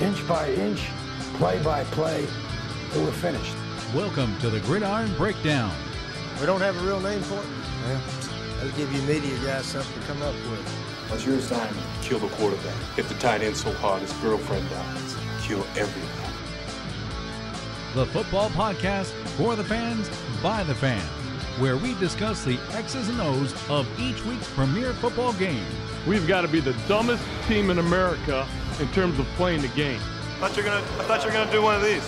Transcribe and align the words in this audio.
inch 0.00 0.26
by 0.26 0.50
inch, 0.52 0.88
play 1.34 1.62
by 1.62 1.84
play, 1.84 2.26
till 2.90 3.04
we're 3.04 3.12
finished. 3.12 3.54
Welcome 3.94 4.34
to 4.40 4.48
the 4.48 4.60
Gridiron 4.60 5.14
Breakdown. 5.16 5.74
We 6.40 6.46
don't 6.46 6.62
have 6.62 6.74
a 6.82 6.86
real 6.86 7.00
name 7.00 7.20
for 7.20 7.34
it? 7.34 7.46
Well, 7.84 8.00
that'll 8.56 8.76
give 8.78 8.90
you 8.94 9.02
media 9.02 9.36
guys 9.44 9.66
something 9.66 10.00
to 10.00 10.06
come 10.06 10.22
up 10.22 10.34
with. 10.50 10.66
What's 11.08 11.26
your 11.26 11.36
assignment? 11.36 11.86
Kill 12.00 12.18
the 12.18 12.28
quarterback. 12.28 12.74
Hit 12.96 13.08
the 13.08 13.14
tight 13.16 13.42
end 13.42 13.56
so 13.56 13.72
hard 13.74 14.00
his 14.00 14.12
girlfriend 14.14 14.70
dies. 14.70 15.16
Kill 15.42 15.66
everything. 15.76 16.32
The 17.94 18.06
football 18.06 18.48
podcast 18.50 19.10
for 19.36 19.54
the 19.54 19.64
fans, 19.64 20.08
by 20.42 20.62
the 20.64 20.74
fans, 20.74 21.02
where 21.58 21.76
we 21.76 21.92
discuss 21.94 22.42
the 22.42 22.58
X's 22.72 23.10
and 23.10 23.20
O's 23.20 23.52
of 23.68 23.86
each 24.00 24.24
week's 24.24 24.48
premier 24.52 24.94
football 24.94 25.34
game. 25.34 25.66
We've 26.06 26.26
got 26.26 26.40
to 26.40 26.48
be 26.48 26.60
the 26.60 26.72
dumbest 26.88 27.22
team 27.48 27.68
in 27.68 27.78
America 27.78 28.46
in 28.80 28.88
terms 28.92 29.18
of 29.18 29.26
playing 29.36 29.60
the 29.60 29.68
game. 29.68 30.00
I 30.00 30.48
thought 30.48 30.56
you're 30.56 30.64
gonna, 30.64 30.84
I 30.98 31.04
thought 31.04 31.20
you 31.20 31.26
were 31.26 31.32
gonna 31.32 31.52
do 31.52 31.62
one 31.62 31.74
of 31.74 31.82
these. 31.82 32.02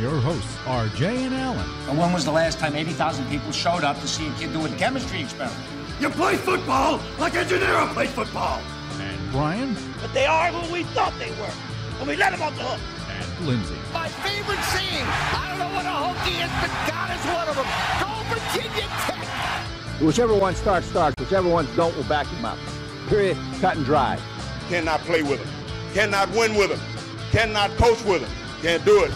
Your 0.00 0.18
hosts 0.20 0.56
are 0.66 0.88
Jay 0.88 1.24
and 1.24 1.34
Alan. 1.34 1.68
And 1.88 1.98
when 1.98 2.12
was 2.12 2.24
the 2.24 2.32
last 2.32 2.58
time 2.58 2.74
80,000 2.74 3.28
people 3.28 3.52
showed 3.52 3.84
up 3.84 4.00
to 4.00 4.08
see 4.08 4.26
a 4.26 4.32
kid 4.34 4.52
do 4.52 4.64
a 4.64 4.68
chemistry 4.76 5.20
experiment? 5.20 5.58
You 6.00 6.08
play 6.08 6.36
football 6.36 7.00
like 7.18 7.34
Engineer 7.34 7.86
played 7.92 8.08
football. 8.10 8.62
And 9.00 9.32
Brian. 9.32 9.76
But 10.00 10.14
they 10.14 10.24
are 10.24 10.50
who 10.50 10.72
we 10.72 10.84
thought 10.94 11.12
they 11.18 11.30
were. 11.32 11.52
And 11.98 12.08
we 12.08 12.16
let 12.16 12.32
them 12.32 12.42
off 12.42 12.56
the 12.56 12.62
hook. 12.62 12.80
And 13.10 13.46
Lindsay. 13.46 13.74
My 13.92 14.08
favorite 14.08 14.62
scene. 14.70 15.04
I 15.04 15.46
don't 15.50 15.58
know 15.58 15.74
what 15.74 15.84
a 15.84 15.92
Hokie 15.92 16.40
is, 16.40 16.52
but 16.62 16.70
God 16.88 17.10
is 17.12 17.24
one 17.26 17.48
of 17.48 17.56
them. 17.56 17.66
Go 18.00 18.08
Virginia 18.32 18.88
Tech. 19.04 20.00
Whichever 20.00 20.34
one 20.34 20.54
starts, 20.54 20.86
starts. 20.86 21.16
Whichever 21.18 21.48
ones 21.48 21.68
don't, 21.76 21.94
will 21.96 22.04
back 22.04 22.26
him 22.28 22.44
up. 22.44 22.58
Period. 23.08 23.36
Cut 23.60 23.76
and 23.76 23.84
dry. 23.84 24.18
Cannot 24.68 25.00
play 25.00 25.22
with 25.22 25.44
them. 25.44 25.57
Cannot 25.94 26.30
win 26.30 26.54
with 26.54 26.70
them. 26.70 26.80
Cannot 27.30 27.70
coach 27.72 28.02
with 28.04 28.22
them. 28.22 28.30
Can't 28.62 28.84
do 28.84 29.04
it. 29.04 29.12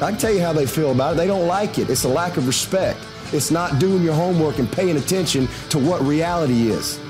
I 0.00 0.10
can 0.10 0.18
tell 0.18 0.32
you 0.32 0.40
how 0.40 0.52
they 0.52 0.66
feel 0.66 0.92
about 0.92 1.14
it. 1.14 1.16
They 1.16 1.26
don't 1.26 1.46
like 1.46 1.78
it. 1.78 1.88
It's 1.90 2.04
a 2.04 2.08
lack 2.08 2.36
of 2.36 2.46
respect. 2.46 2.98
It's 3.32 3.50
not 3.50 3.78
doing 3.78 4.02
your 4.02 4.14
homework 4.14 4.58
and 4.58 4.70
paying 4.70 4.96
attention 4.96 5.48
to 5.70 5.78
what 5.78 6.00
reality 6.02 6.68
is. 6.68 7.00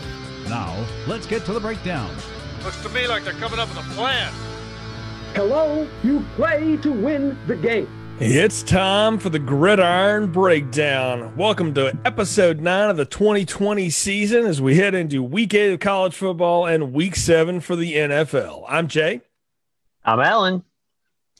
Now, 0.48 0.86
let's 1.06 1.26
get 1.26 1.44
to 1.46 1.52
the 1.52 1.60
breakdown. 1.60 2.14
Looks 2.62 2.82
to 2.82 2.88
me 2.90 3.06
like 3.06 3.24
they're 3.24 3.32
coming 3.34 3.58
up 3.58 3.68
with 3.68 3.78
a 3.78 3.94
plan. 3.94 4.32
Hello, 5.34 5.88
you 6.02 6.24
play 6.36 6.76
to 6.78 6.92
win 6.92 7.36
the 7.46 7.56
game. 7.56 7.88
It's 8.20 8.62
time 8.62 9.18
for 9.18 9.28
the 9.28 9.40
Gridiron 9.40 10.30
Breakdown. 10.30 11.36
Welcome 11.36 11.74
to 11.74 11.98
episode 12.04 12.60
nine 12.60 12.88
of 12.88 12.96
the 12.96 13.04
2020 13.04 13.90
season 13.90 14.46
as 14.46 14.62
we 14.62 14.76
head 14.76 14.94
into 14.94 15.20
week 15.20 15.52
eight 15.52 15.72
of 15.72 15.80
college 15.80 16.14
football 16.14 16.64
and 16.64 16.92
week 16.92 17.16
seven 17.16 17.58
for 17.58 17.74
the 17.74 17.92
NFL. 17.94 18.66
I'm 18.68 18.86
Jay. 18.86 19.20
I'm 20.04 20.20
Alan. 20.20 20.62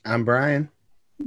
I'm 0.05 0.25
Brian. 0.25 0.69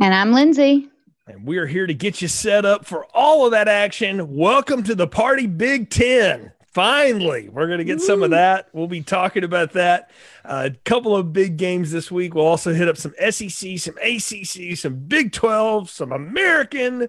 And 0.01 0.13
I'm 0.13 0.33
Lindsay. 0.33 0.89
And 1.27 1.45
we 1.47 1.59
are 1.59 1.65
here 1.65 1.87
to 1.87 1.93
get 1.93 2.21
you 2.21 2.27
set 2.27 2.65
up 2.65 2.85
for 2.85 3.05
all 3.13 3.45
of 3.45 3.51
that 3.51 3.69
action. 3.69 4.35
Welcome 4.35 4.83
to 4.83 4.95
the 4.95 5.07
Party 5.07 5.47
Big 5.47 5.89
Ten. 5.89 6.51
Finally, 6.77 7.49
we're 7.49 7.65
going 7.65 7.79
to 7.79 7.83
get 7.83 7.99
some 7.99 8.21
of 8.21 8.29
that. 8.29 8.69
We'll 8.71 8.85
be 8.85 9.01
talking 9.01 9.43
about 9.43 9.71
that. 9.71 10.11
A 10.45 10.47
uh, 10.47 10.69
couple 10.85 11.15
of 11.15 11.33
big 11.33 11.57
games 11.57 11.89
this 11.91 12.11
week. 12.11 12.35
We'll 12.35 12.45
also 12.45 12.71
hit 12.71 12.87
up 12.87 12.97
some 12.97 13.15
SEC, 13.31 13.79
some 13.79 13.95
ACC, 13.97 14.77
some 14.77 14.93
Big 15.07 15.31
12, 15.31 15.89
some 15.89 16.11
American. 16.11 17.01
A 17.01 17.07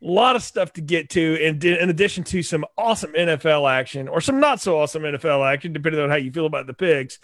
lot 0.00 0.36
of 0.36 0.42
stuff 0.42 0.72
to 0.72 0.80
get 0.80 1.10
to, 1.10 1.38
and 1.44 1.62
in 1.62 1.90
addition 1.90 2.24
to 2.24 2.42
some 2.42 2.64
awesome 2.78 3.12
NFL 3.12 3.70
action 3.70 4.08
or 4.08 4.22
some 4.22 4.40
not 4.40 4.58
so 4.58 4.78
awesome 4.78 5.02
NFL 5.02 5.52
action, 5.52 5.74
depending 5.74 6.00
on 6.00 6.08
how 6.08 6.16
you 6.16 6.32
feel 6.32 6.46
about 6.46 6.66
the 6.66 6.72
pigs. 6.72 7.18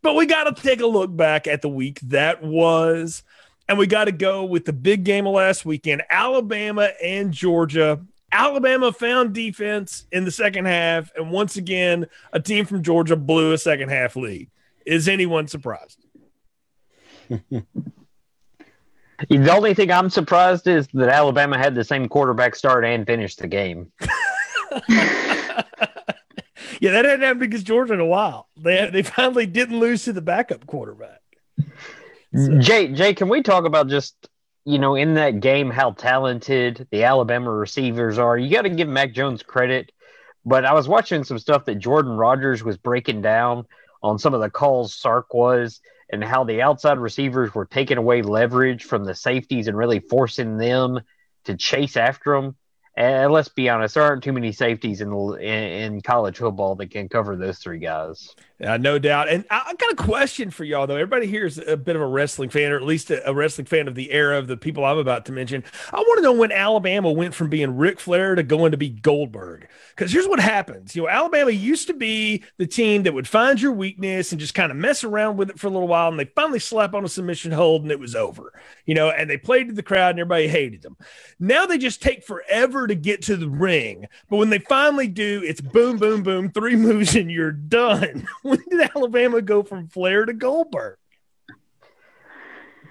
But 0.00 0.16
we 0.16 0.24
got 0.24 0.44
to 0.44 0.62
take 0.62 0.80
a 0.80 0.86
look 0.86 1.14
back 1.14 1.46
at 1.46 1.60
the 1.60 1.68
week 1.68 2.00
that 2.04 2.42
was. 2.42 3.24
And 3.68 3.76
we 3.76 3.86
got 3.86 4.06
to 4.06 4.12
go 4.12 4.46
with 4.46 4.64
the 4.64 4.72
big 4.72 5.04
game 5.04 5.26
of 5.26 5.34
last 5.34 5.66
weekend 5.66 6.02
Alabama 6.08 6.92
and 7.02 7.30
Georgia. 7.30 8.00
Alabama 8.32 8.92
found 8.92 9.34
defense 9.34 10.06
in 10.10 10.24
the 10.24 10.30
second 10.30 10.64
half, 10.64 11.10
and 11.14 11.30
once 11.30 11.56
again, 11.56 12.06
a 12.32 12.40
team 12.40 12.64
from 12.64 12.82
Georgia 12.82 13.14
blew 13.14 13.52
a 13.52 13.58
second 13.58 13.90
half 13.90 14.16
lead. 14.16 14.50
Is 14.86 15.06
anyone 15.06 15.46
surprised? 15.46 15.98
the 17.28 17.64
only 19.28 19.74
thing 19.74 19.92
I'm 19.92 20.10
surprised 20.10 20.66
is 20.66 20.88
that 20.94 21.08
Alabama 21.08 21.58
had 21.58 21.74
the 21.74 21.84
same 21.84 22.08
quarterback 22.08 22.56
start 22.56 22.84
and 22.84 23.06
finish 23.06 23.36
the 23.36 23.46
game. 23.46 23.92
yeah, 26.80 26.90
that 26.90 27.04
hadn't 27.04 27.20
happened 27.20 27.42
against 27.42 27.66
Georgia 27.66 27.92
in 27.92 28.00
a 28.00 28.06
while. 28.06 28.48
They 28.56 28.88
they 28.90 29.02
finally 29.02 29.46
didn't 29.46 29.78
lose 29.78 30.04
to 30.04 30.12
the 30.12 30.22
backup 30.22 30.66
quarterback. 30.66 31.20
So. 32.34 32.58
Jay, 32.58 32.88
Jay, 32.88 33.12
can 33.12 33.28
we 33.28 33.42
talk 33.42 33.66
about 33.66 33.88
just 33.88 34.16
you 34.64 34.78
know, 34.78 34.94
in 34.94 35.14
that 35.14 35.40
game, 35.40 35.70
how 35.70 35.92
talented 35.92 36.86
the 36.90 37.04
Alabama 37.04 37.50
receivers 37.50 38.18
are. 38.18 38.38
You 38.38 38.50
got 38.50 38.62
to 38.62 38.70
give 38.70 38.88
Mac 38.88 39.12
Jones 39.12 39.42
credit. 39.42 39.92
But 40.44 40.64
I 40.64 40.72
was 40.72 40.88
watching 40.88 41.24
some 41.24 41.38
stuff 41.38 41.66
that 41.66 41.76
Jordan 41.76 42.12
Rodgers 42.12 42.64
was 42.64 42.76
breaking 42.76 43.22
down 43.22 43.66
on 44.02 44.18
some 44.18 44.34
of 44.34 44.40
the 44.40 44.50
calls 44.50 44.94
Sark 44.94 45.32
was 45.34 45.80
and 46.10 46.22
how 46.22 46.44
the 46.44 46.62
outside 46.62 46.98
receivers 46.98 47.54
were 47.54 47.64
taking 47.64 47.96
away 47.96 48.22
leverage 48.22 48.84
from 48.84 49.04
the 49.04 49.14
safeties 49.14 49.68
and 49.68 49.76
really 49.76 50.00
forcing 50.00 50.58
them 50.58 51.00
to 51.44 51.56
chase 51.56 51.96
after 51.96 52.34
them. 52.34 52.56
And 52.94 53.32
let's 53.32 53.48
be 53.48 53.70
honest, 53.70 53.94
there 53.94 54.02
aren't 54.02 54.22
too 54.22 54.32
many 54.32 54.52
safeties 54.52 55.00
in, 55.00 55.12
in, 55.12 55.40
in 55.40 56.00
college 56.02 56.38
football 56.38 56.74
that 56.76 56.90
can 56.90 57.08
cover 57.08 57.36
those 57.36 57.58
three 57.58 57.78
guys. 57.78 58.34
No 58.62 58.98
doubt. 58.98 59.28
And 59.28 59.44
I, 59.50 59.62
I 59.68 59.74
got 59.74 59.92
a 59.92 59.96
question 59.96 60.50
for 60.50 60.62
y'all 60.62 60.86
though. 60.86 60.94
Everybody 60.94 61.26
here 61.26 61.46
is 61.46 61.58
a 61.58 61.76
bit 61.76 61.96
of 61.96 62.02
a 62.02 62.06
wrestling 62.06 62.48
fan, 62.48 62.70
or 62.70 62.76
at 62.76 62.84
least 62.84 63.10
a, 63.10 63.28
a, 63.28 63.34
wrestling 63.34 63.66
fan 63.66 63.88
of 63.88 63.96
the 63.96 64.12
era 64.12 64.38
of 64.38 64.46
the 64.46 64.56
people 64.56 64.84
I'm 64.84 64.98
about 64.98 65.24
to 65.26 65.32
mention. 65.32 65.64
I 65.92 65.96
want 65.96 66.18
to 66.18 66.22
know 66.22 66.32
when 66.32 66.52
Alabama 66.52 67.10
went 67.10 67.34
from 67.34 67.48
being 67.50 67.76
Ric 67.76 67.98
Flair 67.98 68.36
to 68.36 68.44
going 68.44 68.70
to 68.70 68.76
be 68.76 68.88
Goldberg. 68.88 69.66
Because 69.90 70.12
here's 70.12 70.28
what 70.28 70.38
happens. 70.38 70.94
You 70.94 71.02
know, 71.02 71.08
Alabama 71.08 71.50
used 71.50 71.88
to 71.88 71.92
be 71.92 72.44
the 72.56 72.66
team 72.66 73.02
that 73.02 73.14
would 73.14 73.26
find 73.26 73.60
your 73.60 73.72
weakness 73.72 74.30
and 74.30 74.40
just 74.40 74.54
kind 74.54 74.70
of 74.70 74.78
mess 74.78 75.02
around 75.02 75.38
with 75.38 75.50
it 75.50 75.58
for 75.58 75.66
a 75.66 75.70
little 75.70 75.88
while, 75.88 76.08
and 76.08 76.18
they 76.18 76.26
finally 76.26 76.60
slap 76.60 76.94
on 76.94 77.04
a 77.04 77.08
submission 77.08 77.50
hold 77.50 77.82
and 77.82 77.90
it 77.90 77.98
was 77.98 78.14
over. 78.14 78.52
You 78.86 78.94
know, 78.94 79.10
and 79.10 79.28
they 79.28 79.38
played 79.38 79.68
to 79.68 79.74
the 79.74 79.82
crowd 79.82 80.10
and 80.10 80.20
everybody 80.20 80.46
hated 80.46 80.82
them. 80.82 80.96
Now 81.40 81.66
they 81.66 81.78
just 81.78 82.00
take 82.00 82.22
forever 82.22 82.81
to 82.86 82.94
get 82.94 83.22
to 83.22 83.36
the 83.36 83.48
ring, 83.48 84.06
but 84.28 84.36
when 84.36 84.50
they 84.50 84.58
finally 84.58 85.08
do, 85.08 85.42
it's 85.44 85.60
boom, 85.60 85.98
boom, 85.98 86.22
boom, 86.22 86.50
three 86.50 86.76
moves 86.76 87.14
and 87.14 87.30
you're 87.30 87.52
done. 87.52 88.26
when 88.42 88.62
did 88.68 88.90
Alabama 88.94 89.42
go 89.42 89.62
from 89.62 89.88
Flair 89.88 90.24
to 90.24 90.32
Goldberg? 90.32 90.98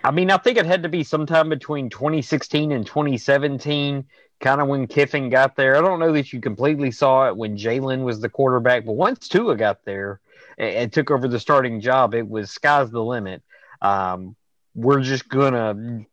I 0.04 0.12
mean, 0.12 0.32
I 0.32 0.38
think 0.38 0.58
it 0.58 0.66
had 0.66 0.84
to 0.84 0.90
be 0.90 1.04
sometime 1.04 1.50
between 1.50 1.90
2016 1.90 2.72
and 2.72 2.86
2017, 2.86 4.06
kind 4.40 4.62
of 4.62 4.68
when 4.68 4.88
Kiffin 4.88 5.30
got 5.30 5.56
there. 5.56 5.76
I 5.76 5.82
don't 5.82 6.00
know 6.00 6.12
that 6.14 6.34
you 6.34 6.42
completely 6.42 6.92
saw 6.92 7.28
it 7.28 7.38
when 7.38 7.58
Jalen 7.58 8.04
was 8.04 8.20
the 8.20 8.30
quarterback, 8.30 8.86
but 8.86 8.94
once 8.94 9.28
Tua 9.28 9.56
got 9.56 9.86
there 9.86 10.20
and, 10.58 10.76
and, 10.76 10.94
took 10.94 11.12
over 11.12 11.28
the 11.28 11.40
starting 11.40 11.80
job, 11.82 12.16
it 12.16 12.28
was 12.28 12.50
sky's 12.50 12.90
the 12.90 13.04
limit. 13.04 13.44
Um, 13.82 14.36
we're 14.74 15.02
just 15.02 15.30
going 15.30 15.54
to 15.54 16.06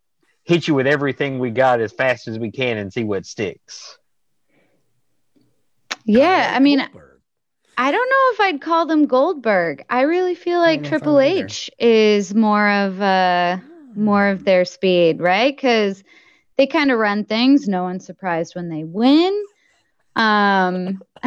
hit 0.49 0.67
you 0.67 0.75
with 0.75 0.87
everything 0.87 1.39
we 1.39 1.51
got 1.51 1.79
as 1.79 1.93
fast 1.93 2.27
as 2.27 2.39
we 2.39 2.51
can 2.51 2.79
and 2.79 2.91
see 2.91 3.05
what 3.05 3.27
sticks. 3.27 3.99
Yeah, 6.07 6.53
I 6.55 6.59
mean, 6.59 6.81
I 7.77 7.93
don't 7.93 8.09
know 8.09 8.33
if 8.33 8.41
I'd 8.41 8.63
call 8.63 8.87
them 8.87 9.05
Goldberg. 9.05 9.85
I 9.91 10.03
really 10.03 10.35
feel 10.35 10.59
like 10.59 10.85
Triple 10.85 11.21
H 11.21 11.71
is 11.79 12.35
more 12.35 12.67
of 12.67 12.99
a 13.03 13.63
more 13.95 14.29
of 14.29 14.45
their 14.45 14.65
speed, 14.65 15.21
right? 15.21 15.55
Because 15.55 16.03
they 16.57 16.67
kind 16.67 16.91
of 16.91 16.99
run 16.99 17.27
things. 17.27 17.69
No 17.69 17.83
one's 17.83 18.07
surprised 18.07 18.55
when 18.57 18.71
they 18.71 18.85
win. 18.85 19.45
Um, 20.17 21.03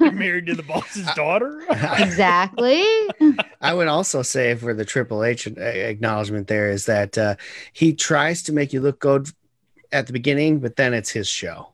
married 0.00 0.46
to 0.46 0.54
the 0.54 0.62
boss's 0.62 1.06
daughter. 1.14 1.62
exactly. 1.70 2.82
I 3.60 3.74
would 3.74 3.88
also 3.88 4.22
say 4.22 4.54
for 4.54 4.74
the 4.74 4.84
Triple 4.84 5.24
H 5.24 5.46
acknowledgement 5.46 6.48
there 6.48 6.70
is 6.70 6.86
that 6.86 7.16
uh, 7.16 7.36
he 7.72 7.94
tries 7.94 8.42
to 8.44 8.52
make 8.52 8.72
you 8.72 8.80
look 8.80 8.98
good 8.98 9.28
at 9.92 10.06
the 10.06 10.12
beginning, 10.12 10.60
but 10.60 10.76
then 10.76 10.94
it's 10.94 11.10
his 11.10 11.28
show 11.28 11.70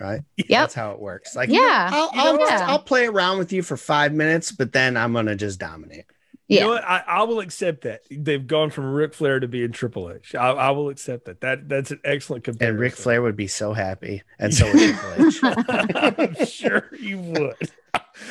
right? 0.00 0.22
Yep. 0.36 0.48
That's 0.48 0.74
how 0.74 0.92
it 0.92 0.98
works. 0.98 1.36
Like, 1.36 1.50
yeah, 1.50 1.90
I'll, 1.92 2.10
I'll, 2.14 2.40
yeah. 2.40 2.66
I'll, 2.68 2.80
play 2.80 3.06
around 3.06 3.38
with 3.38 3.52
you 3.52 3.62
for 3.62 3.76
five 3.76 4.12
minutes, 4.12 4.50
but 4.50 4.72
then 4.72 4.96
I'm 4.96 5.12
gonna 5.12 5.36
just 5.36 5.60
dominate. 5.60 6.06
You 6.50 6.60
know 6.60 6.68
what? 6.70 6.84
I, 6.84 7.04
I, 7.06 7.22
will 7.22 7.38
accept 7.38 7.82
that. 7.82 8.02
They've 8.10 8.44
gone 8.44 8.70
from 8.70 8.92
Ric 8.92 9.14
Flair 9.14 9.38
to 9.38 9.46
being 9.46 9.70
Triple 9.70 10.10
H. 10.10 10.34
I, 10.34 10.50
I 10.50 10.70
will 10.70 10.88
accept 10.88 11.26
that. 11.26 11.40
That 11.42 11.68
that's 11.68 11.92
an 11.92 12.00
excellent 12.04 12.42
comparison. 12.42 12.74
And 12.74 12.80
Ric 12.80 12.94
Flair 12.94 13.22
would 13.22 13.36
be 13.36 13.46
so 13.46 13.72
happy, 13.72 14.22
and 14.38 14.52
so 14.52 14.66
would 14.66 14.96
Triple 15.32 15.74
H. 15.76 16.38
I'm 16.40 16.46
sure 16.46 16.90
he 16.98 17.14
would. 17.14 17.70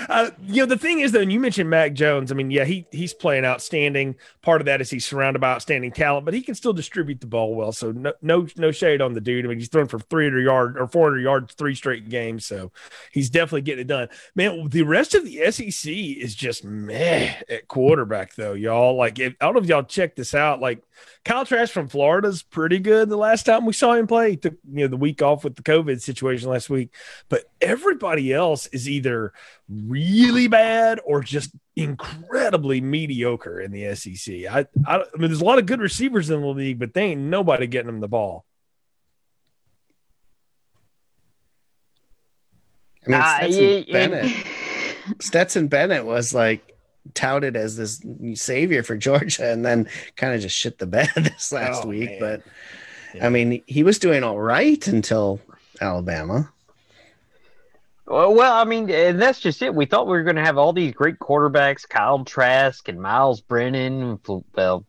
Uh, 0.08 0.30
you 0.44 0.62
know, 0.62 0.66
the 0.66 0.78
thing 0.78 1.00
is, 1.00 1.12
though, 1.12 1.22
and 1.22 1.32
you 1.32 1.40
mentioned 1.40 1.70
Mac 1.70 1.94
Jones. 1.94 2.32
I 2.32 2.36
mean, 2.36 2.52
yeah, 2.52 2.66
he 2.66 2.86
he's 2.92 3.14
playing 3.14 3.46
outstanding. 3.46 4.16
Part 4.42 4.62
of 4.62 4.66
that 4.66 4.82
is 4.82 4.90
he's 4.90 5.06
surrounded 5.06 5.40
by 5.40 5.52
outstanding 5.52 5.92
talent, 5.92 6.26
but 6.26 6.34
he 6.34 6.42
can 6.42 6.56
still 6.56 6.74
distribute 6.74 7.20
the 7.20 7.28
ball 7.28 7.56
well. 7.56 7.72
So 7.72 7.92
no 7.92 8.14
no 8.22 8.48
no 8.56 8.72
shade 8.72 9.02
on 9.02 9.14
the 9.14 9.22
dude. 9.22 9.46
I 9.46 9.50
mean, 9.50 9.60
he's 9.60 9.70
thrown 9.70 9.88
for 9.88 10.00
300 10.00 10.42
yards 10.42 10.78
or 10.78 10.88
400 10.88 11.20
yards 11.20 11.54
three 11.56 11.76
straight 11.76 12.10
games, 12.10 12.46
so 12.46 12.72
he's 13.12 13.30
definitely 13.30 13.62
getting 13.62 13.82
it 13.82 13.88
done. 13.88 14.10
Man, 14.36 14.70
the 14.70 14.84
rest 14.84 15.16
of 15.16 15.26
the 15.26 15.52
SEC 15.52 15.92
is 15.92 16.36
just 16.36 16.64
meh 16.64 17.34
at 17.50 17.68
quarterback, 17.68 18.36
though, 18.36 18.54
y'all. 18.54 18.96
Like, 18.96 19.20
if, 19.20 19.36
I 19.42 19.46
don't 19.46 19.56
know 19.56 19.62
if 19.62 19.68
y'all 19.68 19.84
check 19.84 20.16
this 20.16 20.34
out. 20.34 20.60
Like, 20.62 20.84
Kyle 21.26 21.46
Trask 21.46 21.72
from 21.72 21.88
Florida's 21.88 22.42
pretty 22.44 22.80
good. 22.80 23.10
The 23.10 23.18
last 23.18 23.46
time 23.46 23.66
we 23.66 23.74
saw 23.74 23.94
him 23.94 24.08
play, 24.08 24.32
he 24.32 24.38
took 24.38 24.56
you 24.72 24.82
know 24.82 24.88
the 24.88 24.98
week 24.98 25.22
off 25.22 25.44
with 25.44 25.56
the 25.56 25.64
COVID 25.64 26.02
situation 26.02 26.50
last 26.50 26.70
week, 26.70 26.94
but 27.28 27.46
everybody 27.62 28.34
else 28.34 28.68
is 28.68 28.90
either 28.90 29.34
really 29.90 30.48
bad 30.48 31.00
or 31.04 31.22
just 31.22 31.52
incredibly 31.76 32.80
mediocre 32.80 33.60
in 33.60 33.72
the 33.72 33.96
SEC. 33.96 34.46
I, 34.50 34.66
I, 34.86 34.98
I 34.98 35.18
mean, 35.18 35.30
there's 35.30 35.42
a 35.42 35.46
lot 35.46 35.60
of 35.60 35.66
good 35.66 35.82
receivers 35.82 36.30
in 36.30 36.42
the 36.42 36.48
league, 36.48 36.80
but 36.80 36.94
they 36.94 37.04
ain't 37.04 37.22
nobody 37.22 37.68
getting 37.68 37.88
them 37.88 38.00
the 38.00 38.08
ball. 38.08 38.46
I 43.08 43.10
mean, 43.10 43.22
Stetson, 43.22 43.64
uh, 43.64 43.84
yeah, 43.88 43.94
Bennett, 43.94 44.46
Stetson 45.20 45.68
Bennett 45.68 46.06
was 46.06 46.34
like 46.34 46.78
touted 47.14 47.56
as 47.56 47.76
this 47.76 48.04
savior 48.36 48.84
for 48.84 48.98
Georgia 49.08 49.52
and 49.52 49.66
then 49.66 49.90
kind 50.16 50.34
of 50.34 50.42
just 50.42 50.56
shit 50.56 50.78
the 50.78 50.88
bed 50.88 51.10
this 51.16 51.52
last 51.52 51.86
oh, 51.86 51.88
week. 51.88 52.10
Man. 52.10 52.20
But 52.20 52.42
yeah. 53.16 53.26
I 53.26 53.30
mean, 53.30 53.64
he 53.66 53.84
was 53.84 54.00
doing 54.00 54.24
all 54.24 54.40
right 54.40 54.86
until 54.88 55.40
Alabama. 55.82 56.52
Well, 58.10 58.42
I 58.42 58.64
mean, 58.64 58.90
and 58.90 59.22
that's 59.22 59.40
just 59.40 59.62
it. 59.62 59.74
We 59.74 59.86
thought 59.86 60.08
we 60.08 60.14
were 60.14 60.24
going 60.24 60.36
to 60.36 60.44
have 60.44 60.58
all 60.58 60.74
these 60.74 60.94
great 60.94 61.20
quarterbacks, 61.20 61.88
Kyle 61.88 62.24
Trask 62.26 62.88
and 62.88 63.00
Myles 63.00 63.40
Brennan. 63.40 64.20
Well, 64.56 64.86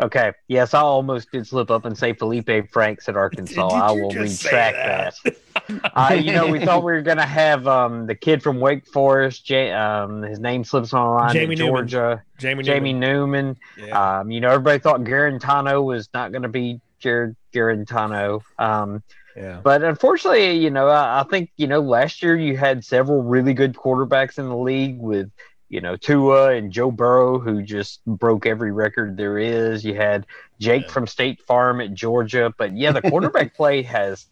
okay, 0.00 0.32
yes, 0.46 0.72
I 0.72 0.80
almost 0.80 1.32
did 1.32 1.48
slip 1.48 1.72
up 1.72 1.84
and 1.84 1.98
say 1.98 2.12
Felipe 2.12 2.70
Franks 2.70 3.08
at 3.08 3.16
Arkansas. 3.16 3.68
I 3.68 3.90
will 3.90 4.10
retract 4.10 4.76
that. 4.76 5.14
that. 5.24 5.92
uh, 5.94 6.14
you 6.14 6.32
know, 6.32 6.46
we 6.46 6.64
thought 6.64 6.84
we 6.84 6.92
were 6.92 7.02
going 7.02 7.16
to 7.16 7.26
have 7.26 7.66
um, 7.66 8.06
the 8.06 8.14
kid 8.14 8.40
from 8.40 8.60
Wake 8.60 8.86
Forest. 8.86 9.44
Jay, 9.44 9.72
um, 9.72 10.22
his 10.22 10.38
name 10.38 10.62
slips 10.62 10.92
on 10.92 11.06
the 11.06 11.12
line. 11.12 11.32
Jamie 11.32 11.56
Georgia. 11.56 11.96
Newman. 11.98 12.22
Jamie, 12.38 12.64
Jamie 12.64 12.92
Newman. 12.92 13.56
Newman. 13.76 13.88
Yeah. 13.88 14.20
Um, 14.20 14.30
you 14.30 14.40
know, 14.40 14.50
everybody 14.50 14.78
thought 14.78 15.00
Guarantano 15.00 15.84
was 15.84 16.08
not 16.14 16.30
going 16.30 16.42
to 16.42 16.48
be 16.48 16.80
Jarrett 17.00 17.34
Guarantano. 17.52 18.42
Um, 18.58 19.02
yeah. 19.36 19.60
But 19.62 19.82
unfortunately, 19.82 20.56
you 20.56 20.70
know, 20.70 20.88
I, 20.88 21.20
I, 21.20 21.22
think, 21.24 21.50
you 21.56 21.66
know, 21.66 21.80
last 21.80 22.22
year 22.22 22.36
you 22.36 22.56
had 22.56 22.84
several 22.84 23.22
really 23.22 23.54
good 23.54 23.74
quarterbacks 23.74 24.38
in 24.38 24.48
the 24.48 24.56
league 24.56 24.98
with, 24.98 25.30
you 25.68 25.80
know, 25.80 25.96
Tua 25.96 26.54
and 26.54 26.72
Joe 26.72 26.90
Burrow, 26.90 27.38
who 27.38 27.62
just 27.62 28.04
broke 28.04 28.46
every 28.46 28.72
record 28.72 29.16
there 29.16 29.38
is. 29.38 29.84
You 29.84 29.94
had 29.94 30.26
Jake 30.58 30.82
yeah. 30.82 30.92
from 30.92 31.06
State 31.06 31.40
Farm 31.42 31.80
at 31.80 31.94
Georgia. 31.94 32.52
But 32.56 32.76
yeah, 32.76 32.92
the 32.92 33.02
quarterback 33.02 33.54
play 33.56 33.82
has 33.82 34.26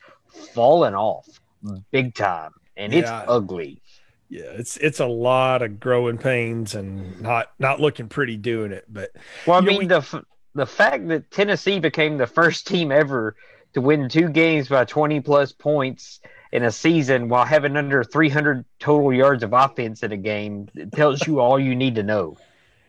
fallen 0.54 0.94
off 0.94 1.26
big 1.90 2.14
time 2.14 2.52
and 2.78 2.92
yeah. 2.92 3.00
it's 3.00 3.10
ugly. 3.28 3.82
Yeah, 4.30 4.44
it's 4.44 4.76
it's 4.78 5.00
a 5.00 5.06
lot 5.06 5.62
of 5.62 5.80
growing 5.80 6.18
pains 6.18 6.74
and 6.74 7.20
not 7.20 7.50
not 7.58 7.80
looking 7.80 8.08
pretty 8.08 8.36
doing 8.36 8.72
it. 8.72 8.84
But 8.88 9.10
well, 9.46 9.58
I 9.58 9.60
mean 9.60 9.74
know, 9.74 9.78
we, 9.78 9.86
the 9.86 10.24
the 10.54 10.66
fact 10.66 11.08
that 11.08 11.30
Tennessee 11.30 11.80
became 11.80 12.18
the 12.18 12.26
first 12.26 12.66
team 12.66 12.92
ever 12.92 13.36
to 13.74 13.80
win 13.80 14.08
two 14.08 14.28
games 14.28 14.68
by 14.68 14.84
20 14.84 15.20
plus 15.20 15.52
points 15.52 16.20
in 16.52 16.64
a 16.64 16.72
season 16.72 17.28
while 17.28 17.44
having 17.44 17.76
under 17.76 18.02
300 18.02 18.64
total 18.78 19.12
yards 19.12 19.42
of 19.42 19.52
offense 19.52 20.02
in 20.02 20.12
a 20.12 20.16
game 20.16 20.68
tells 20.94 21.26
you 21.26 21.40
all 21.40 21.58
you 21.58 21.74
need 21.74 21.94
to 21.96 22.02
know. 22.02 22.36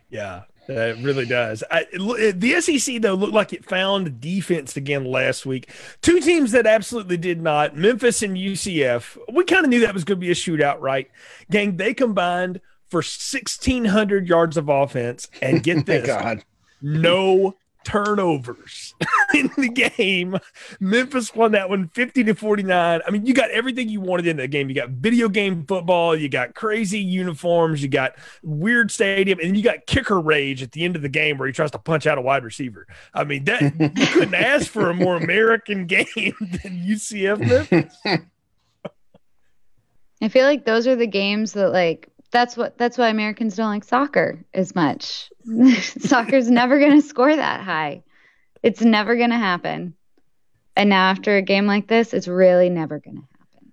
Yeah, 0.09 0.43
it 0.67 1.03
really 1.03 1.25
does. 1.25 1.63
I, 1.69 1.85
the 1.93 2.61
SEC 2.61 3.01
though 3.01 3.15
looked 3.15 3.33
like 3.33 3.53
it 3.53 3.65
found 3.65 4.21
defense 4.21 4.77
again 4.77 5.05
last 5.05 5.45
week. 5.45 5.71
Two 6.01 6.19
teams 6.19 6.51
that 6.51 6.65
absolutely 6.65 7.17
did 7.17 7.41
not: 7.41 7.75
Memphis 7.75 8.21
and 8.23 8.37
UCF. 8.37 9.17
We 9.33 9.43
kind 9.43 9.65
of 9.65 9.69
knew 9.69 9.81
that 9.81 9.93
was 9.93 10.03
going 10.03 10.19
to 10.19 10.25
be 10.25 10.31
a 10.31 10.35
shootout, 10.35 10.79
right? 10.79 11.09
Gang, 11.51 11.77
they 11.77 11.93
combined 11.93 12.61
for 12.87 12.99
1,600 12.99 14.27
yards 14.27 14.57
of 14.57 14.69
offense, 14.69 15.27
and 15.41 15.61
get 15.61 15.85
this: 15.85 16.07
God. 16.07 16.43
no 16.81 17.55
turnovers 17.89 18.93
in 19.33 19.49
the 19.57 19.69
game. 19.69 20.37
Memphis 20.79 21.33
won 21.33 21.53
that 21.53 21.69
one 21.69 21.87
50 21.89 22.23
to 22.25 22.35
49. 22.35 23.01
I 23.05 23.09
mean, 23.09 23.25
you 23.25 23.33
got 23.33 23.49
everything 23.51 23.89
you 23.89 23.99
wanted 23.99 24.27
in 24.27 24.37
the 24.37 24.47
game. 24.47 24.69
You 24.69 24.75
got 24.75 24.89
video 24.89 25.27
game 25.27 25.65
football, 25.65 26.15
you 26.15 26.29
got 26.29 26.53
crazy 26.53 26.99
uniforms, 26.99 27.81
you 27.81 27.89
got 27.89 28.13
weird 28.43 28.91
stadium, 28.91 29.39
and 29.39 29.57
you 29.57 29.63
got 29.63 29.85
kicker 29.87 30.19
rage 30.19 30.61
at 30.61 30.71
the 30.71 30.85
end 30.85 30.95
of 30.95 31.01
the 31.01 31.09
game 31.09 31.37
where 31.37 31.47
he 31.47 31.53
tries 31.53 31.71
to 31.71 31.79
punch 31.79 32.05
out 32.05 32.17
a 32.17 32.21
wide 32.21 32.43
receiver. 32.43 32.85
I 33.13 33.23
mean, 33.23 33.45
that 33.45 33.61
you 33.79 34.07
couldn't 34.07 34.33
ask 34.35 34.67
for 34.67 34.89
a 34.89 34.93
more 34.93 35.15
American 35.15 35.85
game 35.85 36.05
than 36.15 36.83
UCF 36.85 37.39
Memphis. 37.39 37.97
I 40.21 40.27
feel 40.27 40.45
like 40.45 40.65
those 40.65 40.85
are 40.85 40.95
the 40.95 41.07
games 41.07 41.53
that 41.53 41.71
like 41.71 42.09
that's 42.31 42.55
what 42.55 42.77
that's 42.77 42.97
why 42.97 43.09
Americans 43.09 43.55
don't 43.55 43.69
like 43.69 43.83
soccer 43.83 44.43
as 44.53 44.75
much. 44.75 45.31
Soccer's 45.81 46.49
never 46.49 46.79
going 46.79 47.01
to 47.01 47.07
score 47.07 47.35
that 47.35 47.61
high. 47.61 48.03
It's 48.61 48.81
never 48.81 49.15
going 49.15 49.31
to 49.31 49.37
happen. 49.37 49.95
And 50.75 50.89
now 50.89 51.09
after 51.09 51.35
a 51.35 51.41
game 51.41 51.65
like 51.65 51.87
this, 51.87 52.13
it's 52.13 52.27
really 52.27 52.69
never 52.69 52.99
going 52.99 53.17
to 53.17 53.21
happen. 53.21 53.71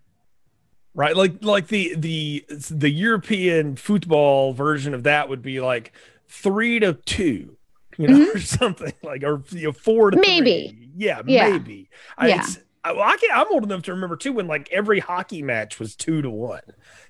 Right, 0.95 1.17
like 1.17 1.45
like 1.45 1.69
the 1.69 1.95
the 1.97 2.45
the 2.71 2.91
European 2.91 3.77
football 3.77 4.55
version 4.55 4.95
of 4.95 5.03
that 5.03 5.29
would 5.29 5.43
be 5.43 5.61
like 5.61 5.93
three 6.29 6.81
to 6.81 6.95
two, 6.95 7.57
you 7.99 8.09
know, 8.09 8.15
mm-hmm. 8.15 8.37
or 8.37 8.41
something 8.41 8.93
like, 9.03 9.23
or 9.23 9.43
you 9.51 9.65
know, 9.65 9.73
four 9.73 10.11
to 10.11 10.17
maybe. 10.17 10.69
Three. 10.69 10.91
Yeah, 10.97 11.21
yeah, 11.27 11.51
maybe. 11.51 11.91
Yeah. 12.23 12.47
I, 12.83 12.93
I 12.93 13.17
can, 13.17 13.31
I'm 13.35 13.53
old 13.53 13.65
enough 13.65 13.83
to 13.83 13.93
remember 13.93 14.17
too 14.17 14.33
when 14.33 14.47
like 14.47 14.71
every 14.71 15.01
hockey 15.01 15.43
match 15.43 15.79
was 15.79 15.97
two 15.97 16.23
to 16.23 16.31
one, 16.31 16.63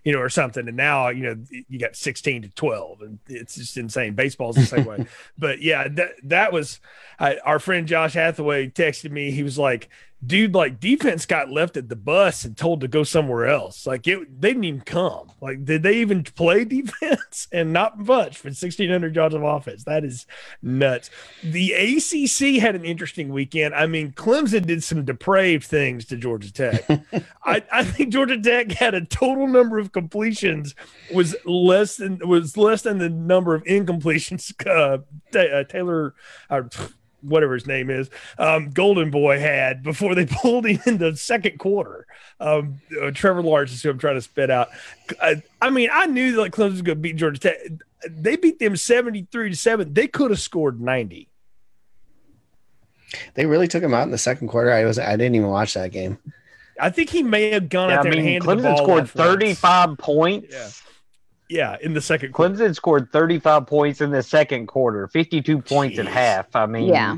you 0.06 0.12
know, 0.12 0.20
or 0.20 0.28
something. 0.28 0.68
And 0.68 0.76
now, 0.76 1.08
you 1.08 1.24
know, 1.24 1.36
you 1.68 1.80
got 1.80 1.96
16 1.96 2.42
to 2.42 2.48
12 2.50 3.02
and 3.02 3.18
it's 3.26 3.56
just 3.56 3.76
insane. 3.76 4.14
Baseball's 4.14 4.54
the 4.54 4.64
same 4.64 4.84
way. 4.84 5.04
But 5.38 5.60
yeah, 5.60 5.88
that, 5.88 6.12
that 6.22 6.52
was 6.52 6.78
I, 7.18 7.38
our 7.44 7.58
friend 7.58 7.88
Josh 7.88 8.14
Hathaway 8.14 8.68
texted 8.68 9.10
me. 9.10 9.32
He 9.32 9.42
was 9.42 9.58
like, 9.58 9.88
dude, 10.24 10.54
like 10.54 10.80
defense 10.80 11.26
got 11.26 11.50
left 11.50 11.76
at 11.76 11.88
the 11.88 11.96
bus 11.96 12.44
and 12.44 12.56
told 12.56 12.80
to 12.80 12.88
go 12.88 13.02
somewhere 13.02 13.46
else. 13.46 13.86
Like 13.86 14.06
it, 14.06 14.40
they 14.40 14.48
didn't 14.48 14.64
even 14.64 14.80
come. 14.80 15.30
Like, 15.40 15.64
did 15.64 15.82
they 15.82 15.98
even 15.98 16.22
play 16.24 16.64
defense? 16.64 17.48
And 17.52 17.72
not 17.72 17.98
much 17.98 18.38
for 18.38 18.48
1,600 18.48 19.14
yards 19.14 19.34
of 19.34 19.42
offense. 19.42 19.84
That 19.84 20.04
is 20.04 20.26
nuts. 20.62 21.10
The 21.42 21.72
ACC 21.72 22.60
had 22.60 22.74
an 22.74 22.84
interesting 22.84 23.28
weekend. 23.28 23.74
I 23.74 23.86
mean, 23.86 24.12
Clemson 24.12 24.66
did 24.66 24.82
some 24.82 25.04
depraved 25.04 25.64
things 25.64 26.06
to 26.06 26.16
Georgia 26.16 26.52
Tech. 26.52 26.88
I, 27.44 27.62
I 27.72 27.84
think 27.84 28.10
Georgia 28.10 28.40
Tech 28.40 28.72
had 28.72 28.94
a 28.94 29.04
total 29.04 29.46
number 29.46 29.78
of 29.78 29.92
completions 29.96 30.74
was 31.10 31.34
less 31.46 31.96
than 31.96 32.20
was 32.28 32.56
less 32.56 32.82
than 32.82 32.98
the 32.98 33.08
number 33.08 33.54
of 33.54 33.64
incompletions. 33.64 34.52
Uh, 34.66 34.98
uh, 35.38 35.64
Taylor. 35.64 36.14
Uh, 36.50 36.62
whatever 37.22 37.54
his 37.54 37.66
name 37.66 37.90
is, 37.90 38.08
um, 38.38 38.70
Golden 38.70 39.10
Boy 39.10 39.38
had 39.38 39.82
before 39.82 40.14
they 40.14 40.26
pulled 40.30 40.66
him 40.66 40.80
in 40.86 40.98
the 40.98 41.16
second 41.16 41.58
quarter. 41.58 42.06
Um, 42.40 42.80
uh, 43.02 43.10
Trevor 43.10 43.42
Lawrence 43.42 43.72
is 43.72 43.82
who 43.82 43.90
I'm 43.90 43.98
trying 43.98 44.14
to 44.16 44.22
spit 44.22 44.50
out. 44.50 44.68
I, 45.20 45.42
I 45.60 45.70
mean, 45.70 45.88
I 45.92 46.06
knew 46.06 46.36
that 46.36 46.52
Clemson 46.52 46.72
was 46.72 46.82
going 46.82 46.98
to 46.98 47.02
beat 47.02 47.16
Georgia 47.16 47.40
Tech. 47.40 47.56
They 48.08 48.36
beat 48.36 48.58
them 48.58 48.76
73 48.76 49.50
to 49.50 49.56
7. 49.56 49.92
They 49.92 50.06
could 50.06 50.30
have 50.30 50.40
scored 50.40 50.80
90. 50.80 51.28
They 53.34 53.46
really 53.46 53.68
took 53.68 53.82
him 53.82 53.94
out 53.94 54.04
in 54.04 54.10
the 54.10 54.18
second 54.18 54.48
quarter. 54.48 54.72
I 54.72 54.84
was 54.84 54.98
I 54.98 55.16
didn't 55.16 55.34
even 55.34 55.48
watch 55.48 55.74
that 55.74 55.92
game. 55.92 56.18
I 56.80 56.90
think 56.90 57.10
he 57.10 57.22
may 57.22 57.50
have 57.50 57.68
gone 57.68 57.90
yeah, 57.90 57.98
out 57.98 58.02
there 58.02 58.12
I 58.12 58.16
mean, 58.16 58.24
and 58.24 58.44
handed 58.44 58.48
Clemson 58.48 58.62
the 58.62 58.68
ball 58.68 58.76
scored 58.78 59.10
35 59.10 59.88
once. 59.88 60.00
points. 60.00 60.52
Yeah. 60.52 60.68
Yeah, 61.48 61.76
in 61.80 61.94
the 61.94 62.00
second 62.00 62.32
quarter. 62.32 62.54
Clemson 62.54 62.74
scored 62.74 63.12
35 63.12 63.66
points 63.66 64.00
in 64.00 64.10
the 64.10 64.22
second 64.22 64.66
quarter, 64.66 65.06
52 65.08 65.62
points 65.62 65.96
Jeez. 65.96 66.06
half. 66.06 66.56
I 66.56 66.66
mean, 66.66 66.88
yeah. 66.88 67.16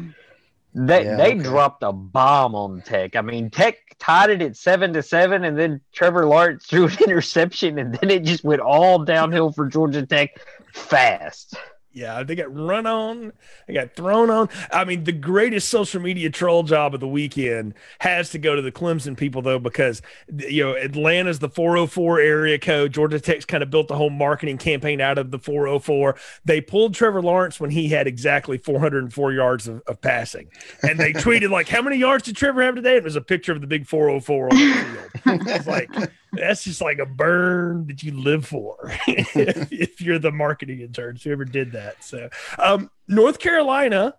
They 0.75 1.05
yeah, 1.05 1.17
they 1.17 1.33
okay. 1.35 1.43
dropped 1.43 1.83
a 1.83 1.93
bomb 1.93 2.55
on 2.55 2.83
Tech. 2.83 3.17
I 3.17 3.23
mean, 3.23 3.51
Tech 3.51 3.77
tied 3.99 4.31
it 4.31 4.43
at 4.43 4.57
seven 4.57 4.93
to 4.93 5.03
seven, 5.03 5.45
and 5.45 5.59
then 5.59 5.81
Trevor 5.93 6.27
Lawrence 6.27 6.67
threw 6.69 6.87
an 6.87 6.97
interception, 7.03 7.79
and 7.79 7.95
then 7.95 8.11
it 8.11 8.25
just 8.25 8.45
went 8.45 8.61
all 8.61 9.03
downhill 9.05 9.51
for 9.51 9.67
Georgia 9.67 10.05
Tech 10.07 10.39
fast. 10.75 11.55
Yeah, 11.99 12.23
they 12.23 12.37
got 12.37 12.55
run 12.55 12.87
on, 12.87 13.33
they 13.67 13.75
got 13.75 13.97
thrown 13.97 14.31
on. 14.31 14.49
I 14.71 14.85
mean, 14.85 15.03
the 15.03 15.11
greatest 15.11 15.69
social 15.69 16.01
media 16.01 16.31
troll 16.31 16.63
job 16.63 16.95
of 16.95 17.01
the 17.01 17.09
weekend 17.09 17.75
has 17.99 18.31
to 18.31 18.39
go 18.39 18.55
to 18.55 18.63
the 18.63 18.71
Clemson 18.71 19.17
people, 19.17 19.43
though, 19.43 19.59
because 19.59 20.01
you 20.29 20.63
know 20.63 20.77
Atlanta's 20.77 21.41
the 21.41 21.49
404 21.49 22.21
area 22.21 22.57
code. 22.57 22.93
Georgia 22.93 23.19
Tech's 23.19 23.45
kind 23.45 23.65
of 23.65 23.71
built 23.71 23.89
the 23.89 23.97
whole 23.97 24.11
marketing 24.11 24.59
campaign 24.59 25.01
out 25.01 25.19
of 25.19 25.33
the 25.33 25.41
404. 25.41 26.15
They 26.45 26.61
pulled 26.61 26.95
Trevor 26.95 27.21
Lawrence 27.21 27.59
when 27.59 27.71
he 27.71 27.89
had 27.89 28.07
exactly 28.07 28.59
404 28.59 29.33
yards 29.33 29.67
of, 29.67 29.83
of 29.89 30.01
passing, 30.01 30.51
and 30.85 31.01
they 31.01 31.13
tweeted 31.13 31.51
like, 31.51 31.69
"How 31.69 31.83
many 31.83 31.97
yards 31.97 32.23
did 32.23 32.37
Trevor 32.37 32.63
have 32.63 32.77
today?" 32.77 32.95
It 32.99 33.05
was 33.05 33.17
a 33.17 33.21
picture 33.21 33.51
of 33.51 33.61
the 33.61 33.67
big 33.67 33.89
404 33.89 34.51
on 34.53 34.57
the 34.57 35.39
field. 35.43 35.67
like 35.67 35.91
that's 36.33 36.65
just 36.65 36.81
like 36.81 36.99
a 36.99 37.07
burn 37.07 37.87
that 37.87 38.03
you 38.03 38.13
live 38.13 38.47
for 38.47 38.77
if 39.07 40.01
you're 40.01 40.19
the 40.19 40.33
marketing 40.33 40.81
interns 40.81 41.23
whoever 41.23 41.45
did 41.45 41.73
that. 41.73 42.03
So, 42.05 42.29
um, 42.59 42.91
North 43.07 43.39
Carolina, 43.39 44.15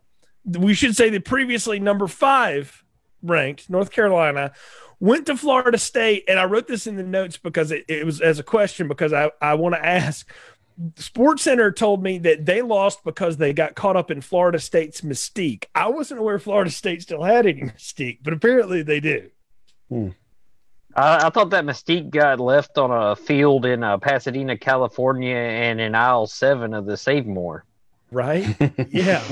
we 0.46 0.74
should 0.74 0.96
say 0.96 1.10
the 1.10 1.20
previously 1.20 1.80
number 1.80 2.08
five 2.08 2.84
ranked 3.22 3.70
North 3.70 3.92
Carolina 3.92 4.54
went 5.00 5.26
to 5.28 5.38
Florida 5.38 5.78
State, 5.78 6.26
and 6.28 6.40
I 6.40 6.46
wrote 6.46 6.68
this 6.68 6.88
in 6.88 6.96
the 6.96 7.04
notes 7.04 7.38
because 7.38 7.72
it, 7.72 7.86
it 7.88 8.06
was 8.06 8.22
as 8.22 8.40
a 8.40 8.44
question 8.44 8.88
because 8.88 9.14
I, 9.14 9.32
I 9.42 9.56
want 9.56 9.76
to 9.76 9.86
ask. 9.86 10.30
Sports 10.96 11.44
Center 11.44 11.74
told 11.74 12.02
me 12.02 12.20
that 12.20 12.46
they 12.46 12.62
lost 12.62 13.04
because 13.04 13.36
they 13.36 13.52
got 13.52 13.76
caught 13.76 13.98
up 13.98 14.12
in 14.12 14.22
Florida 14.22 14.60
State's 14.60 15.02
mystique. 15.02 15.66
I 15.76 15.90
wasn't 15.90 16.22
aware 16.22 16.40
Florida 16.40 16.72
State 16.72 17.02
still 17.02 17.24
had 17.24 17.46
any 17.46 17.62
mystique, 17.78 18.20
but 18.24 18.34
apparently 18.34 18.82
they 18.82 19.02
do. 19.02 19.30
Hmm. 19.90 20.10
I, 21.00 21.28
I, 21.28 21.30
thought 21.30 21.52
that 21.52 21.66
mystique 21.66 22.10
got 22.10 22.40
left 22.40 22.78
on 22.78 22.92
a 22.92 23.16
field 23.16 23.66
in 23.66 23.84
uh, 23.84 23.98
Pasadena, 23.98 24.58
California, 24.58 25.36
and 25.36 25.80
in 25.80 25.96
aisle 25.96 26.28
seven 26.28 26.74
of 26.74 26.86
the 26.86 26.98
Save 26.98 27.26
More. 27.26 27.64
Right? 28.12 28.56
yeah. 28.90 29.24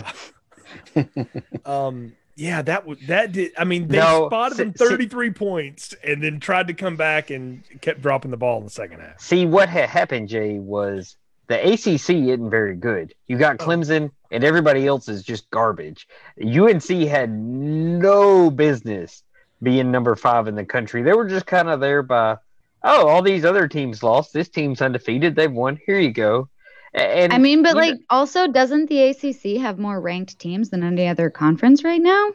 um, 1.65 2.13
yeah, 2.36 2.62
that 2.62 2.86
was 2.86 3.00
that 3.07 3.31
did. 3.31 3.51
I 3.57 3.63
mean, 3.63 3.88
they 3.88 3.97
no, 3.97 4.27
spotted 4.27 4.57
them 4.57 4.74
33 4.74 5.31
points 5.31 5.95
and 6.03 6.24
then 6.24 6.39
tried 6.39 6.67
to 6.67 6.74
come 6.74 6.95
back 6.95 7.31
and 7.31 7.63
kept 7.81 8.01
dropping 8.01 8.31
the 8.31 8.38
ball 8.38 8.59
in 8.59 8.63
the 8.63 8.69
second 8.69 9.01
half. 9.01 9.19
See, 9.19 9.45
what 9.45 9.67
had 9.69 9.89
happened, 9.89 10.29
Jay, 10.29 10.59
was 10.59 11.17
the 11.47 11.74
ACC 11.74 12.09
isn't 12.09 12.50
very 12.50 12.75
good. 12.75 13.13
You 13.27 13.38
got 13.38 13.59
oh. 13.59 13.65
Clemson, 13.65 14.12
and 14.31 14.43
everybody 14.43 14.86
else 14.86 15.09
is 15.09 15.24
just 15.24 15.50
garbage. 15.50 16.07
UNC 16.39 16.88
had 16.88 17.31
no 17.31 18.51
business 18.51 19.24
being 19.61 19.91
number 19.91 20.15
five 20.15 20.47
in 20.47 20.55
the 20.55 20.65
country. 20.65 21.03
They 21.03 21.13
were 21.13 21.27
just 21.27 21.45
kind 21.45 21.69
of 21.69 21.79
there 21.79 22.03
by, 22.03 22.37
oh, 22.83 23.07
all 23.07 23.21
these 23.21 23.45
other 23.45 23.67
teams 23.67 24.03
lost. 24.03 24.33
This 24.33 24.49
team's 24.49 24.81
undefeated. 24.81 25.35
They've 25.35 25.51
won. 25.51 25.79
Here 25.85 25.99
you 25.99 26.11
go. 26.11 26.49
And 26.93 27.33
I 27.33 27.37
mean, 27.37 27.63
but 27.63 27.75
like, 27.75 27.95
know, 27.95 27.99
also, 28.09 28.47
doesn't 28.47 28.87
the 28.87 29.09
ACC 29.09 29.61
have 29.61 29.77
more 29.77 29.99
ranked 29.99 30.39
teams 30.39 30.69
than 30.69 30.83
any 30.83 31.07
other 31.07 31.29
conference 31.29 31.83
right 31.83 32.01
now? 32.01 32.31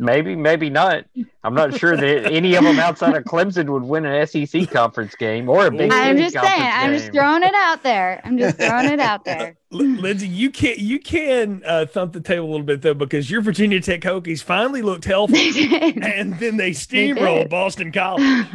Maybe, 0.00 0.36
maybe 0.36 0.70
not. 0.70 1.06
I'm 1.42 1.54
not 1.54 1.76
sure 1.76 1.96
that 1.96 2.32
any 2.32 2.54
of 2.54 2.62
them 2.62 2.78
outside 2.78 3.16
of 3.16 3.24
Clemson 3.24 3.68
would 3.70 3.82
win 3.82 4.06
an 4.06 4.24
SEC 4.28 4.70
conference 4.70 5.16
game 5.16 5.48
or 5.48 5.66
a 5.66 5.70
Big 5.72 5.90
I'm 5.92 6.16
just 6.16 6.34
saying. 6.34 6.44
Game. 6.44 6.70
I'm 6.72 6.92
just 6.92 7.12
throwing 7.12 7.42
it 7.42 7.54
out 7.54 7.82
there. 7.82 8.20
I'm 8.22 8.38
just 8.38 8.58
throwing 8.58 8.86
it 8.86 9.00
out 9.00 9.24
there. 9.24 9.56
Lindsay, 9.70 10.28
you 10.28 10.50
can 10.50 10.74
you 10.78 11.00
can 11.00 11.62
uh, 11.66 11.86
thump 11.86 12.12
the 12.12 12.20
table 12.20 12.46
a 12.46 12.50
little 12.50 12.64
bit 12.64 12.80
though 12.80 12.94
because 12.94 13.28
your 13.28 13.40
Virginia 13.40 13.80
Tech 13.80 14.02
Hokies 14.02 14.40
finally 14.40 14.82
looked 14.82 15.04
healthy, 15.04 15.50
and 16.00 16.38
then 16.38 16.56
they 16.56 16.70
steamrolled 16.70 17.42
they 17.42 17.48
Boston 17.48 17.90
College. 17.90 18.46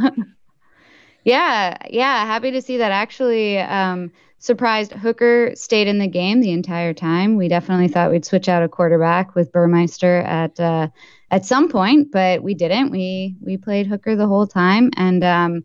yeah, 1.26 1.76
yeah. 1.90 2.26
Happy 2.26 2.52
to 2.52 2.62
see 2.62 2.78
that. 2.78 2.94
Actually, 2.94 3.60
um, 3.60 4.14
surprised 4.44 4.92
Hooker 4.92 5.54
stayed 5.56 5.88
in 5.88 6.00
the 6.00 6.08
game 6.08 6.42
the 6.42 6.52
entire 6.52 6.94
time. 6.94 7.38
We 7.38 7.48
definitely 7.48 7.88
thought 7.88 8.12
we'd 8.12 8.26
switch 8.26 8.50
out 8.50 8.62
a 8.62 8.68
quarterback 8.68 9.36
with 9.36 9.54
Burmeister 9.54 10.18
at 10.18 10.60
uh, 10.60 10.90
at 11.32 11.46
some 11.46 11.70
point, 11.70 12.12
but 12.12 12.44
we 12.44 12.54
didn't. 12.54 12.92
We 12.92 13.36
we 13.40 13.56
played 13.56 13.88
Hooker 13.88 14.18
the 14.18 14.28
whole 14.28 14.46
time, 14.46 14.92
and 14.98 15.24
um, 15.24 15.64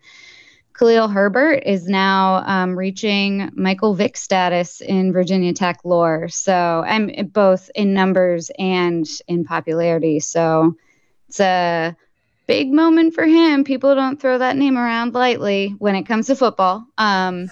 Khalil 0.79 1.09
Herbert 1.09 1.65
is 1.67 1.89
now 1.89 2.37
um, 2.47 2.79
reaching 2.79 3.51
Michael 3.55 3.95
Vick 3.95 4.17
status 4.17 4.81
in 4.81 5.13
Virginia 5.13 5.53
Tech 5.53 5.81
lore. 5.85 6.29
So 6.29 6.85
I'm 6.87 7.11
both 7.33 7.73
in 7.75 7.95
numbers 7.95 8.53
and 8.61 9.09
in 9.27 9.45
popularity. 9.45 10.21
So 10.21 10.77
it's 11.29 11.41
a 11.41 11.97
big 12.47 12.73
moment 12.73 13.15
for 13.15 13.25
him. 13.25 13.65
People 13.65 13.97
don't 13.97 14.21
throw 14.21 14.39
that 14.39 14.57
name 14.57 14.79
around 14.79 15.15
lightly 15.15 15.75
when 15.79 15.97
it 15.97 16.05
comes 16.05 16.29
to 16.29 16.37
football. 16.37 16.87
Um, 16.97 17.51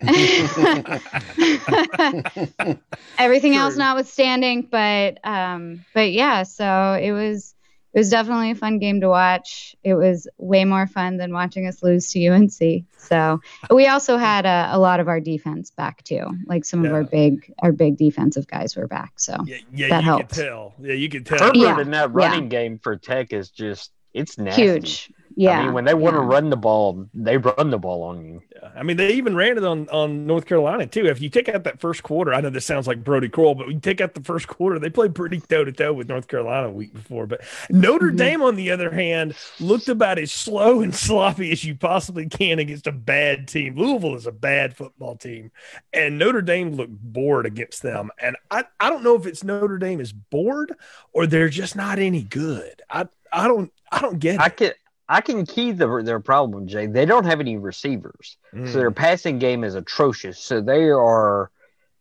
Everything 3.18 3.52
True. 3.52 3.60
else 3.60 3.76
notwithstanding, 3.76 4.68
but 4.70 5.18
um, 5.24 5.84
but 5.92 6.12
yeah, 6.12 6.44
so 6.44 6.96
it 7.00 7.10
was 7.10 7.56
it 7.94 7.98
was 7.98 8.10
definitely 8.10 8.52
a 8.52 8.54
fun 8.54 8.78
game 8.78 9.00
to 9.00 9.08
watch. 9.08 9.74
It 9.82 9.94
was 9.94 10.28
way 10.38 10.64
more 10.64 10.86
fun 10.86 11.16
than 11.16 11.32
watching 11.32 11.66
us 11.66 11.82
lose 11.82 12.12
to 12.12 12.28
UNC. 12.28 12.84
So 12.98 13.40
we 13.70 13.88
also 13.88 14.18
had 14.18 14.46
a, 14.46 14.68
a 14.72 14.78
lot 14.78 15.00
of 15.00 15.08
our 15.08 15.20
defense 15.20 15.72
back 15.72 16.04
too. 16.04 16.24
Like 16.46 16.64
some 16.64 16.84
yeah. 16.84 16.90
of 16.90 16.94
our 16.94 17.04
big 17.04 17.52
our 17.60 17.72
big 17.72 17.96
defensive 17.96 18.46
guys 18.46 18.76
were 18.76 18.86
back. 18.86 19.14
So 19.16 19.36
yeah, 19.46 19.56
yeah 19.72 19.88
that 19.88 20.04
helped. 20.04 20.34
tell. 20.34 20.74
Yeah, 20.80 20.94
you 20.94 21.08
can 21.08 21.24
tell. 21.24 21.38
Herbert 21.38 21.56
yeah, 21.56 21.80
in 21.80 21.90
that 21.90 22.12
running 22.12 22.44
yeah. 22.44 22.48
game 22.48 22.78
for 22.78 22.96
Tech 22.96 23.32
is 23.32 23.50
just 23.50 23.90
it's 24.14 24.38
nasty. 24.38 24.62
Huge. 24.62 25.10
Yeah. 25.38 25.60
I 25.60 25.64
mean, 25.66 25.72
when 25.72 25.84
they 25.84 25.94
want 25.94 26.16
to 26.16 26.20
run 26.20 26.50
the 26.50 26.56
ball, 26.56 27.06
they 27.14 27.36
run 27.36 27.70
the 27.70 27.78
ball 27.78 28.02
on 28.02 28.24
you. 28.24 28.42
Yeah. 28.56 28.70
I 28.74 28.82
mean, 28.82 28.96
they 28.96 29.12
even 29.12 29.36
ran 29.36 29.56
it 29.56 29.62
on, 29.62 29.88
on 29.90 30.26
North 30.26 30.46
Carolina, 30.46 30.84
too. 30.84 31.06
If 31.06 31.22
you 31.22 31.30
take 31.30 31.48
out 31.48 31.62
that 31.62 31.80
first 31.80 32.02
quarter, 32.02 32.34
I 32.34 32.40
know 32.40 32.50
this 32.50 32.64
sounds 32.64 32.88
like 32.88 33.04
Brodie 33.04 33.28
Croyle, 33.28 33.54
but 33.54 33.68
when 33.68 33.76
you 33.76 33.80
take 33.80 34.00
out 34.00 34.14
the 34.14 34.20
first 34.24 34.48
quarter, 34.48 34.80
they 34.80 34.90
played 34.90 35.14
pretty 35.14 35.38
toe 35.38 35.64
to 35.64 35.70
toe 35.70 35.92
with 35.92 36.08
North 36.08 36.26
Carolina 36.26 36.66
a 36.66 36.72
week 36.72 36.92
before. 36.92 37.28
But 37.28 37.42
Notre 37.70 38.08
mm-hmm. 38.08 38.16
Dame, 38.16 38.42
on 38.42 38.56
the 38.56 38.72
other 38.72 38.90
hand, 38.90 39.36
looked 39.60 39.88
about 39.88 40.18
as 40.18 40.32
slow 40.32 40.80
and 40.80 40.92
sloppy 40.94 41.52
as 41.52 41.62
you 41.62 41.76
possibly 41.76 42.28
can 42.28 42.58
against 42.58 42.88
a 42.88 42.92
bad 42.92 43.46
team. 43.46 43.76
Louisville 43.76 44.16
is 44.16 44.26
a 44.26 44.32
bad 44.32 44.76
football 44.76 45.14
team, 45.14 45.52
and 45.92 46.18
Notre 46.18 46.42
Dame 46.42 46.72
looked 46.72 46.98
bored 46.98 47.46
against 47.46 47.84
them. 47.84 48.10
And 48.20 48.36
I, 48.50 48.64
I 48.80 48.90
don't 48.90 49.04
know 49.04 49.14
if 49.14 49.24
it's 49.24 49.44
Notre 49.44 49.78
Dame 49.78 50.00
is 50.00 50.12
bored 50.12 50.74
or 51.12 51.28
they're 51.28 51.48
just 51.48 51.76
not 51.76 52.00
any 52.00 52.24
good. 52.24 52.82
I, 52.90 53.06
I 53.32 53.46
don't 53.46 53.72
I 53.92 54.00
don't 54.00 54.18
get 54.18 54.36
it. 54.36 54.40
I 54.40 54.48
can 54.48 54.72
I 55.08 55.20
can 55.22 55.46
key 55.46 55.72
the, 55.72 56.02
their 56.02 56.20
problem, 56.20 56.66
Jay. 56.66 56.86
They 56.86 57.06
don't 57.06 57.24
have 57.24 57.40
any 57.40 57.56
receivers, 57.56 58.36
mm. 58.54 58.70
so 58.70 58.78
their 58.78 58.90
passing 58.90 59.38
game 59.38 59.64
is 59.64 59.74
atrocious. 59.74 60.38
So 60.38 60.60
they 60.60 60.90
are 60.90 61.50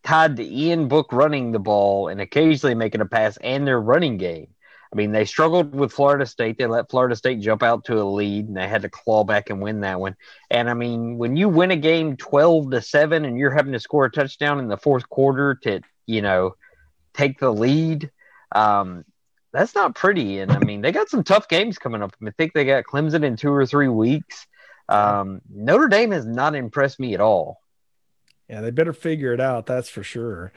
tied 0.04 0.36
to 0.38 0.44
Ian 0.44 0.88
Book 0.88 1.12
running 1.12 1.52
the 1.52 1.60
ball 1.60 2.10
and 2.10 2.20
occasionally 2.20 2.76
making 2.76 3.02
a 3.02 3.06
pass, 3.06 3.38
and 3.38 3.66
their 3.66 3.80
running 3.80 4.18
game. 4.18 4.48
I 4.92 4.96
mean, 4.96 5.12
they 5.12 5.26
struggled 5.26 5.76
with 5.76 5.92
Florida 5.92 6.26
State. 6.26 6.58
They 6.58 6.66
let 6.66 6.90
Florida 6.90 7.16
State 7.16 7.42
jump 7.42 7.62
out 7.62 7.86
to 7.86 8.02
a 8.02 8.04
lead, 8.04 8.48
and 8.48 8.56
they 8.56 8.68
had 8.68 8.84
to 8.84 8.90
claw 8.90 9.26
back 9.26 9.50
and 9.50 9.62
win 9.62 9.82
that 9.82 10.00
one. 10.00 10.16
And 10.50 10.70
I 10.70 10.74
mean, 10.74 11.18
when 11.18 11.36
you 11.36 11.50
win 11.50 11.72
a 11.72 11.76
game 11.76 12.16
twelve 12.16 12.72
to 12.72 12.82
seven, 12.82 13.26
and 13.26 13.38
you're 13.38 13.52
having 13.52 13.74
to 13.74 13.80
score 13.80 14.06
a 14.06 14.12
touchdown 14.12 14.60
in 14.60 14.70
the 14.70 14.78
fourth 14.78 15.10
quarter 15.10 15.56
to, 15.64 15.82
you 16.06 16.22
know, 16.22 16.56
take 17.14 17.40
the 17.40 17.52
lead, 17.52 18.12
um, 18.54 19.04
that's 19.54 19.76
not 19.76 19.96
pretty. 19.96 20.40
And 20.40 20.52
I 20.52 20.60
mean, 20.60 20.82
they 20.82 20.92
got 20.92 21.10
some 21.10 21.24
tough 21.24 21.48
games 21.48 21.78
coming 21.78 22.02
up. 22.02 22.16
I 22.26 22.32
think 22.32 22.54
they 22.54 22.66
got 22.66 22.84
Clemson 22.84 23.24
in 23.24 23.36
two 23.36 23.52
or 23.52 23.66
three 23.66 23.88
weeks. 23.88 24.48
Um, 24.90 25.42
Notre 25.50 25.88
Dame 25.88 26.12
has 26.12 26.26
not 26.26 26.56
impressed 26.56 27.00
me 27.00 27.14
at 27.14 27.22
all. 27.22 27.62
Yeah, 28.50 28.62
they 28.62 28.72
better 28.72 28.94
figure 28.94 29.34
it 29.34 29.42
out. 29.42 29.66
That's 29.66 29.90
for 29.90 30.04
sure. 30.04 30.54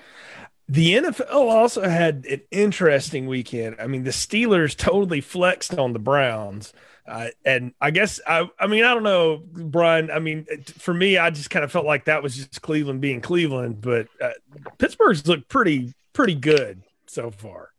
The 0.69 0.95
NFL 0.95 1.33
also 1.33 1.83
had 1.83 2.25
an 2.31 2.43
interesting 2.53 3.27
weekend. 3.27 3.77
I 3.81 3.89
mean, 3.89 4.05
the 4.05 4.11
Steelers 4.11 4.77
totally 4.77 5.21
flexed 5.21 5.77
on 5.77 5.93
the 5.93 5.99
Browns. 5.99 6.73
Uh, 7.09 7.29
and 7.45 7.75
I 7.81 7.91
guess 7.91 8.21
I, 8.25 8.49
I 8.57 8.69
mean, 8.69 8.85
I 8.85 8.95
don't 8.95 9.03
know, 9.03 9.43
Brian. 9.45 10.13
I 10.13 10.21
mean, 10.21 10.47
for 10.79 10.95
me, 10.95 11.19
I 11.19 11.31
just 11.31 11.51
kind 11.51 11.65
of 11.65 11.73
felt 11.73 11.87
like 11.87 12.05
that 12.05 12.23
was 12.23 12.37
just 12.37 12.63
Cleveland 12.63 13.01
being 13.01 13.21
Cleveland, 13.21 13.81
but 13.81 14.07
uh, 14.21 14.31
Pittsburgh's 14.79 15.27
looked 15.27 15.49
pretty, 15.49 15.93
pretty 16.13 16.37
good 16.37 16.83
so 17.07 17.33
far. 17.33 17.70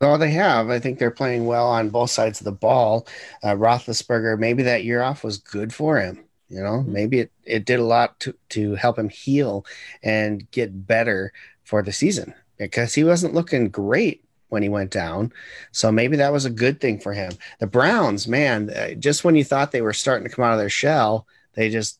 Well, 0.00 0.18
they 0.18 0.30
have. 0.32 0.68
I 0.68 0.78
think 0.78 0.98
they're 0.98 1.10
playing 1.10 1.46
well 1.46 1.66
on 1.66 1.90
both 1.90 2.10
sides 2.10 2.40
of 2.40 2.44
the 2.44 2.52
ball. 2.52 3.06
Uh, 3.42 3.54
Roethlisberger, 3.54 4.38
maybe 4.38 4.62
that 4.64 4.84
year 4.84 5.02
off 5.02 5.24
was 5.24 5.38
good 5.38 5.72
for 5.72 5.98
him. 5.98 6.24
You 6.48 6.62
know, 6.62 6.78
mm-hmm. 6.78 6.92
maybe 6.92 7.20
it, 7.20 7.32
it 7.44 7.64
did 7.64 7.80
a 7.80 7.84
lot 7.84 8.18
to, 8.20 8.34
to 8.50 8.74
help 8.74 8.98
him 8.98 9.08
heal 9.08 9.66
and 10.02 10.48
get 10.50 10.86
better 10.86 11.32
for 11.64 11.82
the 11.82 11.92
season 11.92 12.34
because 12.56 12.94
he 12.94 13.04
wasn't 13.04 13.34
looking 13.34 13.68
great 13.68 14.22
when 14.48 14.62
he 14.62 14.68
went 14.68 14.90
down. 14.90 15.32
So 15.72 15.90
maybe 15.90 16.16
that 16.16 16.32
was 16.32 16.44
a 16.44 16.50
good 16.50 16.80
thing 16.80 17.00
for 17.00 17.12
him. 17.12 17.32
The 17.58 17.66
Browns, 17.66 18.28
man, 18.28 18.70
uh, 18.70 18.94
just 18.94 19.24
when 19.24 19.34
you 19.34 19.44
thought 19.44 19.72
they 19.72 19.82
were 19.82 19.92
starting 19.92 20.28
to 20.28 20.34
come 20.34 20.44
out 20.44 20.52
of 20.52 20.58
their 20.58 20.68
shell, 20.68 21.26
they 21.54 21.68
just 21.68 21.98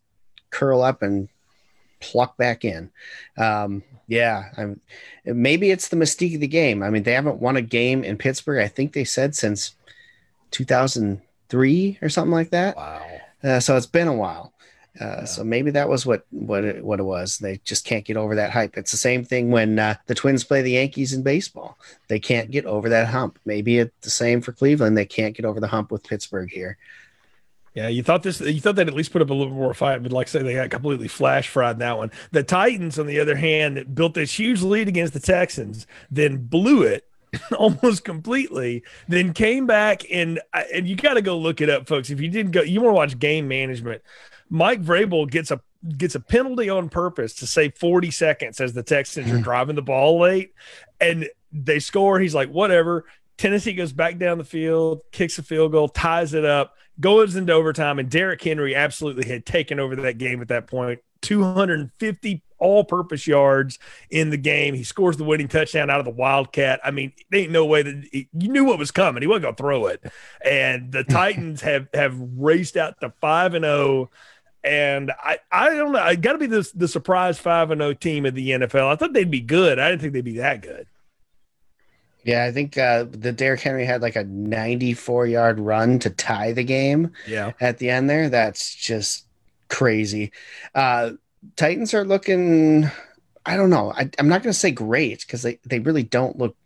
curl 0.51 0.83
up 0.83 1.03
and 1.03 1.29
pluck 2.01 2.37
back 2.37 2.65
in. 2.65 2.91
Um, 3.37 3.83
yeah, 4.09 4.51
I'm, 4.57 4.81
maybe 5.25 5.71
it's 5.71 5.89
the 5.89 5.97
mystique 5.97 6.35
of 6.35 6.41
the 6.41 6.47
game. 6.47 6.83
I 6.83 6.91
mean, 6.91 7.03
they 7.03 7.13
haven't 7.13 7.41
won 7.41 7.57
a 7.57 7.63
game 7.63 8.05
in 8.05 8.17
Pittsburgh. 8.17 8.63
I 8.63 8.69
think 8.69 8.93
they 8.93 9.05
said 9.05 9.35
since 9.35 9.75
2003 10.53 11.99
or 12.01 12.09
something 12.09 12.33
like 12.33 12.51
that. 12.51 12.77
Wow. 12.77 13.07
Uh, 13.43 13.61
so 13.61 13.77
it's 13.77 13.87
been 13.87 14.09
a 14.09 14.15
while. 14.15 14.53
Uh, 15.01 15.05
yeah. 15.05 15.25
So 15.25 15.45
maybe 15.45 15.71
that 15.73 15.89
was 15.89 16.07
what 16.07 16.25
what 16.31 16.65
it, 16.65 16.85
what 16.85 17.01
it 17.01 17.05
was. 17.05 17.39
They 17.39 17.61
just 17.65 17.85
can't 17.85 18.05
get 18.05 18.17
over 18.17 18.37
that 18.37 18.51
hype. 18.51 18.77
It's 18.79 18.93
the 18.93 18.97
same 18.97 19.25
thing 19.25 19.51
when 19.51 19.79
uh, 19.79 19.97
the 20.07 20.15
Twins 20.15 20.45
play 20.45 20.63
the 20.63 20.73
Yankees 20.73 21.13
in 21.13 21.23
baseball. 21.23 21.79
They 22.09 22.19
can't 22.19 22.51
get 22.51 22.65
over 22.65 22.89
that 22.89 23.09
hump. 23.09 23.39
Maybe 23.45 23.79
it's 23.79 23.93
the 24.03 24.11
same 24.11 24.41
for 24.41 24.53
Cleveland. 24.53 24.97
They 24.97 25.05
can't 25.05 25.37
get 25.37 25.45
over 25.45 25.61
the 25.61 25.67
hump 25.67 25.91
with 25.91 26.05
Pittsburgh 26.05 26.51
here. 26.51 26.79
Yeah, 27.77 27.89
you 27.89 28.03
thought 28.03 28.23
this. 28.23 28.41
You 28.41 28.59
thought 28.59 28.77
they'd 28.77 28.89
at 28.89 28.95
least 28.95 29.13
put 29.13 29.21
up 29.21 29.29
a 29.29 29.35
little 29.35 29.53
more 29.53 29.75
fight, 29.75 30.03
but 30.03 30.11
like 30.11 30.29
I 30.29 30.31
say, 30.31 30.43
they 30.43 30.55
got 30.55 30.71
completely 30.71 31.09
flash 31.09 31.49
fried 31.49 31.79
that 31.81 31.99
one. 31.99 32.11
The 32.31 32.43
Titans, 32.43 32.99
on 32.99 33.07
the 33.07 33.21
other 33.21 33.37
hand, 33.37 33.95
built 33.95 34.15
this 34.15 34.39
huge 34.39 34.63
lead 34.63 34.89
against 34.89 35.13
the 35.13 35.21
Texans, 35.21 35.87
then 36.11 36.39
blew 36.39 36.83
it 36.83 37.07
almost 37.59 38.03
completely, 38.03 38.83
then 39.09 39.35
came 39.35 39.67
back 39.67 40.05
and 40.11 40.41
uh, 40.55 40.63
and 40.73 40.89
you 40.89 40.97
got 40.97 41.15
to 41.15 41.23
go 41.23 41.37
look 41.37 41.61
it 41.61 41.69
up, 41.69 41.87
folks. 41.87 42.09
If 42.09 42.19
you 42.19 42.31
didn't 42.31 42.53
go, 42.53 42.63
you 42.63 42.81
want 42.81 42.93
to 42.93 42.97
watch 42.97 43.19
game 43.19 43.47
management. 43.47 44.01
Mike 44.49 44.83
Vrabel 44.83 45.31
gets 45.31 45.51
a 45.51 45.61
gets 45.99 46.15
a 46.15 46.21
penalty 46.21 46.71
on 46.71 46.89
purpose 46.89 47.35
to 47.35 47.47
save 47.47 47.77
40 47.77 48.11
seconds 48.11 48.59
as 48.59 48.73
the 48.73 48.83
Texans 48.83 49.31
are 49.31 49.37
hmm. 49.37 49.43
driving 49.43 49.77
the 49.77 49.83
ball 49.83 50.19
late, 50.19 50.55
and 50.99 51.29
they 51.53 51.79
score. 51.79 52.19
He's 52.21 52.35
like, 52.35 52.49
whatever. 52.49 53.05
Tennessee 53.37 53.75
goes 53.75 53.93
back 53.93 54.17
down 54.17 54.39
the 54.39 54.45
field, 54.45 55.03
kicks 55.13 55.39
a 55.39 55.43
field 55.43 55.73
goal, 55.73 55.89
ties 55.89 56.33
it 56.33 56.47
up, 56.47 56.75
goes 57.01 57.37
into 57.37 57.53
overtime, 57.53 57.99
and 57.99 58.11
Derrick 58.11 58.43
Henry 58.43 58.75
absolutely 58.75 59.27
had 59.29 59.47
taken 59.47 59.79
over 59.79 59.97
that 59.97 60.19
game 60.19 60.41
at 60.41 60.49
that 60.49 60.67
point. 60.67 61.01
250 61.23 62.43
all 62.59 62.85
purpose 62.85 63.27
yards 63.27 63.79
in 64.11 64.31
the 64.31 64.37
game. 64.37 64.75
He 64.75 64.85
scores 64.85 65.17
the 65.17 65.25
winning 65.25 65.49
touchdown 65.49 65.91
out 65.91 65.99
of 65.99 66.05
the 66.05 66.11
Wildcat. 66.11 66.81
I 66.85 66.91
mean, 66.91 67.13
there 67.31 67.41
ain't 67.41 67.51
no 67.51 67.67
way 67.67 67.83
that 67.83 68.09
he, 68.13 68.29
you 68.33 68.49
knew 68.49 68.65
what 68.65 68.79
was 68.79 68.91
coming. 68.91 69.23
He 69.23 69.27
wasn't 69.27 69.43
going 69.43 69.55
to 69.55 69.63
throw 69.63 69.87
it. 69.87 70.03
And 70.45 70.93
the 70.93 71.05
Titans 71.11 71.61
have 71.63 71.89
have 71.93 72.19
raced 72.19 72.77
out 72.77 73.01
to 73.01 73.13
5 73.21 73.55
and 73.55 73.65
0 73.65 74.11
and 74.65 75.13
I, 75.23 75.39
I 75.53 75.71
don't 75.71 75.93
know. 75.93 76.01
I 76.01 76.17
got 76.17 76.33
to 76.33 76.39
be 76.39 76.47
the, 76.47 76.69
the 76.75 76.89
surprise 76.89 77.39
5 77.39 77.71
and 77.71 77.81
0 77.81 77.95
team 77.95 78.27
of 78.27 78.35
the 78.35 78.51
NFL. 78.51 78.89
I 78.89 78.97
thought 78.97 79.13
they'd 79.13 79.31
be 79.31 79.41
good. 79.41 79.79
I 79.79 79.91
didn't 79.91 80.03
think 80.03 80.13
they'd 80.13 80.25
be 80.25 80.39
that 80.39 80.61
good. 80.61 80.87
Yeah, 82.27 82.45
I 82.45 82.51
think 82.51 82.77
uh, 82.77 83.07
the 83.09 83.31
Derrick 83.31 83.61
Henry 83.61 83.85
had 83.85 84.03
like 84.03 84.17
a 84.17 84.25
94 84.25 85.27
yard 85.27 85.61
run 85.61 86.01
to 86.01 86.11
tie 86.11 86.53
the 86.53 86.65
game. 86.65 87.13
Yeah. 87.27 87.53
At 87.61 87.79
the 87.79 87.89
end 87.89 88.11
there, 88.11 88.29
that's 88.29 88.75
just 88.75 89.27
crazy. 89.69 90.33
Uh, 90.75 91.13
Titans 91.55 91.95
are 91.95 92.05
looking. 92.05 92.91
I 93.45 93.57
don't 93.57 93.71
know. 93.71 93.93
I, 93.93 94.11
am 94.19 94.29
not 94.29 94.43
going 94.43 94.53
to 94.53 94.59
say 94.59 94.73
great 94.73 95.21
because 95.21 95.43
they, 95.43 95.61
they 95.65 95.79
really 95.79 96.03
don't 96.03 96.37
look 96.37 96.57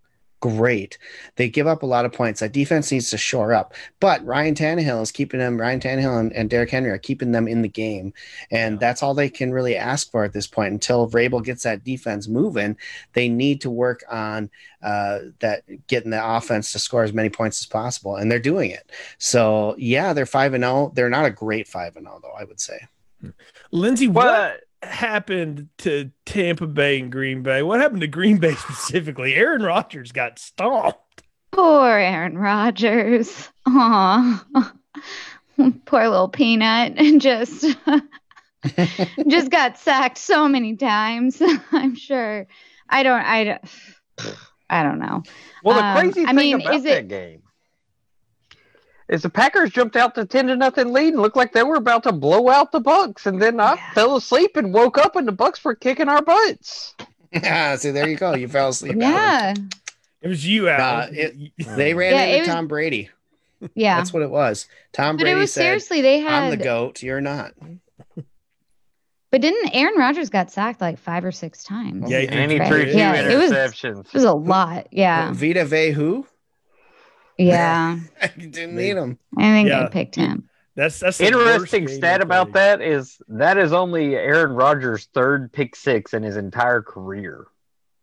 great. 0.41 0.99
They 1.37 1.49
give 1.49 1.67
up 1.67 1.83
a 1.83 1.87
lot 1.87 2.05
of 2.05 2.13
points. 2.13 2.41
That 2.41 2.53
defense 2.53 2.91
needs 2.91 3.11
to 3.11 3.19
shore 3.19 3.53
up. 3.53 3.75
But 4.01 4.25
Ryan 4.25 4.55
Tannehill 4.55 5.03
is 5.03 5.13
keeping 5.13 5.39
them. 5.39 5.61
Ryan 5.61 5.81
Tannehill 5.81 6.19
and, 6.19 6.33
and 6.33 6.51
Derrick 6.51 6.71
Henry 6.71 6.91
are 6.91 6.99
keeping 6.99 7.33
them 7.33 7.47
in 7.47 7.63
the 7.63 7.69
game, 7.69 8.13
and 8.51 8.75
yeah. 8.75 8.79
that's 8.79 9.03
all 9.03 9.15
they 9.15 9.31
can 9.31 9.53
really 9.53 9.77
ask 9.77 10.11
for 10.11 10.25
at 10.25 10.33
this 10.33 10.47
point. 10.47 10.73
Until 10.73 11.09
Vrabel 11.09 11.45
gets 11.45 11.63
that 11.63 11.85
defense 11.85 12.29
moving, 12.29 12.77
they 13.13 13.29
need 13.29 13.61
to 13.61 13.71
work 13.71 14.03
on 14.11 14.51
uh, 14.83 15.21
that 15.41 15.63
getting 15.87 16.11
the 16.11 16.37
offense 16.37 16.73
to 16.73 16.79
score 16.79 17.05
as 17.05 17.13
many 17.13 17.29
points 17.29 17.61
as 17.61 17.67
possible, 17.67 18.17
and 18.17 18.31
they're 18.31 18.39
doing 18.39 18.71
it. 18.71 18.91
So 19.19 19.75
yeah, 19.79 20.13
they're 20.13 20.27
five 20.27 20.55
and 20.55 20.65
zero. 20.65 20.71
Oh. 20.71 20.93
They're 20.95 21.11
not 21.11 21.27
a 21.27 21.31
great 21.31 21.69
five 21.69 21.97
and 21.97 22.07
zero 22.07 22.17
oh, 22.17 22.21
though. 22.23 22.41
I 22.41 22.45
would 22.45 22.61
say. 22.61 22.79
Lindsay, 23.71 24.09
what? 24.09 24.61
Happened 24.83 25.69
to 25.79 26.11
Tampa 26.27 26.67
Bay 26.67 27.01
and 27.01 27.13
Green 27.13 27.43
Bay? 27.43 27.63
What 27.63 27.81
happened 27.81 28.01
to 28.03 28.07
Green 28.07 28.39
Bay 28.39 28.55
specifically? 28.57 29.35
Aaron 29.35 29.63
Rodgers 29.63 30.13
got 30.13 30.39
stomped. 30.39 31.23
Poor 31.51 31.89
Aaron 31.89 32.39
Rodgers. 32.39 33.49
Aw. 33.67 34.45
Poor 35.85 36.09
little 36.09 36.29
peanut. 36.29 36.95
and 36.97 37.21
Just 37.21 37.67
just 39.27 39.51
got 39.51 39.79
sacked 39.79 40.19
so 40.19 40.47
many 40.49 40.77
times. 40.77 41.41
I'm 41.73 41.95
sure. 41.95 42.47
I 42.89 43.03
don't 43.03 43.23
I 43.23 43.45
don't 43.45 43.63
I 44.71 44.83
don't 44.83 44.99
know. 44.99 45.23
Well, 45.65 45.77
the 45.77 46.01
crazy 46.01 46.21
um, 46.21 46.27
thing 46.27 46.29
I 46.29 46.33
mean, 46.33 46.61
about 46.61 46.75
is 46.75 46.83
that 46.85 46.99
it, 46.99 47.09
game 47.09 47.43
is 49.11 49.23
the 49.23 49.29
Packers 49.29 49.71
jumped 49.71 49.97
out 49.97 50.15
to 50.15 50.25
ten 50.25 50.47
to 50.47 50.57
nothing 50.57 50.93
lead 50.93 51.15
and 51.15 51.23
looked 51.23 51.37
like 51.37 51.53
they 51.53 51.65
were 51.65 51.75
about 51.75 52.05
to 52.05 52.13
blow 52.13 52.49
out 52.49 52.73
the 52.73 52.81
Bucks, 52.81 53.27
and 53.27 53.43
then 53.43 53.61
I 53.61 53.75
yeah. 53.75 53.93
fell 53.93 54.17
asleep 54.17 54.57
and 54.57 54.73
woke 54.73 54.97
up 54.97 55.17
and 55.17 55.27
the 55.27 55.33
Bucks 55.33 55.63
were 55.65 55.75
kicking 55.75 56.09
our 56.09 56.23
butts. 56.23 56.95
Yeah, 57.33 57.77
see, 57.77 57.91
there 57.91 58.09
you 58.09 58.17
go. 58.17 58.35
You 58.35 58.49
fell 58.49 58.71
asleep. 58.71 58.95
yeah, 58.97 59.55
it 60.23 60.29
was 60.29 60.47
you, 60.47 60.69
Al. 60.69 61.03
Uh, 61.03 61.07
they 61.77 61.93
ran 61.93 62.15
yeah, 62.15 62.23
into 62.23 62.39
was, 62.41 62.49
Tom 62.49 62.69
Brady. 62.69 63.11
Yeah, 63.75 63.97
that's 63.97 64.13
what 64.13 64.23
it 64.23 64.31
was. 64.31 64.67
Tom 64.93 65.17
but 65.17 65.25
Brady 65.25 65.37
it 65.37 65.41
was 65.41 65.53
said, 65.53 65.63
seriously 65.63 66.01
they 66.01 66.21
had 66.21 66.45
I'm 66.45 66.51
the 66.51 66.57
goat. 66.57 67.03
You're 67.03 67.21
not. 67.21 67.53
But 69.33 69.43
didn't 69.43 69.75
Aaron 69.75 69.95
Rodgers 69.97 70.29
got 70.29 70.51
sacked 70.51 70.81
like 70.81 70.99
five 70.99 71.25
or 71.25 71.31
six 71.31 71.63
times? 71.63 72.11
Yeah, 72.11 72.19
and 72.19 72.51
he 72.51 72.59
threw 72.59 72.85
two 72.85 72.99
interceptions. 72.99 73.85
It 73.85 73.97
was, 73.97 74.07
it 74.07 74.15
was 74.15 74.25
a 74.25 74.33
lot. 74.33 74.89
Yeah. 74.91 75.33
Vita 75.33 75.65
Vea 75.65 75.91
who? 75.91 76.27
Yeah. 77.41 77.99
I 78.23 78.27
didn't 78.29 78.77
need 78.77 78.97
him. 78.97 79.19
I 79.37 79.43
think 79.43 79.69
yeah. 79.69 79.85
they 79.85 79.91
picked 79.91 80.17
him. 80.17 80.49
That's 80.77 81.01
that's 81.01 81.21
interesting 81.21 81.89
stat 81.89 82.23
about 82.23 82.53
that 82.53 82.81
is 82.81 83.21
that 83.29 83.59
is 83.59 83.73
only 83.73 84.15
Aaron 84.15 84.53
Rodgers' 84.53 85.09
third 85.13 85.53
pick 85.53 85.75
six 85.75 86.15
in 86.15 86.23
his 86.23 86.37
entire 86.37 86.81
career. 86.81 87.47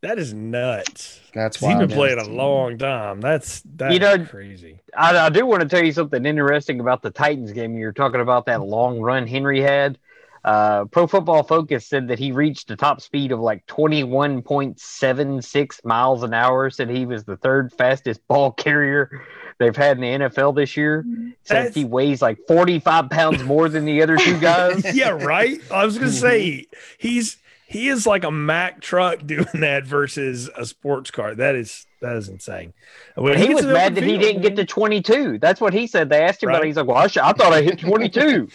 That 0.01 0.19
is 0.19 0.33
nuts. 0.33 1.19
That's 1.33 1.59
why 1.59 1.71
he's 1.71 1.79
been 1.79 1.89
playing 1.89 2.19
a 2.19 2.25
long 2.29 2.77
time. 2.77 3.19
That's 3.19 3.61
that's 3.65 3.93
you 3.93 3.99
know, 3.99 4.23
crazy. 4.25 4.79
I, 4.95 5.17
I 5.17 5.29
do 5.29 5.45
want 5.45 5.63
to 5.63 5.67
tell 5.67 5.83
you 5.83 5.91
something 5.91 6.23
interesting 6.25 6.79
about 6.79 7.01
the 7.01 7.09
Titans 7.09 7.51
game. 7.51 7.77
You're 7.77 7.93
talking 7.93 8.21
about 8.21 8.45
that 8.45 8.61
long 8.61 8.99
run 8.99 9.25
Henry 9.25 9.61
had. 9.61 9.97
Uh, 10.43 10.85
Pro 10.85 11.07
Football 11.07 11.43
Focus 11.43 11.85
said 11.85 12.07
that 12.09 12.19
he 12.19 12.31
reached 12.31 12.69
a 12.71 12.75
top 12.75 13.01
speed 13.01 13.31
of 13.31 13.39
like 13.39 13.65
21.76 13.67 15.85
miles 15.85 16.23
an 16.23 16.33
hour. 16.33 16.69
Said 16.69 16.89
he 16.89 17.05
was 17.05 17.23
the 17.23 17.37
third 17.37 17.71
fastest 17.73 18.27
ball 18.27 18.51
carrier 18.53 19.23
they've 19.59 19.75
had 19.75 19.97
in 19.97 20.01
the 20.01 20.27
NFL 20.27 20.55
this 20.55 20.77
year. 20.77 21.05
Said 21.43 21.73
he 21.73 21.85
weighs 21.85 22.21
like 22.21 22.37
45 22.47 23.09
pounds 23.09 23.43
more 23.43 23.69
than 23.69 23.85
the 23.85 24.01
other 24.01 24.17
two 24.17 24.39
guys. 24.39 24.83
yeah, 24.95 25.09
right. 25.09 25.59
I 25.71 25.85
was 25.85 25.97
gonna 25.97 26.11
say 26.11 26.67
he's 26.97 27.37
he 27.67 27.89
is 27.89 28.07
like 28.07 28.23
a 28.23 28.31
Mack 28.31 28.81
truck 28.81 29.19
doing 29.25 29.45
that 29.55 29.85
versus 29.85 30.49
a 30.57 30.65
sports 30.65 31.11
car. 31.11 31.35
That 31.35 31.55
is 31.55 31.85
that 32.01 32.15
is 32.15 32.29
insane. 32.29 32.73
When 33.15 33.37
he, 33.37 33.53
was 33.53 33.65
mad 33.65 33.95
that 33.95 34.03
field, 34.03 34.11
he 34.11 34.17
didn't 34.19 34.43
get 34.43 34.55
to 34.55 34.65
22. 34.65 35.39
That's 35.39 35.59
what 35.59 35.73
he 35.73 35.87
said. 35.87 36.09
They 36.09 36.21
asked 36.21 36.43
him 36.43 36.49
right. 36.49 36.55
about 36.55 36.63
it. 36.63 36.67
He's 36.67 36.77
like, 36.77 36.87
"Well, 36.87 36.97
I, 36.97 37.07
sh- 37.07 37.17
I 37.17 37.33
thought 37.33 37.53
I 37.53 37.63
hit 37.63 37.79
22." 37.79 38.47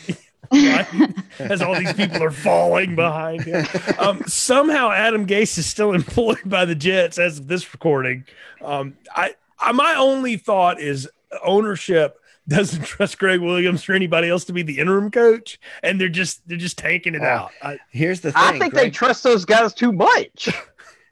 Right? 0.50 0.86
As 1.38 1.62
all 1.62 1.78
these 1.78 1.92
people 1.92 2.22
are 2.22 2.30
falling 2.30 2.94
behind 2.94 3.44
him. 3.44 3.66
Um, 3.98 4.22
somehow 4.26 4.90
Adam 4.90 5.26
Gase 5.26 5.58
is 5.58 5.66
still 5.66 5.92
employed 5.94 6.40
by 6.44 6.64
the 6.64 6.74
Jets 6.74 7.18
as 7.18 7.38
of 7.38 7.48
this 7.48 7.72
recording. 7.72 8.24
Um, 8.60 8.96
I, 9.14 9.34
I, 9.58 9.72
my 9.72 9.94
only 9.96 10.36
thought 10.36 10.80
is 10.80 11.08
ownership 11.42 12.18
doesn't 12.48 12.82
trust 12.86 13.18
Gregg 13.18 13.40
Williams 13.40 13.88
or 13.88 13.94
anybody 13.94 14.28
else 14.28 14.44
to 14.46 14.52
be 14.52 14.62
the 14.62 14.78
interim 14.78 15.10
coach, 15.10 15.58
and 15.82 16.00
they're 16.00 16.08
just 16.08 16.46
they're 16.48 16.58
just 16.58 16.78
tanking 16.78 17.14
it 17.14 17.22
out. 17.22 17.52
I, 17.62 17.78
Here's 17.90 18.20
the 18.20 18.32
thing: 18.32 18.42
I 18.42 18.58
think 18.58 18.74
Gregg, 18.74 18.84
they 18.84 18.90
trust 18.90 19.22
those 19.22 19.44
guys 19.44 19.72
too 19.72 19.92
much. 19.92 20.48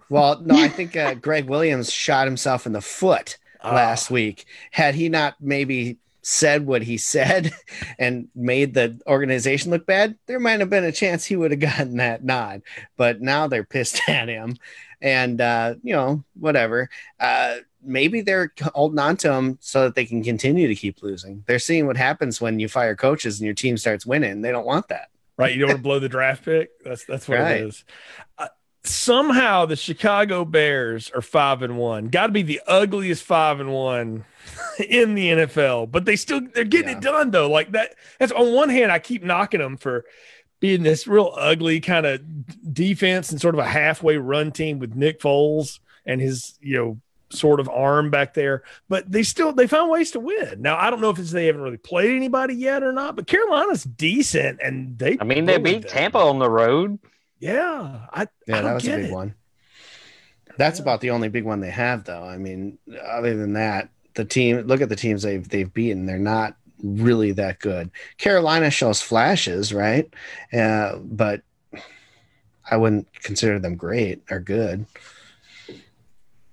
well, 0.09 0.41
no, 0.41 0.57
I 0.57 0.69
think 0.69 0.97
uh, 0.97 1.15
Gregg 1.15 1.47
Williams 1.47 1.93
shot 1.93 2.27
himself 2.27 2.67
in 2.67 2.73
the 2.73 2.81
foot 2.81 3.39
uh, 3.63 3.73
last 3.73 4.11
week. 4.11 4.47
Had 4.71 4.95
he 4.95 5.09
not 5.09 5.37
maybe 5.41 5.99
said 6.23 6.67
what 6.67 6.83
he 6.83 6.97
said 6.97 7.53
and 7.99 8.29
made 8.35 8.75
the 8.75 9.01
organization 9.07 9.71
look 9.71 9.87
bad, 9.87 10.17
there 10.27 10.41
might 10.41 10.61
have 10.61 10.71
been 10.71 10.85
a 10.85 10.93
chance 10.93 11.25
he 11.25 11.37
would 11.37 11.51
have 11.51 11.61
gotten 11.79 11.97
that 11.97 12.25
nod. 12.25 12.63
But 12.97 13.21
now 13.21 13.47
they're 13.47 13.65
pissed 13.65 14.01
at 14.09 14.29
him. 14.29 14.57
And, 15.03 15.41
uh, 15.41 15.77
you 15.83 15.95
know, 15.95 16.25
whatever. 16.39 16.91
Uh, 17.19 17.57
maybe 17.83 18.21
they're 18.21 18.53
holding 18.75 18.99
on 18.99 19.17
to 19.19 19.33
him 19.33 19.57
so 19.61 19.85
that 19.85 19.95
they 19.95 20.05
can 20.05 20.23
continue 20.23 20.69
to 20.69 20.75
keep 20.75 21.03
losing. 21.03 21.43
They're 21.47 21.59
seeing 21.59 21.87
what 21.87 21.97
happens 21.97 22.41
when 22.41 22.59
you 22.61 22.69
fire 22.69 22.95
coaches 22.95 23.41
and 23.41 23.47
your 23.47 23.55
team 23.55 23.79
starts 23.79 24.05
winning. 24.05 24.43
They 24.43 24.53
don't 24.53 24.67
want 24.67 24.89
that. 24.89 25.09
Right. 25.39 25.55
You 25.55 25.61
don't 25.61 25.69
want 25.69 25.79
to 25.79 25.83
blow 25.83 25.99
the 26.01 26.09
draft 26.09 26.45
pick. 26.45 26.71
That's 26.85 27.07
that's 27.07 27.27
what 27.27 27.39
right. 27.39 27.63
it 27.63 27.69
is. 27.69 27.85
Uh, 28.37 28.49
somehow 28.85 29.67
the 29.67 29.77
Chicago 29.77 30.45
Bears 30.45 31.11
are 31.15 31.23
five 31.23 31.63
and 31.63 31.77
one. 31.77 32.07
Got 32.07 32.29
to 32.29 32.33
be 32.33 32.43
the 32.43 32.61
ugliest 32.67 33.23
five 33.23 33.61
and 33.61 33.73
one 33.73 34.25
in 34.89 35.15
the 35.15 35.31
NFL, 35.31 35.91
but 35.91 36.05
they 36.05 36.17
still 36.17 36.41
they're 36.55 36.65
getting 36.65 36.91
yeah. 36.91 36.97
it 36.97 37.03
done 37.03 37.31
though. 37.31 37.51
Like 37.51 37.73
that. 37.73 37.95
That's 38.19 38.33
on 38.33 38.55
one 38.55 38.69
hand, 38.69 38.91
I 38.93 38.99
keep 38.99 39.23
knocking 39.23 39.61
them 39.61 39.77
for 39.77 40.05
being 40.61 40.83
this 40.83 41.07
real 41.07 41.33
ugly 41.37 41.81
kind 41.81 42.07
of 42.07 42.23
defense 42.73 43.31
and 43.31 43.41
sort 43.41 43.55
of 43.55 43.59
a 43.59 43.67
halfway 43.67 44.17
run 44.17 44.53
team 44.53 44.79
with 44.79 44.95
Nick 44.95 45.21
Foles 45.21 45.81
and 46.07 46.21
his 46.21 46.59
you 46.61 46.77
know 46.77 47.01
sort 47.31 47.61
of 47.61 47.69
arm 47.69 48.11
back 48.11 48.35
there. 48.35 48.63
But 48.89 49.11
they 49.11 49.23
still 49.23 49.53
they 49.53 49.67
found 49.67 49.91
ways 49.91 50.11
to 50.13 50.21
win. 50.21 50.63
Now 50.63 50.77
I 50.79 50.91
don't 50.91 51.01
know 51.01 51.11
if 51.11 51.19
it's 51.19 51.33
they 51.33 51.47
haven't 51.47 51.63
really 51.63 51.77
played 51.77 52.15
anybody 52.15 52.55
yet 52.55 52.83
or 52.83 52.93
not, 52.93 53.17
but 53.17 53.27
Carolina's 53.27 53.85
decent 53.85 54.61
and 54.63 54.99
they. 54.99 55.19
I 55.21 55.25
mean, 55.25 55.45
they 55.45 55.59
beat 55.59 55.83
them. 55.83 55.91
Tampa 55.91 56.19
on 56.19 56.39
the 56.39 56.51
road. 56.51 56.99
Yeah, 57.41 58.07
I 58.13 58.29
yeah 58.47 58.59
I 58.59 58.63
that 58.63 58.75
was 58.75 58.87
a 58.87 58.97
big 58.97 59.05
it. 59.07 59.13
one. 59.13 59.35
That's 60.59 60.79
yeah. 60.79 60.83
about 60.83 61.01
the 61.01 61.11
only 61.11 61.29
big 61.29 61.45
one 61.45 61.61
they 61.61 61.71
have, 61.71 62.05
though. 62.05 62.23
I 62.23 62.37
mean, 62.37 62.79
other 63.03 63.35
than 63.37 63.55
that, 63.55 63.89
the 64.15 64.25
team 64.25 64.59
look 64.59 64.83
at 64.83 64.89
the 64.89 64.97
teams 64.97 65.23
they've 65.23 65.49
they've 65.49 65.73
beaten. 65.73 66.07
They're 66.07 66.19
not 66.19 66.57
really 66.83 67.33
that 67.33 67.59
good. 67.59 67.91
Carolina 68.19 68.71
shows 68.71 69.01
flashes, 69.01 69.73
right? 69.73 70.13
Uh, 70.53 70.97
but 70.97 71.43
I 72.71 72.77
wouldn't 72.77 73.13
consider 73.23 73.59
them 73.59 73.77
great 73.77 74.23
or 74.31 74.39
good. 74.39 74.87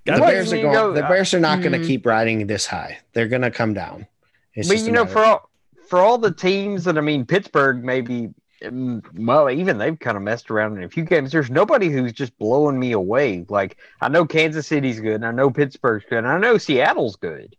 The 0.05 0.19
Bears 0.19 0.53
are 0.53 0.61
going. 0.61 0.73
Go, 0.73 0.93
the 0.93 1.01
Bears 1.01 1.33
are 1.33 1.39
not 1.39 1.59
mm-hmm. 1.59 1.69
going 1.69 1.81
to 1.81 1.87
keep 1.87 2.05
riding 2.05 2.47
this 2.47 2.65
high. 2.65 2.99
They're 3.11 3.27
going 3.27 3.41
to 3.41 3.51
come 3.51 3.73
down. 3.73 4.07
It's 4.53 4.69
but 4.69 4.79
you 4.79 4.91
know, 4.91 5.05
for 5.05 5.19
all 5.19 5.49
for 5.89 5.99
all 5.99 6.17
the 6.17 6.31
teams 6.31 6.85
that 6.85 6.97
I 6.97 7.01
mean, 7.01 7.25
Pittsburgh 7.25 7.83
maybe 7.83 8.33
Mm, 8.61 9.03
well, 9.25 9.49
even 9.49 9.77
they've 9.77 9.99
kind 9.99 10.17
of 10.17 10.23
messed 10.23 10.49
around 10.49 10.77
in 10.77 10.83
a 10.83 10.89
few 10.89 11.03
games. 11.03 11.31
There's 11.31 11.49
nobody 11.49 11.89
who's 11.89 12.13
just 12.13 12.37
blowing 12.37 12.79
me 12.79 12.91
away. 12.91 13.45
Like 13.49 13.77
I 14.01 14.09
know 14.09 14.25
Kansas 14.25 14.67
City's 14.67 14.99
good, 14.99 15.15
and 15.15 15.25
I 15.25 15.31
know 15.31 15.51
Pittsburgh's 15.51 16.05
good, 16.09 16.19
and 16.19 16.27
I 16.27 16.39
know 16.39 16.57
Seattle's 16.57 17.15
good 17.15 17.55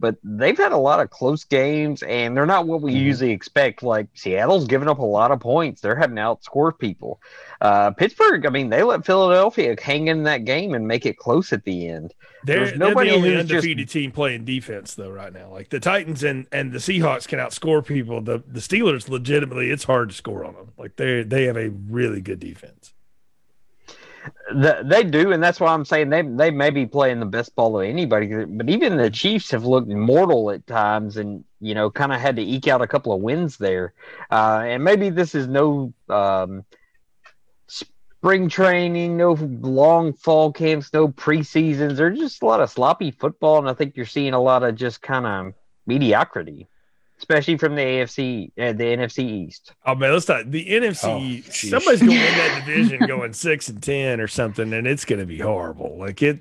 but 0.00 0.16
they've 0.24 0.56
had 0.56 0.72
a 0.72 0.78
lot 0.78 0.98
of 0.98 1.10
close 1.10 1.44
games 1.44 2.02
and 2.02 2.34
they're 2.36 2.46
not 2.46 2.66
what 2.66 2.80
we 2.80 2.92
mm-hmm. 2.94 3.04
usually 3.04 3.30
expect. 3.30 3.82
Like 3.82 4.08
Seattle's 4.14 4.66
giving 4.66 4.88
up 4.88 4.98
a 4.98 5.04
lot 5.04 5.30
of 5.30 5.40
points. 5.40 5.82
They're 5.82 5.94
having 5.94 6.16
to 6.16 6.22
outscore 6.22 6.76
people. 6.76 7.20
Uh, 7.60 7.90
Pittsburgh, 7.90 8.46
I 8.46 8.48
mean, 8.50 8.70
they 8.70 8.82
let 8.82 9.04
Philadelphia 9.04 9.76
hang 9.80 10.08
in 10.08 10.22
that 10.24 10.46
game 10.46 10.72
and 10.74 10.88
make 10.88 11.04
it 11.04 11.18
close 11.18 11.52
at 11.52 11.64
the 11.64 11.88
end. 11.88 12.14
They're, 12.44 12.64
There's 12.64 12.78
nobody 12.78 13.10
they're 13.10 13.20
the 13.20 13.26
only 13.26 13.40
undefeated 13.40 13.86
just... 13.86 13.92
team 13.92 14.12
playing 14.12 14.46
defense 14.46 14.94
though 14.94 15.10
right 15.10 15.32
now. 15.32 15.50
Like 15.50 15.68
the 15.68 15.80
Titans 15.80 16.24
and, 16.24 16.46
and 16.50 16.72
the 16.72 16.78
Seahawks 16.78 17.28
can 17.28 17.38
outscore 17.38 17.84
people. 17.84 18.22
The 18.22 18.42
the 18.48 18.60
Steelers 18.60 19.10
legitimately 19.10 19.70
it's 19.70 19.84
hard 19.84 20.08
to 20.08 20.14
score 20.14 20.44
on 20.46 20.54
them. 20.54 20.72
Like 20.78 20.96
they 20.96 21.22
they 21.22 21.44
have 21.44 21.58
a 21.58 21.68
really 21.68 22.22
good 22.22 22.40
defense. 22.40 22.94
The, 24.52 24.82
they 24.84 25.04
do, 25.04 25.32
and 25.32 25.42
that's 25.42 25.60
why 25.60 25.72
I'm 25.72 25.84
saying 25.84 26.10
they 26.10 26.22
they 26.22 26.50
may 26.50 26.70
be 26.70 26.86
playing 26.86 27.20
the 27.20 27.26
best 27.26 27.54
ball 27.54 27.80
of 27.80 27.86
anybody. 27.86 28.44
But 28.44 28.68
even 28.68 28.96
the 28.96 29.10
Chiefs 29.10 29.50
have 29.52 29.64
looked 29.64 29.88
mortal 29.88 30.50
at 30.50 30.66
times, 30.66 31.16
and 31.16 31.44
you 31.60 31.74
know, 31.74 31.90
kind 31.90 32.12
of 32.12 32.20
had 32.20 32.36
to 32.36 32.42
eke 32.42 32.68
out 32.68 32.82
a 32.82 32.86
couple 32.86 33.12
of 33.12 33.22
wins 33.22 33.56
there. 33.56 33.94
Uh, 34.30 34.62
and 34.64 34.84
maybe 34.84 35.10
this 35.10 35.34
is 35.34 35.46
no 35.46 35.94
um, 36.08 36.64
spring 37.66 38.48
training, 38.48 39.16
no 39.16 39.32
long 39.32 40.12
fall 40.12 40.52
camps, 40.52 40.92
no 40.92 41.08
preseasons. 41.08 41.96
There's 41.96 42.18
just 42.18 42.42
a 42.42 42.46
lot 42.46 42.60
of 42.60 42.70
sloppy 42.70 43.12
football, 43.12 43.58
and 43.58 43.68
I 43.68 43.74
think 43.74 43.96
you're 43.96 44.06
seeing 44.06 44.34
a 44.34 44.40
lot 44.40 44.62
of 44.62 44.74
just 44.74 45.00
kind 45.00 45.26
of 45.26 45.54
mediocrity 45.86 46.68
especially 47.20 47.58
from 47.58 47.74
the 47.74 47.82
AFC, 47.82 48.50
uh, 48.58 48.72
the 48.72 48.84
NFC 48.84 49.18
East. 49.20 49.72
Oh 49.86 49.94
man, 49.94 50.12
let's 50.12 50.26
talk 50.26 50.44
the 50.46 50.66
NFC. 50.66 51.44
Oh, 51.46 51.50
somebody's 51.50 52.00
going 52.00 52.12
to 52.12 52.24
win 52.24 52.38
that 52.38 52.62
division, 52.64 53.06
going 53.06 53.32
six 53.34 53.68
and 53.68 53.82
ten 53.82 54.20
or 54.20 54.26
something, 54.26 54.72
and 54.72 54.86
it's 54.86 55.04
going 55.04 55.20
to 55.20 55.26
be 55.26 55.38
horrible. 55.38 55.98
Like 55.98 56.22
it. 56.22 56.40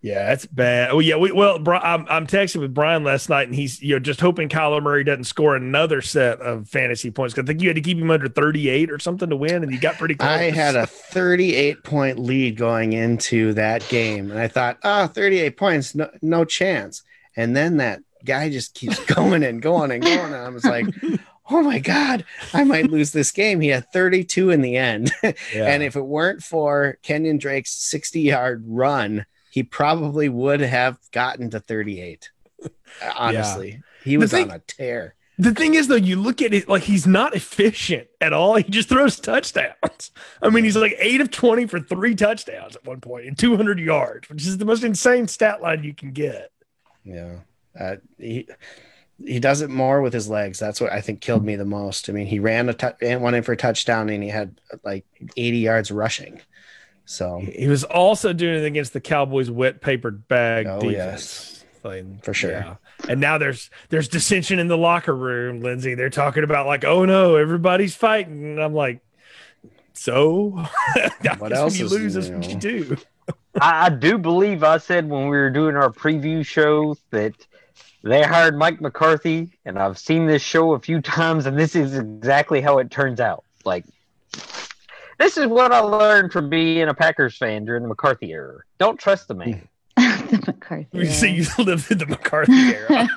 Yeah, 0.00 0.26
that's 0.26 0.46
bad. 0.46 0.90
Oh 0.92 1.00
yeah, 1.00 1.16
we, 1.16 1.32
well, 1.32 1.56
I'm, 1.68 2.06
I'm 2.08 2.28
texting 2.28 2.60
with 2.60 2.72
Brian 2.72 3.02
last 3.02 3.28
night, 3.28 3.48
and 3.48 3.54
he's 3.54 3.82
you 3.82 3.96
know 3.96 3.98
just 3.98 4.20
hoping 4.20 4.48
Kyler 4.48 4.80
Murray 4.80 5.02
doesn't 5.02 5.24
score 5.24 5.56
another 5.56 6.00
set 6.00 6.40
of 6.40 6.68
fantasy 6.68 7.10
points. 7.10 7.36
I 7.36 7.42
think 7.42 7.60
you 7.60 7.68
had 7.68 7.74
to 7.74 7.80
keep 7.80 7.98
him 7.98 8.08
under 8.08 8.28
38 8.28 8.92
or 8.92 9.00
something 9.00 9.28
to 9.28 9.34
win, 9.34 9.64
and 9.64 9.72
he 9.72 9.78
got 9.78 9.96
pretty 9.96 10.14
close. 10.14 10.30
I 10.30 10.42
had 10.50 10.76
a 10.76 10.86
38 10.86 11.82
point 11.82 12.20
lead 12.20 12.56
going 12.56 12.92
into 12.92 13.54
that 13.54 13.88
game, 13.88 14.30
and 14.30 14.38
I 14.38 14.46
thought, 14.46 14.78
oh, 14.84 15.08
38 15.08 15.56
points, 15.56 15.96
no, 15.96 16.08
no 16.22 16.44
chance. 16.44 17.02
And 17.34 17.56
then 17.56 17.78
that 17.78 18.00
guy 18.24 18.50
just 18.50 18.74
keeps 18.74 19.04
going 19.14 19.42
and 19.42 19.60
going 19.62 19.90
and 19.90 20.02
going. 20.02 20.32
And 20.32 20.36
I 20.36 20.48
was 20.48 20.64
like, 20.64 20.86
oh 21.50 21.62
my 21.62 21.78
God, 21.78 22.24
I 22.52 22.64
might 22.64 22.90
lose 22.90 23.12
this 23.12 23.32
game. 23.32 23.60
He 23.60 23.68
had 23.68 23.90
32 23.92 24.50
in 24.50 24.62
the 24.62 24.76
end. 24.76 25.12
Yeah. 25.54 25.66
and 25.66 25.82
if 25.82 25.96
it 25.96 26.02
weren't 26.02 26.42
for 26.42 26.98
Kenyan 27.02 27.38
Drake's 27.38 27.72
60 27.72 28.20
yard 28.20 28.64
run, 28.66 29.26
he 29.50 29.62
probably 29.62 30.28
would 30.28 30.60
have 30.60 30.98
gotten 31.12 31.50
to 31.50 31.60
38. 31.60 32.30
Honestly, 33.16 33.70
yeah. 33.70 33.78
he 34.04 34.18
was 34.18 34.30
thing, 34.30 34.50
on 34.50 34.56
a 34.56 34.58
tear. 34.60 35.14
The 35.38 35.54
thing 35.54 35.74
is, 35.74 35.86
though, 35.86 35.94
you 35.94 36.16
look 36.16 36.42
at 36.42 36.52
it 36.52 36.68
like 36.68 36.82
he's 36.82 37.06
not 37.06 37.34
efficient 37.34 38.08
at 38.20 38.32
all. 38.32 38.56
He 38.56 38.64
just 38.64 38.88
throws 38.88 39.20
touchdowns. 39.20 40.10
I 40.42 40.50
mean, 40.50 40.64
he's 40.64 40.76
like 40.76 40.96
eight 40.98 41.20
of 41.20 41.30
20 41.30 41.66
for 41.66 41.78
three 41.78 42.14
touchdowns 42.14 42.74
at 42.74 42.84
one 42.84 43.00
point 43.00 43.26
and 43.26 43.38
200 43.38 43.78
yards, 43.78 44.28
which 44.28 44.46
is 44.46 44.58
the 44.58 44.64
most 44.64 44.82
insane 44.82 45.28
stat 45.28 45.62
line 45.62 45.84
you 45.84 45.94
can 45.94 46.12
get. 46.12 46.50
Yeah. 47.04 47.36
Uh, 47.78 47.96
he 48.18 48.48
he 49.24 49.40
does 49.40 49.62
it 49.62 49.70
more 49.70 50.00
with 50.00 50.12
his 50.12 50.28
legs. 50.28 50.58
That's 50.58 50.80
what 50.80 50.92
I 50.92 51.00
think 51.00 51.20
killed 51.20 51.44
me 51.44 51.56
the 51.56 51.64
most. 51.64 52.08
I 52.08 52.12
mean, 52.12 52.26
he 52.26 52.38
ran 52.38 52.68
a 52.68 52.74
t- 52.74 53.16
went 53.16 53.36
in 53.36 53.42
for 53.42 53.52
a 53.52 53.56
touchdown 53.56 54.08
and 54.08 54.22
he 54.22 54.28
had 54.28 54.60
like 54.84 55.04
80 55.36 55.58
yards 55.58 55.90
rushing. 55.90 56.40
So 57.04 57.40
he 57.40 57.68
was 57.68 57.84
also 57.84 58.32
doing 58.32 58.62
it 58.62 58.66
against 58.66 58.92
the 58.92 59.00
Cowboys' 59.00 59.50
wet 59.50 59.80
papered 59.80 60.28
bag 60.28 60.66
oh, 60.66 60.80
defense. 60.80 60.92
Yes. 60.92 61.64
Like, 61.82 62.22
for 62.22 62.34
sure. 62.34 62.50
Yeah. 62.50 62.74
And 63.08 63.20
now 63.20 63.38
there's 63.38 63.70
there's 63.88 64.08
dissension 64.08 64.58
in 64.58 64.68
the 64.68 64.76
locker 64.76 65.14
room, 65.14 65.62
Lindsay. 65.62 65.94
They're 65.94 66.10
talking 66.10 66.44
about 66.44 66.66
like, 66.66 66.84
oh 66.84 67.04
no, 67.04 67.36
everybody's 67.36 67.94
fighting. 67.94 68.44
And 68.44 68.62
I'm 68.62 68.74
like, 68.74 69.00
so 69.94 70.64
what 71.38 71.52
else 71.52 71.72
when 71.72 71.80
you 71.80 71.88
lose, 71.88 72.14
you 72.14 72.32
know, 72.32 72.38
what 72.38 72.48
you 72.48 72.56
do. 72.56 72.96
I, 73.60 73.86
I 73.86 73.88
do 73.88 74.18
believe 74.18 74.62
I 74.62 74.78
said 74.78 75.08
when 75.08 75.22
we 75.22 75.36
were 75.36 75.50
doing 75.50 75.76
our 75.76 75.90
preview 75.90 76.44
show 76.44 76.96
that 77.10 77.34
they 78.08 78.22
hired 78.22 78.56
Mike 78.56 78.80
McCarthy, 78.80 79.50
and 79.64 79.78
I've 79.78 79.98
seen 79.98 80.26
this 80.26 80.42
show 80.42 80.72
a 80.72 80.78
few 80.78 81.00
times, 81.02 81.46
and 81.46 81.58
this 81.58 81.74
is 81.74 81.96
exactly 81.96 82.60
how 82.60 82.78
it 82.78 82.90
turns 82.90 83.20
out. 83.20 83.44
Like, 83.64 83.84
this 85.18 85.36
is 85.36 85.46
what 85.46 85.72
I 85.72 85.80
learned 85.80 86.32
from 86.32 86.48
being 86.48 86.88
a 86.88 86.94
Packers 86.94 87.36
fan 87.36 87.64
during 87.64 87.82
the 87.82 87.88
McCarthy 87.88 88.32
era. 88.32 88.60
Don't 88.78 88.98
trust 88.98 89.28
the 89.28 89.34
man. 89.34 89.68
the 89.96 90.42
McCarthy. 90.46 90.86
We 90.92 91.06
see 91.06 91.30
you 91.30 91.46
lived 91.64 91.90
in 91.90 91.98
the 91.98 92.06
McCarthy 92.06 92.52
era. 92.52 93.08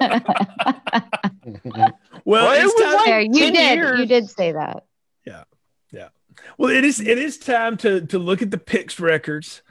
well, 1.63 1.93
well, 2.25 2.59
it 2.59 2.63
was 2.63 2.95
like 2.95 3.05
there. 3.05 3.21
You 3.21 3.51
did. 3.51 3.77
Years. 3.77 3.99
You 3.99 4.05
did 4.07 4.29
say 4.29 4.51
that. 4.53 4.85
Yeah, 5.25 5.43
yeah. 5.91 6.09
Well, 6.57 6.71
it 6.71 6.83
is. 6.83 6.99
It 6.99 7.19
is 7.19 7.37
time 7.37 7.77
to 7.77 8.01
to 8.07 8.17
look 8.17 8.41
at 8.41 8.49
the 8.49 8.57
picks 8.57 8.99
records. 8.99 9.61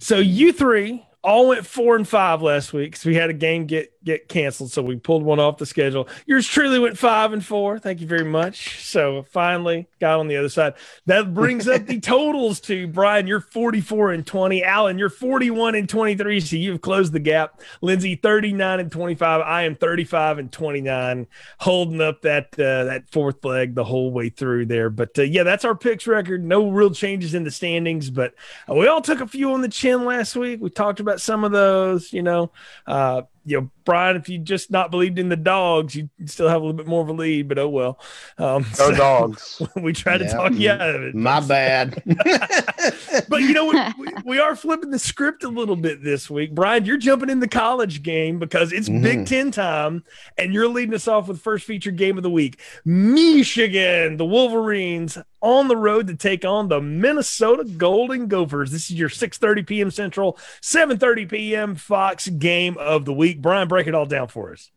So 0.00 0.18
you 0.18 0.52
three 0.52 1.06
all 1.24 1.48
went 1.48 1.66
four 1.66 1.96
and 1.96 2.06
five 2.06 2.42
last 2.42 2.72
week 2.72 2.92
because 2.92 3.04
we 3.04 3.14
had 3.16 3.30
a 3.30 3.34
game 3.34 3.66
get 3.66 3.93
get 4.04 4.28
canceled, 4.28 4.70
so 4.70 4.82
we 4.82 4.96
pulled 4.96 5.22
one 5.22 5.40
off 5.40 5.58
the 5.58 5.66
schedule. 5.66 6.08
Yours 6.26 6.46
truly 6.46 6.78
went 6.78 6.98
five 6.98 7.32
and 7.32 7.44
four. 7.44 7.78
Thank 7.78 8.00
you 8.00 8.06
very 8.06 8.24
much. 8.24 8.84
So 8.84 9.24
finally 9.30 9.88
got 10.00 10.20
on 10.20 10.28
the 10.28 10.36
other 10.36 10.48
side. 10.48 10.74
That 11.06 11.34
brings 11.34 11.66
up 11.66 11.86
the 11.86 12.00
totals 12.14 12.60
to 12.60 12.86
Brian. 12.86 13.26
You're 13.26 13.40
44 13.40 14.12
and 14.12 14.26
20. 14.26 14.62
Alan, 14.62 14.98
you're 14.98 15.08
41 15.08 15.74
and 15.74 15.88
23. 15.88 16.40
So 16.40 16.56
you've 16.56 16.80
closed 16.80 17.12
the 17.12 17.20
gap. 17.20 17.60
Lindsay, 17.80 18.16
39 18.16 18.80
and 18.80 18.92
25. 18.92 19.40
I 19.40 19.62
am 19.62 19.74
35 19.74 20.38
and 20.38 20.52
29, 20.52 21.26
holding 21.58 22.00
up 22.00 22.22
that 22.22 22.48
uh, 22.54 22.84
that 22.84 23.08
fourth 23.10 23.44
leg 23.44 23.74
the 23.74 23.84
whole 23.84 24.10
way 24.10 24.28
through 24.28 24.66
there. 24.66 24.90
But 24.90 25.18
uh, 25.18 25.22
yeah, 25.22 25.42
that's 25.42 25.64
our 25.64 25.74
picks 25.74 26.06
record. 26.06 26.44
No 26.44 26.70
real 26.70 26.90
changes 26.90 27.34
in 27.34 27.44
the 27.44 27.50
standings, 27.50 28.10
but 28.10 28.34
uh, 28.68 28.74
we 28.74 28.86
all 28.86 29.00
took 29.00 29.20
a 29.20 29.26
few 29.26 29.52
on 29.52 29.62
the 29.62 29.68
chin 29.68 30.04
last 30.04 30.36
week. 30.36 30.60
We 30.60 30.70
talked 30.70 31.00
about 31.00 31.20
some 31.20 31.44
of 31.44 31.52
those. 31.52 32.12
You 32.12 32.22
know, 32.22 32.50
uh, 32.86 33.22
you 33.44 33.60
know, 33.60 33.70
Brian, 33.84 34.16
if 34.16 34.28
you 34.28 34.38
just 34.38 34.70
not 34.70 34.90
believed 34.90 35.18
in 35.18 35.28
the 35.28 35.36
dogs, 35.36 35.94
you 35.94 36.08
still 36.26 36.48
have 36.48 36.62
a 36.62 36.64
little 36.64 36.76
bit 36.76 36.86
more 36.86 37.02
of 37.02 37.08
a 37.08 37.12
lead, 37.12 37.48
but 37.48 37.58
oh 37.58 37.68
well. 37.68 37.98
Um, 38.38 38.62
no 38.62 38.90
so 38.90 38.92
dogs. 38.92 39.62
we 39.76 39.92
try 39.92 40.18
to 40.18 40.28
talk 40.28 40.52
you 40.54 40.70
out 40.70 40.94
of 40.94 41.02
it. 41.02 41.14
My 41.14 41.40
bad. 41.40 42.02
but 43.28 43.42
you 43.42 43.52
know, 43.52 43.92
we, 43.96 44.08
we, 44.24 44.38
are 44.38 44.56
flipping 44.56 44.90
the 44.90 44.98
script 44.98 45.44
a 45.44 45.48
little 45.48 45.76
bit 45.76 46.02
this 46.02 46.30
week. 46.30 46.54
Brian, 46.54 46.84
you're 46.84 46.96
jumping 46.96 47.30
in 47.30 47.40
the 47.40 47.48
college 47.48 48.02
game 48.02 48.38
because 48.38 48.72
it's 48.72 48.88
mm-hmm. 48.88 49.02
Big 49.02 49.26
Ten 49.26 49.50
time, 49.50 50.04
and 50.38 50.52
you're 50.52 50.68
leading 50.68 50.94
us 50.94 51.08
off 51.08 51.28
with 51.28 51.40
first 51.40 51.64
feature 51.64 51.90
game 51.90 52.16
of 52.16 52.22
the 52.22 52.30
week. 52.30 52.60
Michigan, 52.84 54.16
the 54.16 54.26
Wolverines 54.26 55.18
on 55.44 55.68
the 55.68 55.76
road 55.76 56.06
to 56.06 56.16
take 56.16 56.42
on 56.42 56.68
the 56.68 56.80
Minnesota 56.80 57.64
Golden 57.64 58.28
Gophers. 58.28 58.70
This 58.70 58.90
is 58.90 58.96
your 58.96 59.10
6:30 59.10 59.66
p.m. 59.66 59.90
Central, 59.90 60.38
7:30 60.62 61.28
p.m. 61.28 61.74
Fox 61.74 62.28
game 62.28 62.78
of 62.78 63.04
the 63.04 63.12
week. 63.12 63.42
Brian, 63.42 63.68
break 63.74 63.88
it 63.88 63.94
all 63.96 64.06
down 64.06 64.28
for 64.28 64.52
us. 64.52 64.70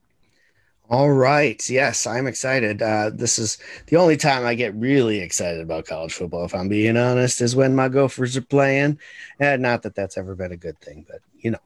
All 0.89 1.11
right. 1.11 1.61
Yes, 1.69 2.07
I'm 2.07 2.25
excited. 2.25 2.81
Uh, 2.81 3.11
this 3.13 3.37
is 3.37 3.59
the 3.85 3.97
only 3.97 4.17
time 4.17 4.43
I 4.43 4.55
get 4.55 4.73
really 4.73 5.19
excited 5.19 5.61
about 5.61 5.85
college 5.85 6.13
football, 6.13 6.45
if 6.45 6.55
I'm 6.55 6.67
being 6.67 6.97
honest, 6.97 7.39
is 7.41 7.55
when 7.55 7.75
my 7.75 7.89
Gophers 7.89 8.35
are 8.35 8.41
playing. 8.41 8.97
And 9.39 9.61
not 9.61 9.83
that 9.83 9.93
that's 9.93 10.17
ever 10.17 10.33
been 10.33 10.51
a 10.51 10.57
good 10.57 10.81
thing, 10.81 11.05
but 11.07 11.19
you 11.37 11.51
know, 11.51 11.59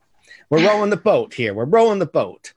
we're 0.49 0.67
rowing 0.67 0.89
the 0.89 0.97
boat 0.97 1.33
here. 1.33 1.53
We're 1.53 1.63
rowing 1.63 1.99
the 1.99 2.05
boat. 2.05 2.51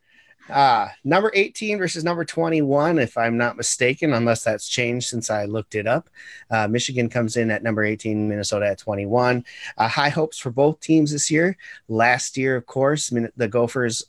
Uh, 0.51 0.89
number 1.05 1.31
18 1.35 1.79
versus 1.79 2.05
number 2.05 2.25
21, 2.25 2.99
if 2.99 3.17
I'm 3.17 3.37
not 3.37 3.57
mistaken, 3.57 4.13
unless 4.13 4.45
that's 4.45 4.69
changed 4.69 5.09
since 5.09 5.31
I 5.31 5.45
looked 5.47 5.75
it 5.75 5.87
up. 5.87 6.11
Uh, 6.51 6.69
Michigan 6.69 7.09
comes 7.09 7.37
in 7.37 7.51
at 7.51 7.63
number 7.63 7.83
18, 7.83 8.29
Minnesota 8.29 8.69
at 8.69 8.79
21. 8.79 9.45
Uh, 9.79 9.89
high 9.89 10.11
hopes 10.11 10.39
for 10.39 10.51
both 10.51 10.81
teams 10.81 11.13
this 11.13 11.31
year. 11.31 11.57
Last 11.89 12.37
year, 12.37 12.57
of 12.57 12.67
course, 12.67 13.13
the 13.37 13.49
Gophers 13.49 14.05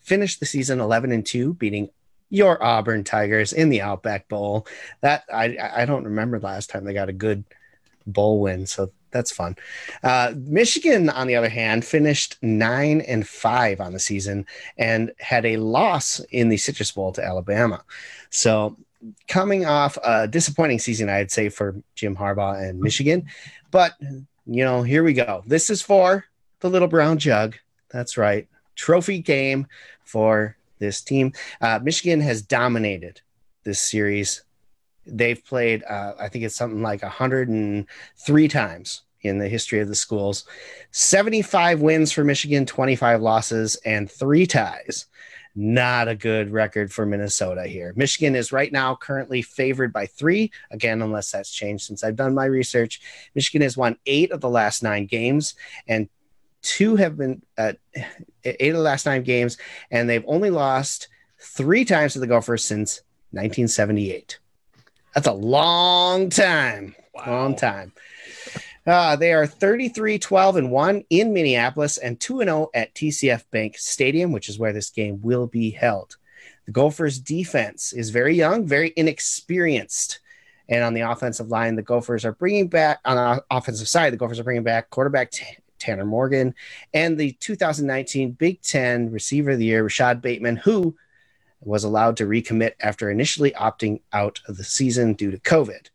finished 0.00 0.40
the 0.40 0.46
season 0.46 0.80
11 0.80 1.12
and 1.12 1.26
2, 1.26 1.54
beating 1.54 1.90
your 2.30 2.62
Auburn 2.62 3.04
Tigers 3.04 3.52
in 3.52 3.68
the 3.68 3.82
Outback 3.82 4.28
Bowl. 4.28 4.66
That 5.02 5.24
I 5.32 5.56
I 5.74 5.84
don't 5.84 6.04
remember 6.04 6.40
last 6.40 6.70
time 6.70 6.84
they 6.84 6.94
got 6.94 7.08
a 7.08 7.12
good 7.12 7.44
bowl 8.06 8.40
win. 8.40 8.66
So 8.66 8.90
that's 9.14 9.30
fun. 9.30 9.56
Uh, 10.02 10.34
Michigan, 10.36 11.08
on 11.08 11.28
the 11.28 11.36
other 11.36 11.48
hand, 11.48 11.84
finished 11.84 12.36
nine 12.42 13.00
and 13.02 13.26
five 13.26 13.80
on 13.80 13.92
the 13.92 14.00
season 14.00 14.44
and 14.76 15.12
had 15.20 15.46
a 15.46 15.56
loss 15.56 16.20
in 16.32 16.48
the 16.48 16.56
Citrus 16.56 16.90
Bowl 16.90 17.12
to 17.12 17.24
Alabama. 17.24 17.82
So, 18.28 18.76
coming 19.28 19.64
off 19.64 19.96
a 20.04 20.26
disappointing 20.26 20.80
season, 20.80 21.08
I'd 21.08 21.30
say 21.30 21.48
for 21.48 21.76
Jim 21.94 22.16
Harbaugh 22.16 22.68
and 22.68 22.80
Michigan. 22.80 23.26
But 23.70 23.92
you 24.00 24.64
know, 24.64 24.82
here 24.82 25.04
we 25.04 25.12
go. 25.14 25.44
This 25.46 25.70
is 25.70 25.80
for 25.80 26.26
the 26.60 26.68
little 26.68 26.88
brown 26.88 27.18
jug. 27.18 27.54
That's 27.90 28.18
right, 28.18 28.48
trophy 28.74 29.20
game 29.20 29.68
for 30.02 30.56
this 30.80 31.00
team. 31.00 31.32
Uh, 31.60 31.78
Michigan 31.80 32.20
has 32.20 32.42
dominated 32.42 33.20
this 33.62 33.80
series 33.80 34.42
They've 35.06 35.42
played, 35.44 35.84
uh, 35.84 36.14
I 36.18 36.28
think 36.28 36.44
it's 36.44 36.56
something 36.56 36.82
like 36.82 37.02
103 37.02 38.48
times 38.48 39.02
in 39.24 39.38
the 39.38 39.48
history 39.48 39.80
of 39.80 39.88
the 39.88 39.94
schools. 39.94 40.44
75 40.92 41.80
wins 41.80 42.12
for 42.12 42.22
Michigan, 42.24 42.66
25 42.66 43.20
losses, 43.20 43.76
and 43.84 44.10
three 44.10 44.46
ties. 44.46 45.06
Not 45.56 46.08
a 46.08 46.16
good 46.16 46.50
record 46.50 46.92
for 46.92 47.06
Minnesota 47.06 47.64
here. 47.64 47.92
Michigan 47.96 48.34
is 48.34 48.52
right 48.52 48.72
now 48.72 48.96
currently 48.96 49.40
favored 49.40 49.92
by 49.92 50.06
three. 50.06 50.50
Again, 50.70 51.00
unless 51.00 51.30
that's 51.30 51.52
changed 51.52 51.84
since 51.84 52.02
I've 52.02 52.16
done 52.16 52.34
my 52.34 52.46
research. 52.46 53.00
Michigan 53.34 53.62
has 53.62 53.76
won 53.76 53.96
eight 54.06 54.32
of 54.32 54.40
the 54.40 54.50
last 54.50 54.82
nine 54.82 55.06
games, 55.06 55.54
and 55.86 56.08
two 56.60 56.96
have 56.96 57.16
been 57.16 57.42
uh, 57.56 57.74
eight 58.44 58.70
of 58.70 58.76
the 58.76 58.82
last 58.82 59.06
nine 59.06 59.22
games, 59.22 59.56
and 59.92 60.08
they've 60.08 60.24
only 60.26 60.50
lost 60.50 61.08
three 61.38 61.84
times 61.84 62.14
to 62.14 62.18
the 62.18 62.26
Gophers 62.26 62.64
since 62.64 63.02
1978. 63.30 64.40
That's 65.14 65.28
a 65.28 65.32
long 65.32 66.30
time. 66.30 66.96
Wow. 67.14 67.22
Long 67.26 67.56
time. 67.56 67.92
Uh, 68.86 69.16
they 69.16 69.32
are 69.32 69.46
33 69.46 70.18
12 70.18 70.56
and 70.56 70.70
1 70.70 71.04
in 71.10 71.32
Minneapolis 71.32 71.96
and 71.96 72.20
2 72.20 72.38
0 72.40 72.70
at 72.74 72.94
TCF 72.94 73.44
Bank 73.50 73.78
Stadium, 73.78 74.30
which 74.30 74.48
is 74.48 74.58
where 74.58 74.72
this 74.72 74.90
game 74.90 75.20
will 75.22 75.46
be 75.46 75.70
held. 75.70 76.16
The 76.66 76.72
Gophers' 76.72 77.18
defense 77.18 77.92
is 77.92 78.10
very 78.10 78.34
young, 78.34 78.66
very 78.66 78.92
inexperienced. 78.96 80.20
And 80.68 80.82
on 80.82 80.94
the 80.94 81.02
offensive 81.02 81.48
line, 81.48 81.76
the 81.76 81.82
Gophers 81.82 82.24
are 82.24 82.32
bringing 82.32 82.68
back, 82.68 83.00
on 83.04 83.16
the 83.16 83.44
offensive 83.50 83.88
side, 83.88 84.12
the 84.12 84.16
Gophers 84.16 84.40
are 84.40 84.44
bringing 84.44 84.62
back 84.62 84.88
quarterback 84.88 85.30
T- 85.30 85.44
Tanner 85.78 86.06
Morgan 86.06 86.54
and 86.94 87.18
the 87.18 87.32
2019 87.32 88.32
Big 88.32 88.62
Ten 88.62 89.10
Receiver 89.10 89.50
of 89.50 89.58
the 89.58 89.66
Year, 89.66 89.82
Rashod 89.82 90.22
Bateman, 90.22 90.56
who 90.56 90.96
was 91.60 91.84
allowed 91.84 92.16
to 92.18 92.26
recommit 92.26 92.72
after 92.80 93.10
initially 93.10 93.50
opting 93.52 94.00
out 94.12 94.40
of 94.48 94.56
the 94.56 94.64
season 94.64 95.14
due 95.14 95.30
to 95.30 95.38
COVID. 95.38 95.90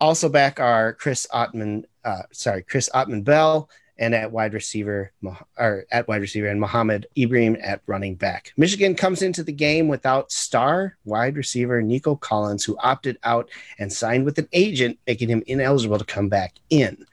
Also 0.00 0.28
back 0.28 0.60
are 0.60 0.92
Chris 0.94 1.26
Autman, 1.32 1.84
uh, 2.04 2.22
sorry, 2.32 2.62
Chris 2.62 2.88
Autman-Bell, 2.94 3.68
and 4.00 4.14
at 4.14 4.32
wide 4.32 4.54
receiver, 4.54 5.12
or 5.58 5.84
at 5.92 6.08
wide 6.08 6.22
receiver, 6.22 6.48
and 6.48 6.58
Mohamed 6.58 7.06
Ibrahim 7.18 7.56
at 7.60 7.82
running 7.86 8.14
back. 8.14 8.52
Michigan 8.56 8.94
comes 8.94 9.20
into 9.20 9.44
the 9.44 9.52
game 9.52 9.88
without 9.88 10.32
star 10.32 10.96
wide 11.04 11.36
receiver 11.36 11.82
Nico 11.82 12.16
Collins, 12.16 12.64
who 12.64 12.78
opted 12.82 13.18
out 13.24 13.50
and 13.78 13.92
signed 13.92 14.24
with 14.24 14.38
an 14.38 14.48
agent, 14.54 14.98
making 15.06 15.28
him 15.28 15.42
ineligible 15.46 15.98
to 15.98 16.04
come 16.04 16.30
back 16.30 16.54
in. 16.70 17.04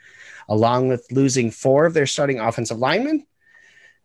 Along 0.47 0.87
with 0.87 1.05
losing 1.11 1.51
four 1.51 1.85
of 1.85 1.93
their 1.93 2.05
starting 2.05 2.39
offensive 2.39 2.77
linemen, 2.77 3.27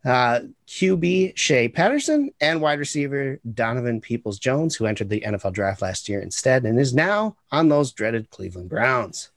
uh, 0.05 0.41
QB 0.67 1.37
Shea 1.37 1.69
Patterson 1.69 2.33
and 2.41 2.61
wide 2.61 2.81
receiver 2.81 3.39
Donovan 3.55 4.01
Peoples 4.01 4.41
Jones, 4.41 4.75
who 4.75 4.87
entered 4.87 5.09
the 5.09 5.21
NFL 5.21 5.53
draft 5.53 5.83
last 5.83 6.09
year 6.09 6.21
instead 6.21 6.65
and 6.65 6.81
is 6.81 6.93
now 6.93 7.37
on 7.53 7.69
those 7.69 7.93
dreaded 7.93 8.29
Cleveland 8.31 8.69
Browns. 8.69 9.31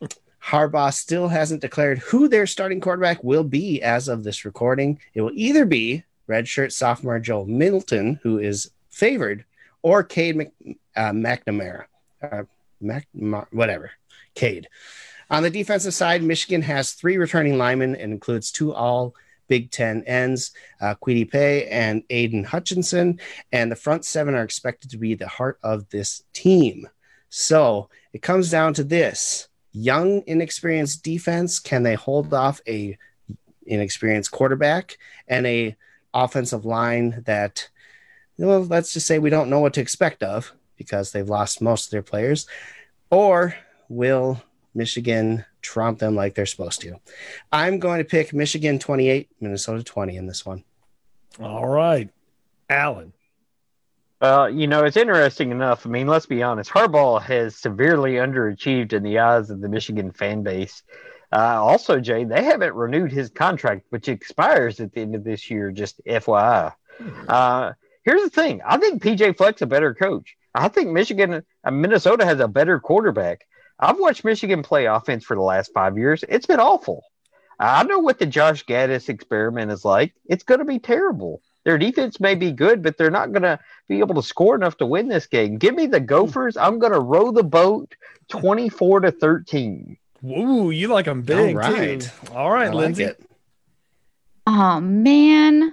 Harbaugh 0.48 0.94
still 0.94 1.28
hasn't 1.28 1.60
declared 1.60 1.98
who 1.98 2.26
their 2.26 2.46
starting 2.46 2.80
quarterback 2.80 3.22
will 3.22 3.44
be 3.44 3.82
as 3.82 4.08
of 4.08 4.24
this 4.24 4.46
recording. 4.46 4.98
It 5.12 5.20
will 5.20 5.32
either 5.34 5.66
be 5.66 6.04
redshirt 6.26 6.72
sophomore 6.72 7.18
Joe 7.18 7.44
Middleton, 7.44 8.18
who 8.22 8.38
is 8.38 8.70
favored, 8.88 9.44
or 9.82 10.02
Cade 10.02 10.36
Mc, 10.36 10.52
uh, 10.96 11.12
McNamara. 11.12 11.84
Uh, 12.22 12.44
Mac, 12.80 13.06
whatever. 13.50 13.90
Cade. 14.34 14.68
On 15.30 15.42
the 15.42 15.50
defensive 15.50 15.92
side, 15.92 16.22
Michigan 16.22 16.62
has 16.62 16.92
three 16.92 17.18
returning 17.18 17.58
linemen 17.58 17.94
and 17.96 18.12
includes 18.12 18.50
two 18.50 18.72
all 18.72 19.14
Big 19.48 19.70
Ten 19.70 20.02
ends, 20.04 20.52
uh, 20.80 20.94
Kwity 20.94 21.30
Paye 21.30 21.66
and 21.66 22.02
Aidan 22.08 22.44
Hutchinson. 22.44 23.20
And 23.52 23.70
the 23.70 23.76
front 23.76 24.04
seven 24.06 24.34
are 24.34 24.44
expected 24.44 24.90
to 24.90 24.98
be 24.98 25.14
the 25.14 25.28
heart 25.28 25.58
of 25.62 25.88
this 25.90 26.22
team. 26.32 26.88
So 27.28 27.90
it 28.14 28.22
comes 28.22 28.50
down 28.50 28.72
to 28.74 28.84
this 28.84 29.48
young, 29.72 30.22
inexperienced 30.26 31.02
defense. 31.02 31.58
Can 31.58 31.82
they 31.82 31.94
hold 31.94 32.32
off 32.34 32.60
a 32.66 32.96
inexperienced 33.66 34.30
quarterback 34.30 34.98
and 35.26 35.46
a 35.46 35.76
offensive 36.14 36.64
line 36.64 37.22
that, 37.26 37.68
well, 38.38 38.62
let's 38.64 38.92
just 38.92 39.06
say 39.06 39.18
we 39.18 39.30
don't 39.30 39.50
know 39.50 39.60
what 39.60 39.74
to 39.74 39.80
expect 39.80 40.22
of 40.22 40.52
because 40.76 41.12
they've 41.12 41.28
lost 41.28 41.60
most 41.60 41.86
of 41.86 41.90
their 41.90 42.02
players? 42.02 42.46
Or 43.10 43.54
will 43.88 44.42
Michigan 44.74 45.44
trump 45.60 45.98
them 45.98 46.14
like 46.14 46.34
they're 46.34 46.46
supposed 46.46 46.80
to. 46.82 46.98
I'm 47.52 47.78
going 47.78 47.98
to 47.98 48.04
pick 48.04 48.32
Michigan 48.32 48.78
28, 48.78 49.28
Minnesota 49.40 49.82
20 49.82 50.16
in 50.16 50.26
this 50.26 50.46
one. 50.46 50.64
All 51.40 51.66
right. 51.66 52.08
Alan. 52.70 53.12
Uh, 54.20 54.50
you 54.52 54.66
know, 54.66 54.84
it's 54.84 54.96
interesting 54.96 55.52
enough. 55.52 55.86
I 55.86 55.90
mean, 55.90 56.08
let's 56.08 56.26
be 56.26 56.42
honest. 56.42 56.70
Harbaugh 56.70 57.22
has 57.22 57.56
severely 57.56 58.14
underachieved 58.14 58.92
in 58.92 59.02
the 59.02 59.20
eyes 59.20 59.50
of 59.50 59.60
the 59.60 59.68
Michigan 59.68 60.10
fan 60.10 60.42
base. 60.42 60.82
Uh, 61.30 61.62
also, 61.62 62.00
Jay, 62.00 62.24
they 62.24 62.42
haven't 62.42 62.74
renewed 62.74 63.12
his 63.12 63.30
contract, 63.30 63.86
which 63.90 64.08
expires 64.08 64.80
at 64.80 64.92
the 64.92 65.02
end 65.02 65.14
of 65.14 65.24
this 65.24 65.50
year. 65.50 65.70
Just 65.70 66.00
FYI. 66.04 66.72
Hmm. 66.98 67.10
Uh, 67.28 67.72
here's 68.04 68.22
the 68.22 68.30
thing: 68.30 68.60
I 68.66 68.78
think 68.78 69.02
PJ 69.02 69.36
Fleck's 69.36 69.62
a 69.62 69.66
better 69.66 69.94
coach. 69.94 70.36
I 70.54 70.68
think 70.68 70.90
Michigan, 70.90 71.44
uh, 71.64 71.70
Minnesota 71.70 72.24
has 72.24 72.40
a 72.40 72.48
better 72.48 72.80
quarterback. 72.80 73.46
I've 73.78 74.00
watched 74.00 74.24
Michigan 74.24 74.62
play 74.62 74.86
offense 74.86 75.24
for 75.24 75.36
the 75.36 75.42
last 75.42 75.72
five 75.72 75.96
years. 75.96 76.24
It's 76.28 76.46
been 76.46 76.60
awful. 76.60 77.04
I 77.60 77.84
know 77.84 77.98
what 77.98 78.18
the 78.18 78.26
Josh 78.26 78.64
Gattis 78.64 79.08
experiment 79.08 79.70
is 79.70 79.84
like. 79.84 80.14
It's 80.26 80.44
going 80.44 80.60
to 80.60 80.64
be 80.64 80.78
terrible. 80.78 81.42
Their 81.64 81.78
defense 81.78 82.20
may 82.20 82.34
be 82.34 82.52
good, 82.52 82.82
but 82.82 82.96
they're 82.96 83.10
not 83.10 83.32
going 83.32 83.42
to 83.42 83.58
be 83.88 83.98
able 83.98 84.14
to 84.14 84.22
score 84.22 84.54
enough 84.54 84.76
to 84.78 84.86
win 84.86 85.08
this 85.08 85.26
game. 85.26 85.58
Give 85.58 85.74
me 85.74 85.86
the 85.86 86.00
Gophers. 86.00 86.56
I'm 86.56 86.78
going 86.78 86.92
to 86.92 87.00
row 87.00 87.30
the 87.30 87.42
boat 87.42 87.94
24 88.28 89.00
to 89.00 89.10
13. 89.10 89.96
Ooh, 90.24 90.70
you 90.70 90.88
like 90.88 91.04
them 91.04 91.22
big, 91.22 91.56
All 91.56 91.62
right. 91.62 92.00
Too. 92.00 92.32
All 92.32 92.50
right, 92.50 92.68
I 92.68 92.72
Lindsay. 92.72 93.06
Like 93.06 93.18
oh, 94.46 94.80
man. 94.80 95.72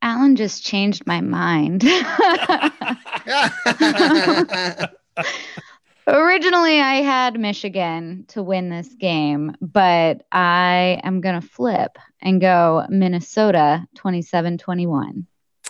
Alan 0.00 0.36
just 0.36 0.64
changed 0.64 1.06
my 1.06 1.20
mind. 1.20 1.82
Originally, 6.08 6.80
I 6.80 7.02
had 7.02 7.38
Michigan 7.38 8.24
to 8.28 8.42
win 8.42 8.70
this 8.70 8.88
game, 8.94 9.54
but 9.60 10.24
I 10.32 11.02
am 11.04 11.20
going 11.20 11.38
to 11.38 11.46
flip 11.46 11.98
and 12.22 12.40
go 12.40 12.86
Minnesota 12.88 13.86
27 13.94 14.56
21. 14.56 15.26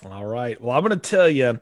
All 0.09 0.25
right. 0.25 0.61
Well, 0.61 0.77
I'm 0.77 0.85
going 0.85 0.99
to 0.99 1.11
tell 1.11 1.29
you, 1.29 1.59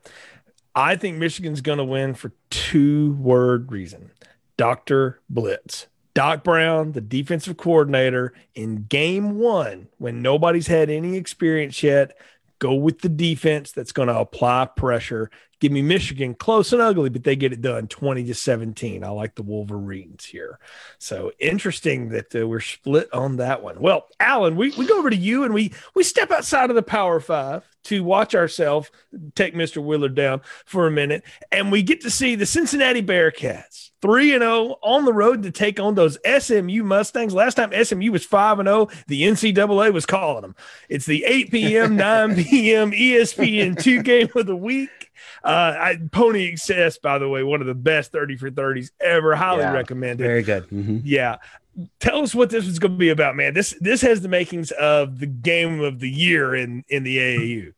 I 0.74 0.96
think 0.96 1.16
Michigan's 1.16 1.62
going 1.62 1.78
to 1.78 1.84
win 1.84 2.12
for 2.12 2.32
two 2.50 3.14
word 3.14 3.72
reason 3.72 4.10
Dr. 4.58 5.20
Blitz. 5.30 5.86
Doc 6.12 6.44
Brown, 6.44 6.92
the 6.92 7.00
defensive 7.00 7.56
coordinator, 7.56 8.34
in 8.54 8.84
game 8.84 9.38
one, 9.38 9.88
when 9.98 10.20
nobody's 10.22 10.66
had 10.66 10.90
any 10.90 11.16
experience 11.16 11.82
yet, 11.82 12.16
go 12.58 12.74
with 12.74 13.00
the 13.00 13.08
defense 13.08 13.72
that's 13.72 13.92
going 13.92 14.08
to 14.08 14.18
apply 14.18 14.66
pressure 14.76 15.30
Give 15.60 15.72
me 15.72 15.82
Michigan 15.82 16.34
close 16.34 16.72
and 16.72 16.82
ugly, 16.82 17.08
but 17.08 17.24
they 17.24 17.34
get 17.34 17.52
it 17.52 17.62
done 17.62 17.88
20 17.88 18.24
to 18.24 18.34
17. 18.34 19.02
I 19.02 19.08
like 19.08 19.34
the 19.34 19.42
Wolverines 19.42 20.24
here. 20.24 20.58
So 20.98 21.32
interesting 21.38 22.10
that 22.10 22.34
uh, 22.34 22.46
we're 22.46 22.60
split 22.60 23.12
on 23.12 23.36
that 23.36 23.62
one. 23.62 23.80
Well, 23.80 24.06
Alan, 24.20 24.56
we, 24.56 24.70
we 24.72 24.86
go 24.86 24.98
over 24.98 25.10
to 25.10 25.16
you 25.16 25.44
and 25.44 25.54
we 25.54 25.72
we 25.94 26.02
step 26.02 26.30
outside 26.30 26.70
of 26.70 26.76
the 26.76 26.82
Power 26.82 27.20
Five 27.20 27.64
to 27.84 28.02
watch 28.02 28.34
ourselves 28.34 28.90
take 29.34 29.54
Mr. 29.54 29.82
Willard 29.82 30.14
down 30.14 30.40
for 30.64 30.86
a 30.86 30.90
minute, 30.90 31.22
and 31.52 31.70
we 31.70 31.82
get 31.82 32.00
to 32.02 32.10
see 32.10 32.34
the 32.34 32.46
Cincinnati 32.46 33.02
Bearcats 33.02 33.90
3 34.02 34.34
and 34.34 34.42
0 34.42 34.76
on 34.82 35.04
the 35.04 35.12
road 35.12 35.42
to 35.42 35.50
take 35.50 35.80
on 35.80 35.94
those 35.94 36.18
SMU 36.38 36.82
Mustangs. 36.82 37.32
Last 37.32 37.54
time 37.54 37.72
SMU 37.84 38.12
was 38.12 38.24
5 38.24 38.58
and 38.58 38.68
0, 38.68 38.88
the 39.06 39.22
NCAA 39.22 39.92
was 39.92 40.04
calling 40.04 40.42
them. 40.42 40.56
It's 40.88 41.06
the 41.06 41.24
8 41.24 41.50
p.m., 41.50 41.96
9 41.96 42.36
p.m. 42.44 42.90
ESPN 42.90 43.80
2 43.80 44.02
game 44.02 44.28
of 44.34 44.46
the 44.46 44.56
week. 44.56 45.05
Uh, 45.42 45.74
I, 45.78 45.98
Pony 46.12 46.46
Excess, 46.46 46.98
by 46.98 47.18
the 47.18 47.28
way, 47.28 47.42
one 47.42 47.60
of 47.60 47.66
the 47.66 47.74
best 47.74 48.12
30 48.12 48.36
for 48.36 48.50
30s 48.50 48.90
ever. 49.00 49.34
Highly 49.34 49.60
yeah, 49.60 49.72
recommended. 49.72 50.24
Very 50.24 50.42
good. 50.42 50.64
Mm-hmm. 50.68 50.98
Yeah. 51.04 51.36
Tell 52.00 52.22
us 52.22 52.34
what 52.34 52.50
this 52.50 52.66
is 52.66 52.78
going 52.78 52.92
to 52.92 52.98
be 52.98 53.10
about, 53.10 53.36
man. 53.36 53.52
This 53.52 53.74
this 53.80 54.00
has 54.00 54.22
the 54.22 54.28
makings 54.28 54.70
of 54.70 55.18
the 55.18 55.26
game 55.26 55.80
of 55.80 56.00
the 56.00 56.08
year 56.08 56.54
in 56.54 56.84
in 56.88 57.02
the 57.02 57.18
AAU. 57.18 57.72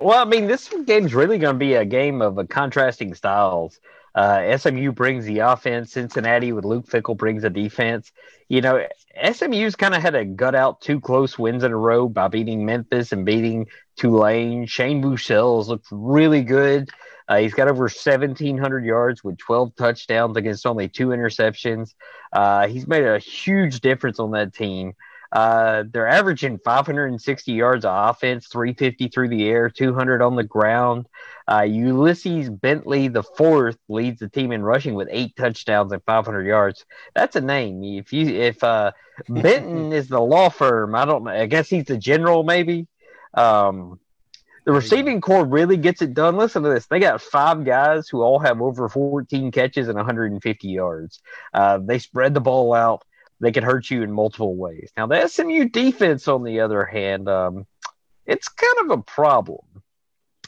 Well, 0.00 0.18
I 0.18 0.24
mean, 0.24 0.46
this 0.46 0.72
game's 0.84 1.14
really 1.14 1.38
going 1.38 1.54
to 1.54 1.58
be 1.58 1.74
a 1.74 1.84
game 1.84 2.22
of 2.22 2.38
a 2.38 2.46
contrasting 2.46 3.14
styles. 3.14 3.80
Uh, 4.14 4.56
SMU 4.56 4.92
brings 4.92 5.24
the 5.24 5.38
offense. 5.40 5.92
Cincinnati 5.92 6.52
with 6.52 6.64
Luke 6.64 6.86
Fickell 6.86 7.16
brings 7.16 7.42
the 7.42 7.50
defense. 7.50 8.12
You 8.48 8.60
know, 8.60 8.86
SMU's 9.32 9.76
kind 9.76 9.94
of 9.94 10.02
had 10.02 10.14
a 10.14 10.24
gut 10.24 10.54
out 10.54 10.80
two 10.80 11.00
close 11.00 11.38
wins 11.38 11.64
in 11.64 11.72
a 11.72 11.76
row 11.76 12.08
by 12.08 12.28
beating 12.28 12.64
Memphis 12.64 13.12
and 13.12 13.24
beating 13.24 13.66
Tulane. 13.98 14.66
Shane 14.66 15.02
Buechele's 15.02 15.68
looked 15.68 15.88
really 15.90 16.42
good. 16.42 16.88
Uh, 17.28 17.38
he's 17.38 17.52
got 17.52 17.68
over 17.68 17.82
1,700 17.82 18.84
yards 18.84 19.22
with 19.22 19.36
12 19.36 19.76
touchdowns 19.76 20.36
against 20.36 20.66
only 20.66 20.88
two 20.88 21.08
interceptions. 21.08 21.94
Uh, 22.32 22.66
he's 22.68 22.86
made 22.86 23.04
a 23.04 23.18
huge 23.18 23.80
difference 23.80 24.18
on 24.18 24.30
that 24.30 24.54
team. 24.54 24.94
Uh, 25.30 25.84
they're 25.90 26.08
averaging 26.08 26.58
560 26.58 27.52
yards 27.52 27.84
of 27.84 28.10
offense, 28.10 28.46
350 28.46 29.08
through 29.08 29.28
the 29.28 29.46
air, 29.46 29.68
200 29.68 30.22
on 30.22 30.36
the 30.36 30.42
ground. 30.42 31.06
Uh, 31.46 31.62
Ulysses 31.62 32.48
Bentley 32.48 33.08
the 33.08 33.22
fourth 33.22 33.76
leads 33.88 34.20
the 34.20 34.28
team 34.28 34.52
in 34.52 34.62
rushing 34.62 34.94
with 34.94 35.08
eight 35.10 35.36
touchdowns 35.36 35.92
and 35.92 36.02
500 36.04 36.46
yards. 36.46 36.86
That's 37.14 37.36
a 37.36 37.42
name. 37.42 37.84
If 37.84 38.12
you 38.12 38.26
if 38.26 38.64
uh, 38.64 38.92
Benton 39.28 39.92
is 39.92 40.08
the 40.08 40.20
law 40.20 40.48
firm, 40.48 40.94
I 40.94 41.04
don't 41.04 41.24
know. 41.24 41.30
I 41.30 41.46
guess 41.46 41.68
he's 41.68 41.84
the 41.84 41.98
general, 41.98 42.42
maybe. 42.42 42.86
Um, 43.34 44.00
the 44.64 44.72
receiving 44.72 45.22
corps 45.22 45.46
really 45.46 45.78
gets 45.78 46.02
it 46.02 46.12
done. 46.12 46.36
Listen 46.36 46.62
to 46.62 46.68
this. 46.68 46.84
They 46.86 47.00
got 47.00 47.22
five 47.22 47.64
guys 47.64 48.06
who 48.06 48.20
all 48.20 48.38
have 48.38 48.60
over 48.60 48.86
14 48.88 49.50
catches 49.50 49.88
and 49.88 49.96
150 49.96 50.68
yards. 50.68 51.22
Uh, 51.54 51.78
they 51.82 51.98
spread 51.98 52.34
the 52.34 52.42
ball 52.42 52.74
out. 52.74 53.02
They 53.40 53.50
can 53.50 53.64
hurt 53.64 53.88
you 53.88 54.02
in 54.02 54.12
multiple 54.12 54.56
ways. 54.56 54.90
Now, 54.94 55.06
the 55.06 55.26
SMU 55.26 55.70
defense, 55.70 56.28
on 56.28 56.44
the 56.44 56.60
other 56.60 56.84
hand, 56.84 57.30
um, 57.30 57.66
it's 58.26 58.48
kind 58.48 58.90
of 58.90 58.98
a 58.98 59.02
problem. 59.02 59.64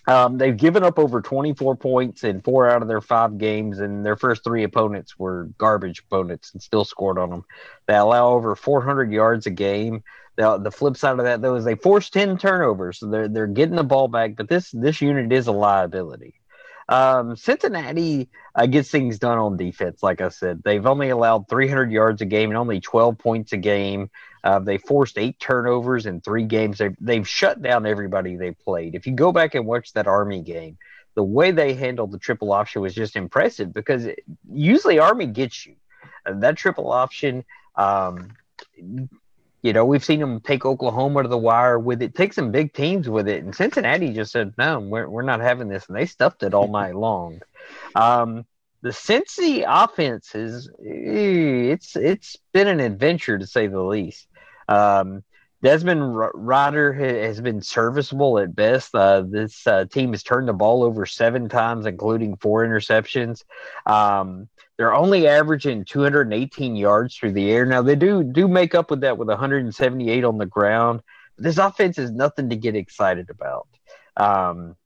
Um, 0.07 0.39
they've 0.39 0.57
given 0.57 0.83
up 0.83 0.99
over 0.99 1.21
24 1.21 1.77
points 1.77 2.25
in 2.25 2.41
four 2.41 2.69
out 2.69 2.83
of 2.83 2.89
their 2.89 3.01
five 3.01 3.39
games, 3.39 3.79
and 3.79 4.05
their 4.05 4.17
first 4.17 4.45
three 4.45 4.65
opponents 4.65 5.19
were 5.19 5.51
garbage 5.57 6.01
opponents 6.01 6.53
and 6.53 6.63
still 6.63 6.85
scored 6.85 7.19
on 7.19 7.31
them. 7.31 7.45
They 7.87 7.97
allow 7.97 8.31
over 8.31 8.55
400 8.57 9.13
yards 9.13 9.47
a 9.47 9.51
game. 9.51 10.03
The, 10.41 10.57
the 10.57 10.71
flip 10.71 10.97
side 10.97 11.19
of 11.19 11.25
that, 11.27 11.43
though, 11.43 11.57
is 11.57 11.67
they 11.67 11.75
forced 11.75 12.15
10 12.15 12.39
turnovers. 12.39 13.01
So 13.01 13.09
they're, 13.09 13.29
they're 13.29 13.47
getting 13.47 13.77
the 13.77 13.85
ball 13.85 14.09
back, 14.09 14.37
but 14.37 14.49
this, 14.49 14.71
this 14.71 15.03
unit 15.03 15.31
is 15.31 15.49
a 15.49 15.53
liability. 15.53 16.41
Um, 16.89 17.37
Cincinnati 17.37 18.31
uh, 18.55 18.65
gets 18.65 18.91
things 18.91 19.19
done 19.19 19.37
on 19.37 19.59
defense. 19.59 20.03
Like 20.03 20.23
I 20.23 20.31
said, 20.31 20.63
they've 20.65 20.87
only 20.87 21.11
allowed 21.11 21.47
300 21.51 21.93
yards 21.93 22.23
a 22.23 22.25
game 22.25 22.49
and 22.49 22.57
only 22.57 22.81
12 22.81 23.19
points 23.19 23.53
a 23.53 23.59
game. 23.59 24.09
Uh, 24.43 24.61
they 24.61 24.79
forced 24.79 25.19
eight 25.19 25.39
turnovers 25.39 26.07
in 26.07 26.23
three 26.23 26.45
games. 26.45 26.79
They've, 26.79 26.97
they've 26.99 27.29
shut 27.29 27.61
down 27.61 27.85
everybody 27.85 28.37
they 28.37 28.53
played. 28.53 28.95
If 28.95 29.07
you 29.07 29.13
go 29.13 29.33
back 29.33 29.55
and 29.55 29.67
watch 29.67 29.93
that 29.93 30.07
Army 30.07 30.41
game, 30.41 30.79
the 31.17 31.23
way 31.23 31.51
they 31.51 31.75
handled 31.75 32.13
the 32.13 32.19
triple 32.19 32.51
option 32.51 32.81
was 32.81 32.95
just 32.95 33.15
impressive 33.15 33.75
because 33.75 34.07
it, 34.07 34.21
usually 34.51 34.99
Army 34.99 35.27
gets 35.27 35.67
you. 35.67 35.75
Uh, 36.25 36.33
that 36.39 36.57
triple 36.57 36.91
option, 36.91 37.45
um, 37.77 38.31
you 39.63 39.73
know, 39.73 39.85
we've 39.85 40.05
seen 40.05 40.21
them 40.21 40.41
take 40.41 40.65
Oklahoma 40.65 41.23
to 41.23 41.29
the 41.29 41.37
wire 41.39 41.79
with 41.79 42.03
it, 42.03 42.15
take 42.15 42.33
some 42.33 42.51
big 42.51 42.73
teams 42.73 43.09
with 43.09 43.29
it. 43.29 43.45
And 43.45 43.55
Cincinnati 43.55 44.13
just 44.13 44.33
said, 44.33 44.55
no, 44.57 44.81
we're, 44.81 45.09
we're 45.09 45.23
not 45.23 45.41
having 45.41 45.69
this. 45.69 45.87
And 45.87 45.97
they 45.97 46.07
stuffed 46.07 46.43
it 46.43 46.55
all 46.55 46.69
night 46.73 46.97
long. 46.97 47.41
Um, 47.95 48.47
the 48.83 48.91
Cincy 48.91 49.65
offense 49.67 50.35
is 50.35 50.71
eh, 50.81 51.73
it's 51.73 51.97
it's 51.97 52.37
been 52.53 52.67
an 52.67 52.81
adventure 52.81 53.39
to 53.39 53.47
say 53.47 53.67
the 53.67 53.81
least. 53.81 54.27
Um, 54.69 55.23
Desmond 55.63 56.17
Ridder 56.33 56.95
has 56.95 57.39
been 57.43 57.61
serviceable 57.61 58.39
at 58.39 58.57
best. 58.57 58.95
Uh, 58.95 59.23
this 59.29 59.67
uh, 59.67 59.85
team 59.85 60.13
has 60.13 60.23
turned 60.23 60.49
the 60.49 60.55
ball 60.55 60.83
over 60.83 61.05
seven 61.05 61.51
times, 61.51 61.85
including 61.85 62.37
four 62.37 62.65
interceptions. 62.65 63.45
Um, 63.85 64.49
they're 64.81 64.95
only 64.95 65.29
averaging 65.29 65.85
218 65.85 66.75
yards 66.75 67.15
through 67.15 67.33
the 67.33 67.51
air. 67.51 67.67
Now 67.67 67.83
they 67.83 67.97
do 67.97 68.25
do 68.25 68.49
make 68.49 68.75
up 68.75 68.91
with 68.91 69.03
that 69.03 69.19
with 69.19 69.29
178 69.29 70.25
on 70.25 70.39
the 70.39 70.47
ground. 70.47 71.03
But 71.37 71.45
this 71.45 71.59
offense 71.59 71.99
is 71.99 72.11
nothing 72.11 72.49
to 72.49 72.57
get 72.57 72.75
excited 72.75 73.29
about. 73.29 73.69
Um, 74.17 74.77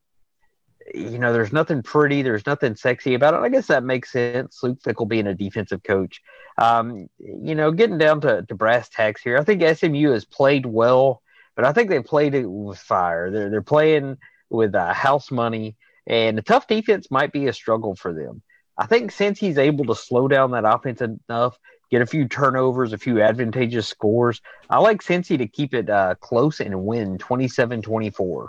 you 0.92 1.20
know, 1.20 1.32
there's 1.32 1.52
nothing 1.52 1.84
pretty, 1.84 2.22
there's 2.22 2.44
nothing 2.44 2.74
sexy 2.74 3.14
about 3.14 3.34
it. 3.34 3.46
I 3.46 3.48
guess 3.48 3.68
that 3.68 3.84
makes 3.84 4.10
sense. 4.10 4.58
Luke 4.64 4.80
Fickell 4.82 5.06
being 5.06 5.28
a 5.28 5.34
defensive 5.34 5.84
coach. 5.84 6.20
Um, 6.58 7.08
you 7.20 7.54
know, 7.54 7.70
getting 7.70 7.96
down 7.96 8.20
to, 8.22 8.42
to 8.42 8.54
brass 8.56 8.88
tacks 8.88 9.22
here, 9.22 9.38
I 9.38 9.44
think 9.44 9.62
SMU 9.62 10.10
has 10.10 10.24
played 10.24 10.66
well, 10.66 11.22
but 11.54 11.64
I 11.64 11.72
think 11.72 11.88
they 11.88 12.00
played 12.00 12.34
it 12.34 12.46
with 12.46 12.80
fire. 12.80 13.30
They're 13.30 13.48
they're 13.48 13.62
playing 13.62 14.18
with 14.50 14.74
uh, 14.74 14.92
house 14.92 15.30
money, 15.30 15.76
and 16.04 16.36
a 16.36 16.42
tough 16.42 16.66
defense 16.66 17.12
might 17.12 17.30
be 17.30 17.46
a 17.46 17.52
struggle 17.52 17.94
for 17.94 18.12
them. 18.12 18.42
I 18.76 18.86
think 18.86 19.12
Cincy's 19.12 19.58
able 19.58 19.84
to 19.86 19.94
slow 19.94 20.28
down 20.28 20.50
that 20.52 20.64
offense 20.64 21.00
enough, 21.00 21.58
get 21.90 22.02
a 22.02 22.06
few 22.06 22.26
turnovers, 22.26 22.92
a 22.92 22.98
few 22.98 23.22
advantageous 23.22 23.86
scores, 23.86 24.40
I 24.68 24.78
like 24.78 25.02
Cincy 25.02 25.38
to 25.38 25.46
keep 25.46 25.74
it 25.74 25.88
uh, 25.88 26.14
close 26.16 26.60
and 26.60 26.84
win 26.84 27.18
27 27.18 27.82
24. 27.82 28.48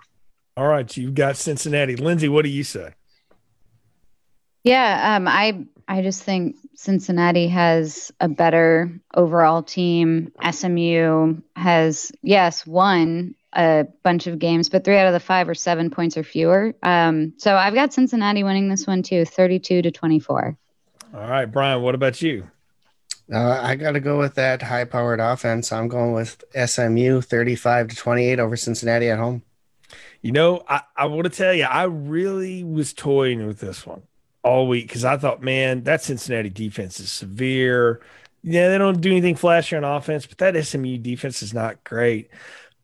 All 0.58 0.68
right, 0.68 0.98
you've 0.98 1.14
got 1.14 1.36
Cincinnati. 1.36 1.96
Lindsey, 1.96 2.30
what 2.30 2.44
do 2.44 2.50
you 2.50 2.64
say? 2.64 2.94
Yeah, 4.64 5.16
um, 5.16 5.28
I 5.28 5.66
I 5.88 6.02
just 6.02 6.24
think 6.24 6.56
Cincinnati 6.76 7.48
has 7.50 8.12
a 8.20 8.28
better 8.28 8.92
overall 9.14 9.62
team. 9.62 10.32
SMU 10.50 11.42
has 11.56 12.12
yes 12.24 12.66
won 12.66 13.36
a 13.56 13.88
bunch 14.04 14.28
of 14.28 14.40
games, 14.40 14.70
but 14.70 14.84
three 14.84 14.98
out 14.98 15.08
of 15.08 15.14
the 15.14 15.20
five 15.20 15.48
are 15.50 15.56
seven 15.56 15.90
points 15.90 16.18
or 16.18 16.24
fewer. 16.24 16.76
Um, 16.84 17.34
so 17.38 17.56
I've 17.56 17.74
got 17.74 17.94
Cincinnati 17.94 18.44
winning 18.44 18.70
this 18.70 18.86
one 18.86 19.02
too, 19.04 19.26
thirty-two 19.26 19.82
to 19.82 19.92
twenty-four. 19.92 20.58
All 21.14 21.30
right, 21.30 21.46
Brian, 21.46 21.82
what 21.82 21.96
about 21.96 22.22
you? 22.22 22.50
Uh, 23.34 23.60
I 23.62 23.76
got 23.76 23.94
to 23.94 24.00
go 24.00 24.20
with 24.20 24.36
that 24.36 24.62
high-powered 24.62 25.20
offense. 25.20 25.72
I'm 25.72 25.88
going 25.88 26.14
with 26.14 26.44
SMU, 26.54 27.22
thirty-five 27.22 27.88
to 27.88 27.96
twenty-eight 27.96 28.40
over 28.40 28.56
Cincinnati 28.56 29.10
at 29.10 29.18
home. 29.18 29.42
You 30.22 30.32
know, 30.32 30.64
I, 30.68 30.82
I 30.96 31.06
want 31.06 31.24
to 31.26 31.30
tell 31.30 31.54
you, 31.54 31.64
I 31.64 31.84
really 31.84 32.64
was 32.64 32.94
toying 32.94 33.46
with 33.48 33.60
this 33.60 33.86
one 33.86 34.02
all 34.44 34.68
week 34.68 34.88
because 34.88 35.06
I 35.06 35.18
thought, 35.18 35.42
man, 35.42 35.84
that 35.84 36.02
Cincinnati 36.02 36.50
defense 36.50 37.00
is 37.00 37.12
severe. 37.12 38.02
Yeah, 38.44 38.70
they 38.70 38.78
don't 38.78 39.02
do 39.02 39.10
anything 39.10 39.36
flashy 39.36 39.76
on 39.76 39.84
offense, 39.84 40.28
but 40.28 40.38
that 40.38 40.66
SMU 40.66 40.98
defense 40.98 41.42
is 41.42 41.54
not 41.54 41.84
great. 41.84 42.30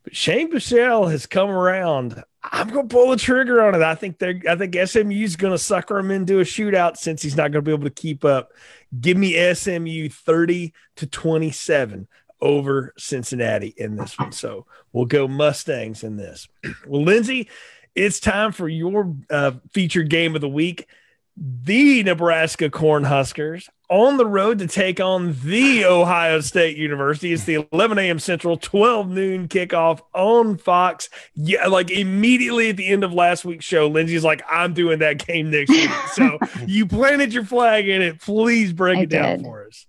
But 0.04 0.16
Shane 0.16 0.50
Buechele 0.50 1.10
has 1.10 1.26
come 1.26 1.50
around. 1.50 2.22
I'm 2.42 2.68
going 2.70 2.88
to 2.88 2.92
pull 2.94 3.10
the 3.10 3.16
trigger 3.16 3.62
on 3.62 3.74
it. 3.74 3.82
I 3.82 3.94
think 3.94 4.18
they're. 4.18 4.40
I 4.48 4.56
think 4.56 4.74
SMU 4.74 5.22
is 5.22 5.36
going 5.36 5.52
to 5.52 5.58
sucker 5.58 5.98
him 5.98 6.10
into 6.10 6.40
a 6.40 6.44
shootout 6.44 6.96
Cincy's 6.96 7.36
not 7.36 7.52
going 7.52 7.62
to 7.64 7.68
be 7.68 7.72
able 7.72 7.84
to 7.84 7.90
keep 7.90 8.24
up. 8.24 8.52
Give 9.00 9.16
me 9.16 9.54
SMU 9.54 10.08
30 10.08 10.72
to 10.96 11.06
27 11.06 12.08
over 12.40 12.92
Cincinnati 12.98 13.72
in 13.76 13.96
this 13.96 14.18
one. 14.18 14.32
So 14.32 14.66
we'll 14.92 15.06
go 15.06 15.28
Mustangs 15.28 16.02
in 16.02 16.16
this. 16.16 16.48
well, 16.86 17.04
Lindsey, 17.04 17.48
it's 17.94 18.18
time 18.18 18.50
for 18.52 18.68
your 18.68 19.14
uh, 19.30 19.52
featured 19.72 20.10
game 20.10 20.34
of 20.34 20.40
the 20.40 20.48
week. 20.48 20.88
The 21.36 22.02
Nebraska 22.02 22.68
Cornhuskers 22.68 23.68
on 23.88 24.16
the 24.16 24.26
road 24.26 24.58
to 24.58 24.66
take 24.66 25.00
on 25.00 25.36
the 25.44 25.84
Ohio 25.84 26.40
State 26.40 26.76
University. 26.76 27.32
It's 27.32 27.44
the 27.44 27.66
11 27.72 27.98
a.m. 27.98 28.18
Central, 28.18 28.56
12 28.56 29.08
noon 29.08 29.48
kickoff 29.48 30.00
on 30.14 30.56
Fox. 30.56 31.08
Yeah, 31.34 31.66
like 31.68 31.90
immediately 31.90 32.70
at 32.70 32.76
the 32.76 32.86
end 32.86 33.04
of 33.04 33.12
last 33.12 33.44
week's 33.44 33.64
show, 33.64 33.88
Lindsey's 33.88 34.24
like, 34.24 34.42
I'm 34.50 34.74
doing 34.74 34.98
that 35.00 35.26
game 35.26 35.50
next 35.50 35.70
week. 35.70 35.90
So 36.12 36.38
you 36.66 36.86
planted 36.86 37.32
your 37.32 37.44
flag 37.44 37.88
in 37.88 38.02
it. 38.02 38.20
Please 38.20 38.72
break 38.72 38.98
I 38.98 39.02
it 39.02 39.08
down 39.10 39.38
did. 39.38 39.46
for 39.46 39.66
us. 39.66 39.86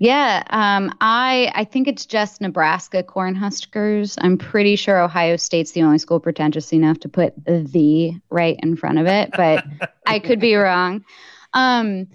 Yeah, 0.00 0.44
um, 0.50 0.94
I 1.00 1.50
I 1.54 1.64
think 1.64 1.88
it's 1.88 2.06
just 2.06 2.40
Nebraska 2.40 3.02
Cornhuskers. 3.02 4.16
I'm 4.20 4.38
pretty 4.38 4.76
sure 4.76 5.00
Ohio 5.00 5.36
State's 5.36 5.72
the 5.72 5.82
only 5.82 5.98
school 5.98 6.20
pretentious 6.20 6.72
enough 6.72 7.00
to 7.00 7.08
put 7.08 7.34
the 7.44 8.14
right 8.30 8.56
in 8.62 8.76
front 8.76 8.98
of 8.98 9.06
it, 9.06 9.30
but 9.36 9.64
I 10.06 10.20
could 10.20 10.38
be 10.38 10.54
wrong. 10.54 11.04
Um, 11.52 12.06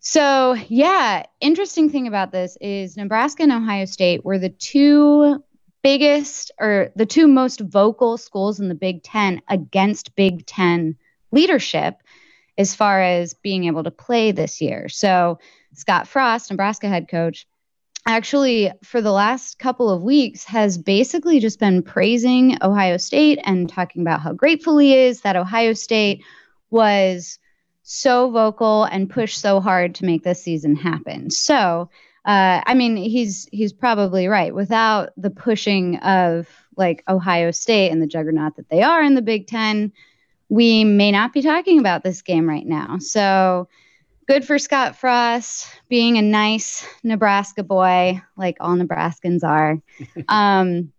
so 0.00 0.54
yeah, 0.68 1.24
interesting 1.40 1.88
thing 1.88 2.08
about 2.08 2.30
this 2.30 2.58
is 2.60 2.96
Nebraska 2.96 3.42
and 3.42 3.52
Ohio 3.52 3.86
State 3.86 4.24
were 4.24 4.38
the 4.38 4.50
two 4.50 5.42
biggest 5.82 6.50
or 6.60 6.90
the 6.94 7.06
two 7.06 7.26
most 7.26 7.60
vocal 7.60 8.18
schools 8.18 8.60
in 8.60 8.68
the 8.68 8.74
Big 8.74 9.02
Ten 9.02 9.40
against 9.48 10.14
Big 10.14 10.44
Ten 10.44 10.96
leadership 11.30 12.02
as 12.58 12.74
far 12.74 13.00
as 13.00 13.32
being 13.32 13.64
able 13.64 13.84
to 13.84 13.90
play 13.90 14.32
this 14.32 14.60
year. 14.60 14.88
So 14.88 15.38
Scott 15.74 16.08
Frost, 16.08 16.50
Nebraska 16.50 16.88
head 16.88 17.08
coach, 17.08 17.46
actually 18.06 18.72
for 18.82 19.00
the 19.00 19.12
last 19.12 19.58
couple 19.58 19.90
of 19.90 20.02
weeks 20.02 20.44
has 20.44 20.78
basically 20.78 21.40
just 21.40 21.60
been 21.60 21.82
praising 21.82 22.56
Ohio 22.62 22.96
State 22.96 23.38
and 23.44 23.68
talking 23.68 24.02
about 24.02 24.20
how 24.20 24.32
grateful 24.32 24.78
he 24.78 24.96
is 24.96 25.20
that 25.20 25.36
Ohio 25.36 25.74
State 25.74 26.24
was 26.70 27.38
so 27.82 28.30
vocal 28.30 28.84
and 28.84 29.10
pushed 29.10 29.40
so 29.40 29.60
hard 29.60 29.94
to 29.94 30.04
make 30.04 30.22
this 30.22 30.42
season 30.42 30.76
happen. 30.76 31.30
So, 31.30 31.90
uh, 32.24 32.60
I 32.66 32.74
mean, 32.74 32.96
he's 32.96 33.48
he's 33.52 33.72
probably 33.72 34.26
right. 34.26 34.54
Without 34.54 35.10
the 35.16 35.30
pushing 35.30 35.96
of 35.96 36.48
like 36.76 37.02
Ohio 37.08 37.50
State 37.50 37.90
and 37.90 38.00
the 38.00 38.06
juggernaut 38.06 38.56
that 38.56 38.68
they 38.68 38.82
are 38.82 39.02
in 39.02 39.14
the 39.14 39.22
Big 39.22 39.46
Ten, 39.46 39.92
we 40.48 40.84
may 40.84 41.10
not 41.10 41.32
be 41.32 41.42
talking 41.42 41.78
about 41.78 42.04
this 42.04 42.22
game 42.22 42.48
right 42.48 42.66
now. 42.66 42.98
So 42.98 43.68
good 44.28 44.44
for 44.44 44.58
Scott 44.58 44.94
Frost 44.94 45.66
being 45.88 46.18
a 46.18 46.22
nice 46.22 46.86
Nebraska 47.02 47.64
boy, 47.64 48.20
like 48.36 48.58
all 48.60 48.76
Nebraskans 48.76 49.42
are. 49.42 49.80
um, 50.28 50.92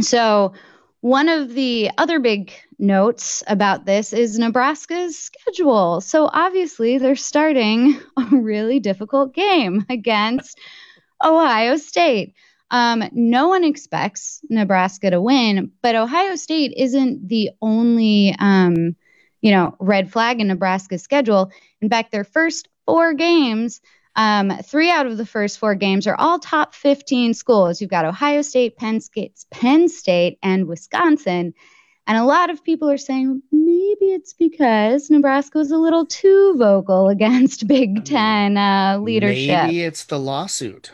so, 0.00 0.52
one 1.00 1.28
of 1.28 1.54
the 1.54 1.90
other 1.98 2.18
big 2.18 2.52
notes 2.78 3.42
about 3.46 3.86
this 3.86 4.12
is 4.12 4.38
Nebraska's 4.38 5.18
schedule. 5.18 6.00
So, 6.02 6.28
obviously, 6.30 6.98
they're 6.98 7.16
starting 7.16 7.98
a 8.18 8.26
really 8.30 8.78
difficult 8.78 9.34
game 9.34 9.86
against 9.90 10.58
Ohio 11.24 11.78
State. 11.78 12.34
Um, 12.70 13.04
no 13.12 13.48
one 13.48 13.64
expects 13.64 14.40
Nebraska 14.50 15.10
to 15.10 15.20
win, 15.20 15.70
but 15.82 15.94
Ohio 15.94 16.34
State 16.36 16.74
isn't 16.76 17.26
the 17.28 17.50
only, 17.62 18.34
um, 18.38 18.96
you 19.40 19.50
know, 19.50 19.74
red 19.78 20.10
flag 20.10 20.40
in 20.40 20.48
Nebraska's 20.48 21.02
schedule. 21.02 21.50
In 21.80 21.88
fact, 21.88 22.12
their 22.12 22.24
first 22.24 22.68
four 22.86 23.14
games, 23.14 23.80
um, 24.14 24.50
three 24.64 24.90
out 24.90 25.06
of 25.06 25.18
the 25.18 25.26
first 25.26 25.58
four 25.58 25.74
games 25.74 26.06
are 26.06 26.16
all 26.16 26.38
top 26.38 26.74
15 26.74 27.34
schools. 27.34 27.80
You've 27.80 27.90
got 27.90 28.04
Ohio 28.04 28.42
State, 28.42 28.76
Penn 28.76 29.00
State, 29.00 29.44
Penn 29.50 29.88
State, 29.88 30.38
and 30.42 30.66
Wisconsin. 30.66 31.52
And 32.06 32.18
a 32.18 32.24
lot 32.24 32.50
of 32.50 32.62
people 32.62 32.88
are 32.88 32.96
saying 32.96 33.42
maybe 33.50 34.06
it's 34.06 34.32
because 34.32 35.10
Nebraska 35.10 35.58
was 35.58 35.72
a 35.72 35.76
little 35.76 36.06
too 36.06 36.54
vocal 36.56 37.08
against 37.10 37.66
Big 37.66 38.04
Ten 38.04 38.56
uh, 38.56 38.98
leadership. 39.00 39.64
Maybe 39.64 39.82
it's 39.82 40.04
the 40.04 40.18
lawsuit. 40.18 40.92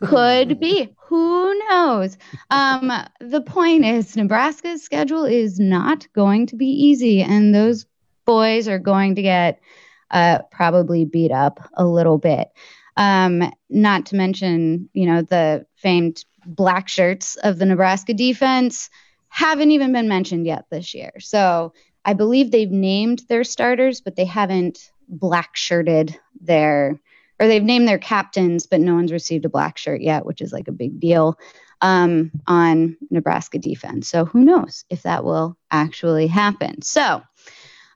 Could 0.00 0.58
be. 0.60 0.94
Who 1.06 1.58
knows? 1.68 2.16
Um, 2.50 2.90
the 3.20 3.40
point 3.40 3.84
is, 3.84 4.16
Nebraska's 4.16 4.82
schedule 4.82 5.24
is 5.24 5.58
not 5.58 6.06
going 6.14 6.46
to 6.46 6.56
be 6.56 6.66
easy, 6.66 7.22
and 7.22 7.54
those 7.54 7.86
boys 8.24 8.68
are 8.68 8.78
going 8.78 9.14
to 9.16 9.22
get 9.22 9.60
uh, 10.10 10.38
probably 10.50 11.04
beat 11.04 11.32
up 11.32 11.60
a 11.74 11.84
little 11.84 12.18
bit. 12.18 12.48
Um, 12.96 13.50
not 13.68 14.06
to 14.06 14.16
mention, 14.16 14.88
you 14.92 15.06
know, 15.06 15.22
the 15.22 15.66
famed 15.76 16.24
black 16.46 16.88
shirts 16.88 17.36
of 17.36 17.58
the 17.58 17.66
Nebraska 17.66 18.14
defense 18.14 18.90
haven't 19.28 19.72
even 19.72 19.92
been 19.92 20.08
mentioned 20.08 20.46
yet 20.46 20.66
this 20.70 20.94
year. 20.94 21.10
So 21.18 21.72
I 22.04 22.12
believe 22.12 22.50
they've 22.50 22.70
named 22.70 23.22
their 23.28 23.44
starters, 23.44 24.00
but 24.00 24.14
they 24.14 24.24
haven't 24.24 24.92
black 25.08 25.56
shirted 25.56 26.18
their, 26.40 27.00
or 27.40 27.48
they've 27.48 27.62
named 27.62 27.88
their 27.88 27.98
captains, 27.98 28.66
but 28.66 28.80
no 28.80 28.94
one's 28.94 29.12
received 29.12 29.44
a 29.44 29.48
black 29.48 29.78
shirt 29.78 30.00
yet, 30.00 30.24
which 30.24 30.40
is 30.40 30.52
like 30.52 30.68
a 30.68 30.72
big 30.72 31.00
deal 31.00 31.38
um, 31.80 32.30
on 32.46 32.96
Nebraska 33.10 33.58
defense. 33.58 34.08
So 34.08 34.24
who 34.24 34.44
knows 34.44 34.84
if 34.90 35.02
that 35.02 35.24
will 35.24 35.56
actually 35.70 36.26
happen. 36.26 36.82
So, 36.82 37.22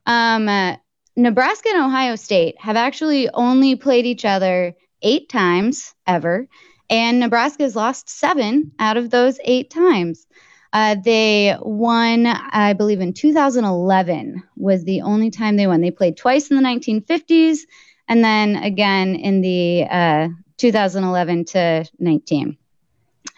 um, 0.07 0.49
uh, 0.49 0.77
Nebraska 1.17 1.71
and 1.73 1.85
Ohio 1.85 2.17
State 2.17 2.61
have 2.61 2.77
actually 2.77 3.29
only 3.31 3.75
played 3.77 4.07
each 4.07 4.25
other 4.25 4.75
eight 5.03 5.29
times 5.29 5.95
ever, 6.07 6.47
and 6.89 7.19
Nebraska 7.19 7.65
has 7.65 7.75
lost 7.75 8.09
seven 8.09 8.73
out 8.79 8.97
of 8.97 9.11
those 9.11 9.39
eight 9.45 9.71
times. 9.71 10.27
Uh, 10.73 10.97
they 11.03 11.57
won, 11.61 12.27
I 12.27 12.75
believe, 12.75 13.01
in 13.01 13.15
2011 13.15 14.43
was 14.57 14.85
the 14.85 15.01
only 15.01 15.31
time 15.31 15.57
they 15.57 15.67
won. 15.67 15.81
They 15.81 15.91
played 15.91 16.17
twice 16.17 16.51
in 16.51 16.57
the 16.57 16.63
1950s 16.63 17.61
and 18.09 18.25
then 18.25 18.57
again 18.57 19.15
in 19.15 19.41
the 19.41 19.85
uh, 19.91 20.29
2011 20.57 21.45
to 21.47 21.85
19. 21.99 22.57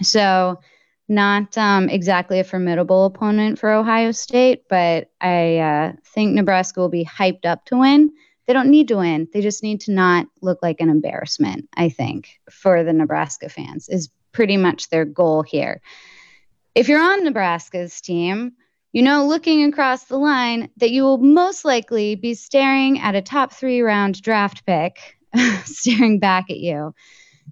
So, 0.03 0.61
not 1.09 1.59
um, 1.59 1.89
exactly 1.89 2.39
a 2.39 2.45
formidable 2.45 3.05
opponent 3.05 3.59
for 3.59 3.73
Ohio 3.73 4.13
State, 4.13 4.63
but 4.69 5.11
I 5.21 5.59
uh, 5.59 5.93
think 6.05 6.35
Nebraska 6.35 6.79
will 6.79 6.89
be 6.89 7.05
hyped 7.05 7.45
up 7.45 7.65
to 7.67 7.79
win. 7.79 8.13
They 8.47 8.53
don't 8.53 8.71
need 8.71 8.87
to 8.89 8.97
win. 8.97 9.27
They 9.33 9.41
just 9.41 9.65
need 9.65 9.81
to 9.83 9.93
not 9.93 10.27
look 10.41 10.61
like 10.63 10.81
an 10.81 10.89
embarrassment, 10.89 11.69
I 11.75 11.89
think, 11.89 12.29
for 12.49 12.85
the 12.85 12.93
Nebraska 12.93 13.49
fans, 13.49 13.89
is 13.89 14.09
pretty 14.31 14.57
much 14.57 14.89
their 14.89 15.05
goal 15.05 15.43
here. 15.43 15.81
If 16.77 16.89
you're 16.89 17.03
on 17.03 17.25
Nebraska's 17.25 18.01
team, 18.01 18.53
you 18.93 19.03
know, 19.03 19.27
looking 19.27 19.65
across 19.65 20.05
the 20.05 20.19
line, 20.19 20.71
that 20.79 20.91
you 20.91 21.03
will 21.03 21.19
most 21.19 21.65
likely 21.65 22.17
be 22.17 22.35
staring 22.35 22.99
at 23.01 23.15
a 23.15 23.23
top 23.23 23.53
three 23.53 23.83
round 23.83 24.21
draft 24.21 24.67
pick 24.67 25.19
staring 25.65 26.19
back 26.19 26.51
at 26.51 26.59
you. 26.59 26.95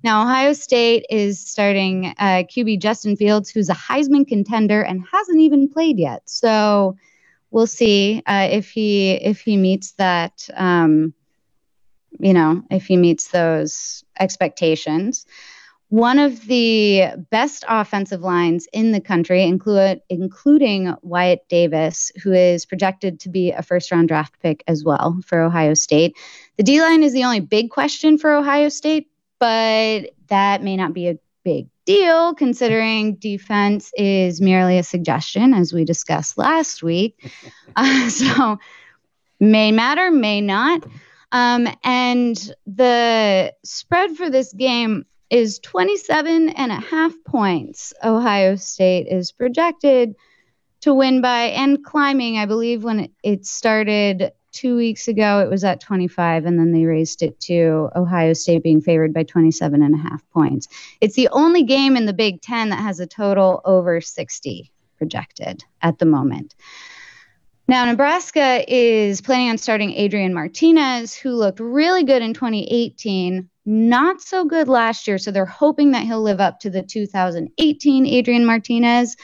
Now, 0.05 0.22
Ohio 0.22 0.53
State 0.53 1.07
is 1.11 1.41
starting 1.41 2.14
uh, 2.18 2.45
QB 2.45 2.80
Justin 2.80 3.16
Fields, 3.16 3.51
who's 3.51 3.68
a 3.68 3.74
Heisman 3.74 4.26
contender 4.26 4.80
and 4.80 5.05
hasn't 5.12 5.41
even 5.41 5.68
played 5.68 5.99
yet. 5.99 6.22
So 6.26 6.97
we'll 7.51 7.66
see 7.66 8.22
uh, 8.26 8.49
if 8.51 8.70
he 8.70 9.12
if 9.12 9.41
he 9.41 9.57
meets 9.57 9.93
that. 9.93 10.49
Um, 10.55 11.14
you 12.20 12.32
know, 12.32 12.62
if 12.70 12.86
he 12.86 12.97
meets 12.97 13.28
those 13.28 14.05
expectations. 14.18 15.26
One 15.91 16.18
of 16.18 16.47
the 16.47 17.05
best 17.30 17.64
offensive 17.66 18.20
lines 18.20 18.68
in 18.74 18.93
the 18.93 19.01
country, 19.01 19.45
include, 19.45 20.03
including 20.11 20.95
Wyatt 21.01 21.49
Davis, 21.49 22.12
who 22.22 22.32
is 22.32 22.66
projected 22.66 23.20
to 23.20 23.30
be 23.30 23.53
a 23.53 23.62
first 23.62 23.91
round 23.91 24.09
draft 24.09 24.34
pick 24.43 24.62
as 24.66 24.84
well 24.84 25.18
for 25.24 25.41
Ohio 25.41 25.72
State. 25.72 26.16
The 26.59 26.62
D 26.62 26.82
line 26.82 27.03
is 27.03 27.14
the 27.14 27.24
only 27.24 27.41
big 27.41 27.70
question 27.70 28.18
for 28.18 28.34
Ohio 28.34 28.68
State, 28.68 29.09
but 29.39 30.11
that 30.26 30.62
may 30.62 30.76
not 30.76 30.93
be 30.93 31.09
a 31.09 31.18
big 31.43 31.68
deal 31.86 32.34
considering 32.34 33.14
defense 33.14 33.91
is 33.97 34.43
merely 34.43 34.76
a 34.76 34.82
suggestion, 34.82 35.55
as 35.55 35.72
we 35.72 35.86
discussed 35.86 36.36
last 36.36 36.82
week. 36.82 37.32
Uh, 37.76 38.09
so, 38.09 38.59
may 39.39 39.70
matter, 39.70 40.11
may 40.11 40.41
not. 40.41 40.84
Um, 41.30 41.68
and 41.84 42.36
the 42.66 43.55
spread 43.62 44.16
for 44.16 44.30
this 44.30 44.53
game 44.53 45.05
is 45.31 45.59
27 45.61 46.49
and 46.51 46.72
a 46.72 46.81
half 46.81 47.12
points. 47.24 47.93
Ohio 48.03 48.57
State 48.57 49.07
is 49.09 49.33
projected 49.33 50.14
to 50.81 50.95
win 50.95 51.20
by 51.20 51.45
and 51.45 51.85
climbing. 51.85 52.39
I 52.39 52.47
believe 52.47 52.85
when 52.85 53.11
it 53.22 53.45
started 53.47 54.33
two 54.53 54.76
weeks 54.76 55.09
ago, 55.09 55.41
it 55.41 55.51
was 55.51 55.64
at 55.64 55.81
25, 55.81 56.47
and 56.47 56.59
then 56.59 56.72
they 56.72 56.85
raised 56.85 57.22
it 57.22 57.39
to 57.41 57.91
Ohio 57.95 58.33
State 58.33 58.62
being 58.62 58.81
favored 58.81 59.12
by 59.12 59.22
27 59.22 59.83
and 59.83 59.95
a 59.95 59.99
half 59.99 60.22
points. 60.31 60.68
It's 61.01 61.14
the 61.14 61.29
only 61.29 61.62
game 61.62 61.97
in 61.97 62.07
the 62.07 62.12
Big 62.12 62.41
Ten 62.41 62.70
that 62.70 62.81
has 62.81 63.01
a 63.01 63.07
total 63.07 63.61
over 63.64 64.01
60 64.01 64.72
projected 64.97 65.64
at 65.83 65.99
the 65.99 66.07
moment. 66.07 66.55
Now, 67.68 67.85
Nebraska 67.85 68.64
is 68.66 69.20
planning 69.20 69.51
on 69.51 69.59
starting 69.59 69.93
Adrian 69.93 70.33
Martinez, 70.33 71.14
who 71.14 71.33
looked 71.33 71.61
really 71.61 72.03
good 72.03 72.22
in 72.22 72.33
2018 72.33 73.49
not 73.69 74.23
so 74.23 74.47
good 74.47 74.66
last 74.66 75.07
year. 75.07 75.19
So 75.19 75.31
they're 75.31 75.45
hoping 75.45 75.91
that 75.91 76.05
he'll 76.05 76.23
live 76.23 76.41
up 76.41 76.61
to 76.61 76.71
the 76.71 76.83
2018 76.83 78.07
Adrian 78.07 78.47
Martinez. 78.47 79.16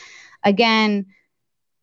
Again, 0.44 1.06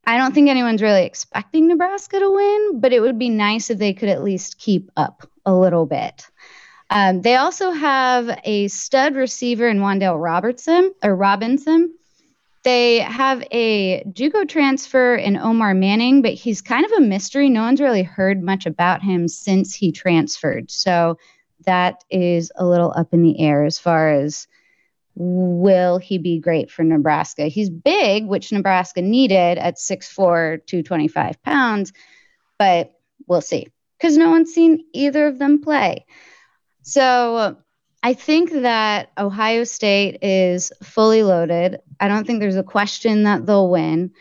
I 0.05 0.17
don't 0.17 0.33
think 0.33 0.47
anyone's 0.47 0.83
really 0.83 1.03
expecting 1.03 1.67
Nebraska 1.67 2.19
to 2.19 2.31
win, 2.31 2.79
but 2.79 2.93
it 2.93 3.01
would 3.01 3.17
be 3.17 3.29
nice 3.29 3.71
if 3.71 3.79
they 3.79 3.93
could 3.93 4.09
at 4.09 4.23
least 4.23 4.59
keep 4.59 4.91
up 4.95 5.27
a 5.43 5.55
little 5.55 5.87
bit. 5.87 6.27
Um, 6.91 7.21
they 7.21 7.35
also 7.35 7.71
have 7.71 8.39
a 8.43 8.67
stud 8.67 9.15
receiver 9.15 9.67
in 9.67 9.79
Wan'Dale 9.79 10.21
Robertson 10.21 10.93
or 11.03 11.15
Robinson. 11.15 11.95
They 12.63 12.99
have 12.99 13.43
a 13.51 14.03
JUCO 14.03 14.47
transfer 14.47 15.15
in 15.15 15.35
Omar 15.35 15.73
Manning, 15.73 16.21
but 16.21 16.33
he's 16.33 16.61
kind 16.61 16.85
of 16.85 16.91
a 16.91 17.01
mystery. 17.01 17.49
No 17.49 17.61
one's 17.61 17.81
really 17.81 18.03
heard 18.03 18.43
much 18.43 18.67
about 18.67 19.01
him 19.01 19.27
since 19.27 19.73
he 19.73 19.91
transferred. 19.91 20.69
So 20.69 21.17
that 21.65 22.03
is 22.09 22.51
a 22.55 22.65
little 22.65 22.93
up 22.95 23.13
in 23.13 23.23
the 23.23 23.39
air 23.39 23.63
as 23.63 23.79
far 23.79 24.11
as 24.11 24.47
will 25.15 25.97
he 25.97 26.17
be 26.17 26.39
great 26.39 26.71
for 26.71 26.83
Nebraska? 26.83 27.45
He's 27.45 27.69
big, 27.69 28.25
which 28.25 28.51
Nebraska 28.51 29.01
needed 29.01 29.57
at 29.57 29.77
6'4, 29.77 30.65
225 30.65 31.43
pounds, 31.43 31.93
but 32.57 32.93
we'll 33.27 33.41
see 33.41 33.67
because 33.97 34.17
no 34.17 34.31
one's 34.31 34.53
seen 34.53 34.83
either 34.93 35.27
of 35.27 35.37
them 35.37 35.61
play. 35.61 36.05
So 36.81 37.57
I 38.01 38.13
think 38.13 38.51
that 38.51 39.11
Ohio 39.17 39.63
State 39.63 40.17
is 40.23 40.71
fully 40.81 41.21
loaded. 41.21 41.79
I 41.99 42.07
don't 42.07 42.25
think 42.25 42.39
there's 42.39 42.55
a 42.55 42.63
question 42.63 43.23
that 43.23 43.45
they'll 43.45 43.69
win. 43.69 44.11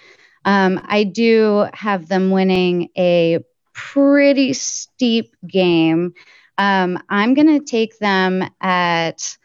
Um, 0.45 0.81
I 0.85 1.05
do 1.05 1.67
have 1.73 2.09
them 2.09 2.31
winning 2.31 2.89
a 2.97 3.39
pretty 3.73 4.53
steep 4.53 5.35
game. 5.47 6.13
Um, 6.61 7.03
I'm 7.09 7.33
going 7.33 7.59
to 7.59 7.65
take 7.65 7.99
them 8.01 8.45
at, 8.61 9.37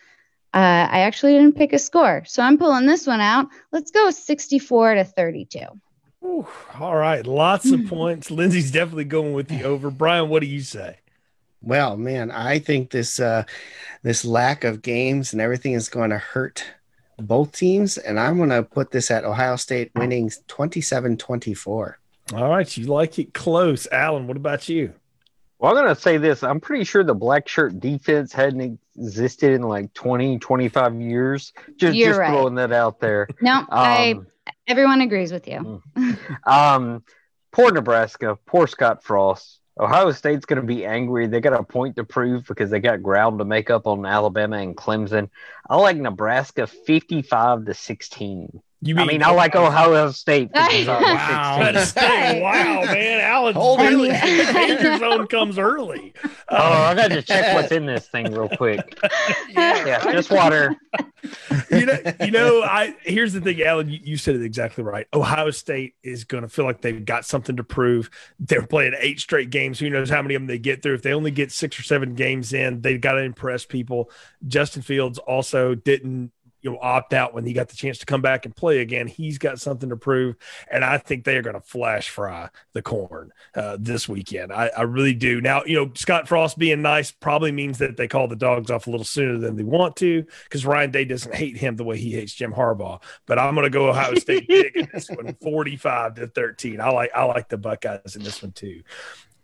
uh, 0.54 0.58
I 0.92 1.00
actually 1.00 1.32
didn't 1.32 1.56
pick 1.56 1.72
a 1.72 1.80
score. 1.80 2.26
So 2.26 2.44
I'm 2.44 2.58
pulling 2.58 2.88
this 2.88 3.08
one 3.08 3.22
out. 3.22 3.48
Let's 3.72 3.90
go 3.90 4.12
64 4.12 4.96
to 4.96 5.06
32. 5.06 5.60
Ooh, 6.26 6.46
all 6.78 6.98
right. 6.98 7.26
Lots 7.26 7.72
of 7.72 7.88
points. 7.88 8.30
Lindsey's 8.32 8.70
definitely 8.70 9.06
going 9.06 9.32
with 9.32 9.48
the 9.48 9.64
over. 9.64 9.90
Brian, 9.90 10.28
what 10.28 10.42
do 10.42 10.48
you 10.48 10.60
say? 10.60 10.98
Well, 11.62 11.96
man, 11.96 12.32
I 12.32 12.60
think 12.60 12.92
this 12.92 13.20
uh, 13.20 13.44
this 14.04 14.26
lack 14.26 14.66
of 14.66 14.82
games 14.82 15.32
and 15.32 15.42
everything 15.42 15.72
is 15.72 15.88
going 15.88 16.10
to 16.10 16.18
hurt 16.18 16.66
both 17.18 17.54
teams, 17.54 17.98
and 17.98 18.20
I'm 18.20 18.38
going 18.38 18.50
to 18.50 18.62
put 18.62 18.92
this 18.92 19.10
at 19.10 19.24
Ohio 19.24 19.56
State 19.56 19.92
winning 19.96 20.30
27-24. 20.30 21.94
All 22.34 22.50
right, 22.50 22.78
you 22.78 22.86
like 22.86 23.18
it 23.18 23.34
close, 23.34 23.88
Alan. 23.92 24.28
What 24.28 24.38
about 24.38 24.68
you? 24.68 24.94
Well, 25.60 25.72
I'm 25.76 25.84
going 25.84 25.96
to 25.96 26.00
say 26.00 26.18
this. 26.18 26.44
I'm 26.44 26.60
pretty 26.60 26.84
sure 26.84 27.04
the 27.04 27.16
black 27.16 27.48
shirt 27.48 27.80
defense 27.80 28.34
hadn't 28.34 28.80
existed 28.98 29.54
in 29.54 29.62
like 29.62 29.94
20, 29.94 30.40
25 30.40 31.02
years. 31.02 31.54
Just, 31.78 31.96
You're 31.96 32.10
just 32.10 32.20
right. 32.20 32.30
throwing 32.30 32.56
that 32.56 32.72
out 32.72 33.00
there. 33.00 33.28
No, 33.42 33.60
um, 33.60 33.68
I, 33.72 34.20
everyone 34.68 35.02
agrees 35.02 35.32
with 35.32 35.48
you. 35.48 35.82
Um, 36.46 37.04
poor 37.52 37.72
Nebraska, 37.72 38.38
poor 38.46 38.68
Scott 38.68 39.04
Frost. 39.04 39.60
Ohio 39.80 40.12
State's 40.12 40.46
going 40.46 40.62
to 40.62 40.66
be 40.68 40.86
angry. 40.86 41.28
They 41.28 41.42
got 41.42 41.60
a 41.60 41.64
point 41.64 41.98
to 41.98 42.04
prove 42.04 42.46
because 42.48 42.70
they 42.70 42.80
got 42.80 43.04
ground 43.04 43.40
to 43.40 43.46
make 43.46 43.70
up 43.70 43.88
on 43.88 44.06
Alabama 44.06 44.58
and 44.58 44.76
Clemson. 44.76 45.30
I 45.70 45.76
like 45.78 45.98
Nebraska 45.98 46.68
55 46.68 47.66
to 47.66 47.74
16. 47.74 48.62
You 48.86 48.94
mean, 48.94 49.10
I 49.10 49.12
mean, 49.14 49.24
I 49.24 49.32
like 49.32 49.56
Ohio 49.56 50.12
State. 50.12 50.52
wow. 50.54 51.58
wow, 51.60 52.82
man. 52.86 53.20
Alan 53.20 53.56
really, 53.80 54.10
the 54.12 54.52
danger 54.54 54.98
zone 55.00 55.26
comes 55.26 55.58
early. 55.58 56.14
Oh, 56.50 56.56
I 56.56 56.92
uh, 56.92 56.94
got 56.94 57.08
to 57.08 57.24
check 57.24 57.56
what's 57.56 57.72
in 57.72 57.88
this 57.88 58.08
thing 58.08 58.32
real 58.32 58.48
quick. 58.48 59.00
yeah, 59.50 59.86
yeah 59.88 60.12
just 60.12 60.30
water. 60.30 60.76
you 61.72 61.88
know, 61.88 61.98
you 62.20 62.30
know, 62.30 62.62
I 62.62 62.96
here's 63.02 63.34
the 63.34 63.42
thing, 63.42 63.60
Alan. 63.64 63.90
You, 63.90 64.00
you 64.04 64.18
said 64.18 64.36
it 64.36 64.44
exactly 64.44 64.84
right. 64.84 65.08
Ohio 65.16 65.50
State 65.50 65.96
is 66.04 66.24
going 66.24 66.44
to 66.44 66.48
feel 66.50 66.66
like 66.66 66.82
they've 66.82 67.04
got 67.04 67.26
something 67.26 67.56
to 67.56 67.64
prove. 67.64 68.12
They're 68.40 68.68
playing 68.68 68.94
eight 69.00 69.20
straight 69.20 69.50
games. 69.50 69.80
Who 69.80 69.90
knows 69.90 70.12
how 70.12 70.22
many 70.22 70.36
of 70.36 70.44
them 70.44 70.48
they 70.48 70.60
get 70.60 70.84
through? 70.84 70.94
If 70.94 71.02
they 71.02 71.14
only 71.14 71.32
get 71.32 71.52
six 71.52 71.80
or 71.80 71.84
seven 71.84 72.14
games 72.14 72.54
in, 72.54 72.82
they've 72.82 73.02
got 73.02 73.14
to 73.14 73.24
impress 73.24 73.66
people. 73.66 74.12
Justin 74.48 74.84
Fields 74.84 75.18
also 75.18 75.74
didn't 75.74 76.32
you 76.66 76.72
know 76.72 76.80
opt 76.82 77.14
out 77.14 77.36
when 77.36 77.46
he 77.46 77.54
got 77.54 77.70
the 77.70 77.76
chance 77.76 78.00
to 78.00 78.08
come 78.08 78.24
back 78.24 78.46
and 78.46 78.56
play 78.56 78.80
again. 78.80 79.06
He's 79.06 79.38
got 79.38 79.62
something 79.62 79.90
to 79.90 79.96
prove, 79.96 80.36
and 80.70 80.84
I 80.84 80.98
think 80.98 81.24
they 81.24 81.38
are 81.38 81.44
going 81.44 81.54
to 81.54 81.62
flash 81.62 82.10
fry 82.10 82.50
the 82.74 82.82
corn 82.82 83.32
uh, 83.54 83.78
this 83.80 84.10
weekend. 84.10 84.52
I, 84.52 84.72
I, 84.76 84.82
really 84.82 85.14
do. 85.14 85.42
Now, 85.42 85.64
you 85.64 85.76
know, 85.76 85.92
Scott 85.94 86.28
Frost 86.28 86.58
being 86.58 86.82
nice 86.82 87.12
probably 87.12 87.52
means 87.52 87.78
that 87.78 87.98
they 87.98 88.08
call 88.08 88.28
the 88.28 88.36
dogs 88.36 88.72
off 88.72 88.88
a 88.88 88.90
little 88.90 89.06
sooner 89.06 89.38
than 89.38 89.56
they 89.56 89.64
want 89.64 89.96
to 89.98 90.26
because 90.46 90.66
Ryan 90.66 90.90
Day 90.90 91.06
doesn't 91.06 91.36
hate 91.36 91.56
him 91.56 91.76
the 91.76 91.84
way 91.84 92.00
he 92.00 92.12
hates 92.12 92.34
Jim 92.34 92.52
Harbaugh. 92.52 93.00
But 93.28 93.38
I'm 93.38 93.54
going 93.54 93.66
to 93.66 93.70
go 93.70 93.90
Ohio 93.90 94.16
State 94.16 94.48
big 94.48 94.76
in 94.76 94.90
this 94.92 95.08
one, 95.08 95.36
45 95.44 96.16
to 96.16 96.28
13. 96.28 96.82
I 96.82 96.90
like 96.90 97.12
I 97.14 97.26
like 97.26 97.48
the 97.48 97.58
Buckeyes 97.58 98.16
in 98.16 98.24
this 98.24 98.42
one 98.42 98.54
too. 98.54 98.82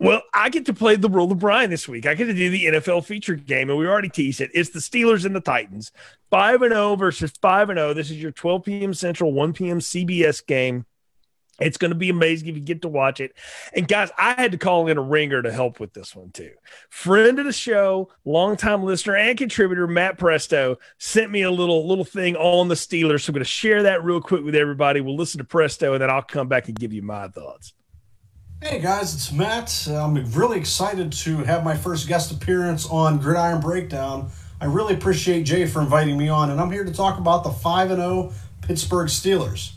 Well, 0.01 0.23
I 0.33 0.49
get 0.49 0.65
to 0.65 0.73
play 0.73 0.95
the 0.95 1.09
role 1.09 1.31
of 1.31 1.37
Brian 1.37 1.69
this 1.69 1.87
week. 1.87 2.07
I 2.07 2.15
get 2.15 2.25
to 2.25 2.33
do 2.33 2.49
the 2.49 2.65
NFL 2.65 3.05
feature 3.05 3.35
game, 3.35 3.69
and 3.69 3.77
we 3.77 3.85
already 3.85 4.09
teased 4.09 4.41
it. 4.41 4.49
It's 4.51 4.71
the 4.71 4.79
Steelers 4.79 5.25
and 5.25 5.35
the 5.35 5.41
Titans, 5.41 5.91
five 6.31 6.63
and 6.63 6.71
zero 6.71 6.93
oh 6.93 6.95
versus 6.95 7.31
five 7.39 7.69
and 7.69 7.77
zero. 7.77 7.89
Oh. 7.89 7.93
This 7.93 8.09
is 8.09 8.19
your 8.19 8.31
12 8.31 8.63
p.m. 8.63 8.93
Central, 8.95 9.31
1 9.31 9.53
p.m. 9.53 9.77
CBS 9.77 10.43
game. 10.43 10.87
It's 11.59 11.77
going 11.77 11.91
to 11.91 11.95
be 11.95 12.09
amazing 12.09 12.47
if 12.47 12.55
you 12.55 12.61
get 12.61 12.81
to 12.81 12.87
watch 12.87 13.19
it. 13.19 13.37
And 13.75 13.87
guys, 13.87 14.09
I 14.17 14.33
had 14.33 14.53
to 14.53 14.57
call 14.57 14.87
in 14.87 14.97
a 14.97 15.01
ringer 15.03 15.43
to 15.43 15.51
help 15.51 15.79
with 15.79 15.93
this 15.93 16.15
one 16.15 16.31
too. 16.31 16.53
Friend 16.89 17.37
of 17.37 17.45
the 17.45 17.53
show, 17.53 18.09
longtime 18.25 18.81
listener 18.81 19.15
and 19.15 19.37
contributor 19.37 19.85
Matt 19.85 20.17
Presto 20.17 20.77
sent 20.97 21.29
me 21.29 21.43
a 21.43 21.51
little 21.51 21.87
little 21.87 22.05
thing 22.05 22.35
on 22.37 22.69
the 22.69 22.75
Steelers. 22.75 23.21
So 23.21 23.29
I'm 23.29 23.33
going 23.35 23.41
to 23.41 23.45
share 23.45 23.83
that 23.83 24.03
real 24.03 24.19
quick 24.19 24.43
with 24.43 24.55
everybody. 24.55 24.99
We'll 24.99 25.15
listen 25.15 25.37
to 25.37 25.43
Presto, 25.43 25.93
and 25.93 26.01
then 26.01 26.09
I'll 26.09 26.23
come 26.23 26.47
back 26.47 26.69
and 26.69 26.79
give 26.79 26.91
you 26.91 27.03
my 27.03 27.27
thoughts. 27.27 27.75
Hey 28.63 28.79
guys, 28.79 29.15
it's 29.15 29.31
Matt. 29.31 29.87
I'm 29.89 30.13
really 30.33 30.59
excited 30.59 31.11
to 31.13 31.37
have 31.37 31.63
my 31.63 31.75
first 31.75 32.07
guest 32.07 32.31
appearance 32.31 32.87
on 32.87 33.17
Gridiron 33.17 33.59
Breakdown. 33.59 34.29
I 34.61 34.65
really 34.65 34.93
appreciate 34.93 35.45
Jay 35.45 35.65
for 35.65 35.81
inviting 35.81 36.15
me 36.15 36.29
on, 36.29 36.51
and 36.51 36.61
I'm 36.61 36.69
here 36.69 36.83
to 36.83 36.93
talk 36.93 37.17
about 37.17 37.43
the 37.43 37.49
5 37.49 37.89
0 37.89 38.31
Pittsburgh 38.61 39.07
Steelers. 39.07 39.71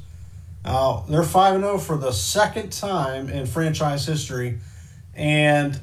Uh, 0.66 1.00
they're 1.08 1.22
5 1.22 1.60
0 1.60 1.78
for 1.78 1.96
the 1.96 2.12
second 2.12 2.72
time 2.72 3.30
in 3.30 3.46
franchise 3.46 4.04
history, 4.04 4.58
and 5.14 5.80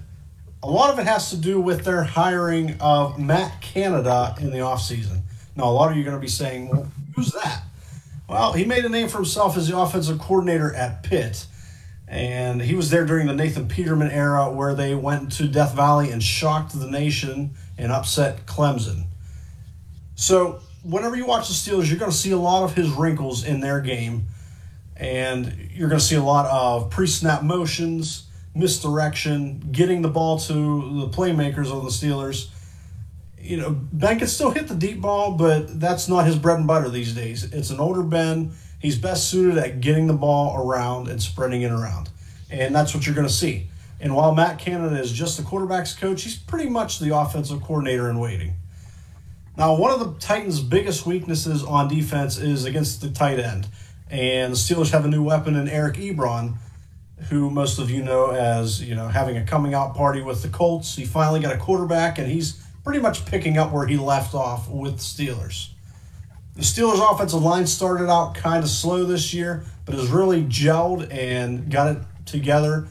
a 0.61 0.69
lot 0.69 0.93
of 0.93 0.99
it 0.99 1.07
has 1.07 1.31
to 1.31 1.37
do 1.37 1.59
with 1.59 1.83
their 1.83 2.03
hiring 2.03 2.79
of 2.79 3.17
Matt 3.17 3.61
Canada 3.61 4.35
in 4.39 4.51
the 4.51 4.59
offseason. 4.59 5.21
Now, 5.55 5.63
a 5.63 5.73
lot 5.73 5.89
of 5.89 5.97
you 5.97 6.03
are 6.03 6.05
going 6.05 6.17
to 6.17 6.21
be 6.21 6.27
saying, 6.27 6.69
well, 6.69 6.87
who's 7.15 7.31
that? 7.31 7.63
Well, 8.29 8.53
he 8.53 8.63
made 8.63 8.85
a 8.85 8.89
name 8.89 9.07
for 9.07 9.17
himself 9.17 9.57
as 9.57 9.67
the 9.67 9.75
offensive 9.75 10.19
coordinator 10.19 10.71
at 10.75 11.01
Pitt 11.01 11.47
and 12.11 12.61
he 12.61 12.75
was 12.75 12.89
there 12.89 13.05
during 13.05 13.27
the 13.27 13.33
Nathan 13.33 13.69
Peterman 13.69 14.11
era 14.11 14.51
where 14.51 14.75
they 14.75 14.93
went 14.93 15.31
to 15.33 15.47
Death 15.47 15.73
Valley 15.73 16.11
and 16.11 16.21
shocked 16.21 16.77
the 16.77 16.85
nation 16.85 17.51
and 17.77 17.89
upset 17.89 18.45
Clemson. 18.45 19.05
So, 20.15 20.59
whenever 20.83 21.15
you 21.15 21.25
watch 21.25 21.47
the 21.47 21.53
Steelers, 21.53 21.87
you're 21.89 21.97
going 21.97 22.11
to 22.11 22.17
see 22.17 22.31
a 22.31 22.37
lot 22.37 22.65
of 22.65 22.75
his 22.75 22.89
wrinkles 22.89 23.45
in 23.45 23.61
their 23.61 23.79
game, 23.79 24.27
and 24.97 25.69
you're 25.73 25.87
going 25.87 26.01
to 26.01 26.05
see 26.05 26.17
a 26.17 26.23
lot 26.23 26.45
of 26.47 26.89
pre 26.89 27.07
snap 27.07 27.43
motions, 27.43 28.27
misdirection, 28.53 29.69
getting 29.71 30.01
the 30.01 30.09
ball 30.09 30.37
to 30.37 30.53
the 30.53 31.07
playmakers 31.07 31.71
on 31.71 31.85
the 31.85 31.91
Steelers. 31.91 32.49
You 33.39 33.55
know, 33.55 33.69
Ben 33.71 34.19
can 34.19 34.27
still 34.27 34.51
hit 34.51 34.67
the 34.67 34.75
deep 34.75 34.99
ball, 34.99 35.31
but 35.31 35.79
that's 35.79 36.09
not 36.09 36.25
his 36.25 36.35
bread 36.35 36.57
and 36.57 36.67
butter 36.67 36.89
these 36.89 37.15
days. 37.15 37.45
It's 37.53 37.69
an 37.69 37.79
older 37.79 38.03
Ben 38.03 38.51
He's 38.81 38.97
best 38.97 39.29
suited 39.29 39.57
at 39.57 39.79
getting 39.79 40.07
the 40.07 40.13
ball 40.13 40.57
around 40.57 41.07
and 41.07 41.21
spreading 41.21 41.61
it 41.61 41.71
around. 41.71 42.09
And 42.49 42.73
that's 42.73 42.93
what 42.93 43.05
you're 43.05 43.15
going 43.15 43.27
to 43.27 43.33
see. 43.33 43.67
And 43.99 44.15
while 44.15 44.33
Matt 44.33 44.57
Canada 44.57 44.99
is 44.99 45.11
just 45.11 45.37
the 45.37 45.43
quarterback's 45.43 45.93
coach, 45.93 46.23
he's 46.23 46.35
pretty 46.35 46.67
much 46.67 46.97
the 46.97 47.15
offensive 47.15 47.61
coordinator 47.61 48.09
in 48.09 48.17
waiting. 48.17 48.55
Now, 49.55 49.75
one 49.75 49.91
of 49.91 49.99
the 49.99 50.19
Titans' 50.19 50.61
biggest 50.61 51.05
weaknesses 51.05 51.63
on 51.63 51.87
defense 51.87 52.37
is 52.39 52.65
against 52.65 53.01
the 53.01 53.11
tight 53.11 53.39
end. 53.39 53.67
And 54.09 54.53
the 54.53 54.57
Steelers 54.57 54.91
have 54.91 55.05
a 55.05 55.07
new 55.07 55.23
weapon 55.23 55.55
in 55.55 55.69
Eric 55.69 55.97
Ebron, 55.97 56.55
who 57.29 57.51
most 57.51 57.77
of 57.77 57.91
you 57.91 58.03
know 58.03 58.31
as, 58.31 58.81
you 58.81 58.95
know, 58.95 59.07
having 59.07 59.37
a 59.37 59.45
coming 59.45 59.75
out 59.75 59.95
party 59.95 60.21
with 60.21 60.41
the 60.41 60.49
Colts. 60.49 60.95
He 60.95 61.05
finally 61.05 61.39
got 61.39 61.53
a 61.53 61.57
quarterback, 61.57 62.17
and 62.17 62.27
he's 62.27 62.53
pretty 62.83 62.99
much 62.99 63.25
picking 63.25 63.59
up 63.59 63.71
where 63.71 63.85
he 63.85 63.97
left 63.97 64.33
off 64.33 64.67
with 64.67 64.97
the 64.97 65.03
Steelers. 65.03 65.69
The 66.55 66.61
Steelers' 66.61 67.11
offensive 67.11 67.41
line 67.41 67.65
started 67.65 68.09
out 68.09 68.35
kind 68.35 68.63
of 68.63 68.69
slow 68.69 69.05
this 69.05 69.33
year, 69.33 69.63
but 69.85 69.95
has 69.95 70.09
really 70.09 70.43
gelled 70.43 71.11
and 71.11 71.71
got 71.71 71.95
it 71.95 72.03
together. 72.25 72.87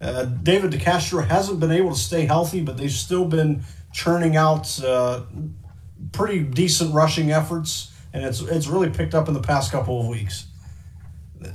Uh, 0.00 0.24
David 0.24 0.72
DeCastro 0.72 1.26
hasn't 1.26 1.60
been 1.60 1.70
able 1.70 1.90
to 1.90 1.98
stay 1.98 2.26
healthy, 2.26 2.60
but 2.60 2.76
they've 2.76 2.90
still 2.90 3.24
been 3.24 3.62
churning 3.92 4.36
out 4.36 4.82
uh, 4.82 5.22
pretty 6.12 6.40
decent 6.42 6.92
rushing 6.92 7.30
efforts, 7.30 7.92
and 8.12 8.24
it's 8.24 8.40
it's 8.40 8.66
really 8.66 8.90
picked 8.90 9.14
up 9.14 9.28
in 9.28 9.34
the 9.34 9.40
past 9.40 9.70
couple 9.70 10.00
of 10.00 10.08
weeks. 10.08 10.46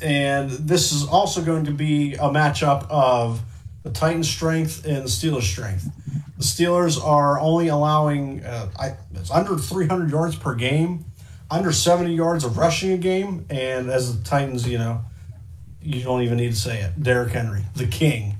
And 0.02 0.50
this 0.50 0.92
is 0.92 1.06
also 1.08 1.42
going 1.44 1.66
to 1.66 1.72
be 1.72 2.14
a 2.14 2.30
matchup 2.30 2.88
of 2.90 3.42
the 3.84 3.90
Titans' 3.90 4.30
strength 4.30 4.86
and 4.86 5.04
the 5.04 5.10
Steelers' 5.10 5.44
strength. 5.44 5.90
The 6.38 6.44
Steelers 6.44 7.04
are 7.04 7.40
only 7.40 7.68
allowing 7.68 8.46
uh, 8.46 8.70
I, 8.80 8.96
it's 9.14 9.30
under 9.30 9.58
300 9.58 10.10
yards 10.10 10.38
per 10.38 10.56
game 10.56 11.06
under 11.52 11.72
70 11.72 12.14
yards 12.14 12.44
of 12.44 12.58
rushing 12.58 12.92
a 12.92 12.98
game, 12.98 13.46
and 13.50 13.90
as 13.90 14.18
the 14.18 14.24
Titans, 14.24 14.68
you 14.68 14.78
know, 14.78 15.02
you 15.82 16.04
don't 16.04 16.22
even 16.22 16.38
need 16.38 16.52
to 16.52 16.58
say 16.58 16.82
it. 16.82 17.02
Derrick 17.02 17.32
Henry, 17.32 17.64
the 17.76 17.88
king. 17.88 18.38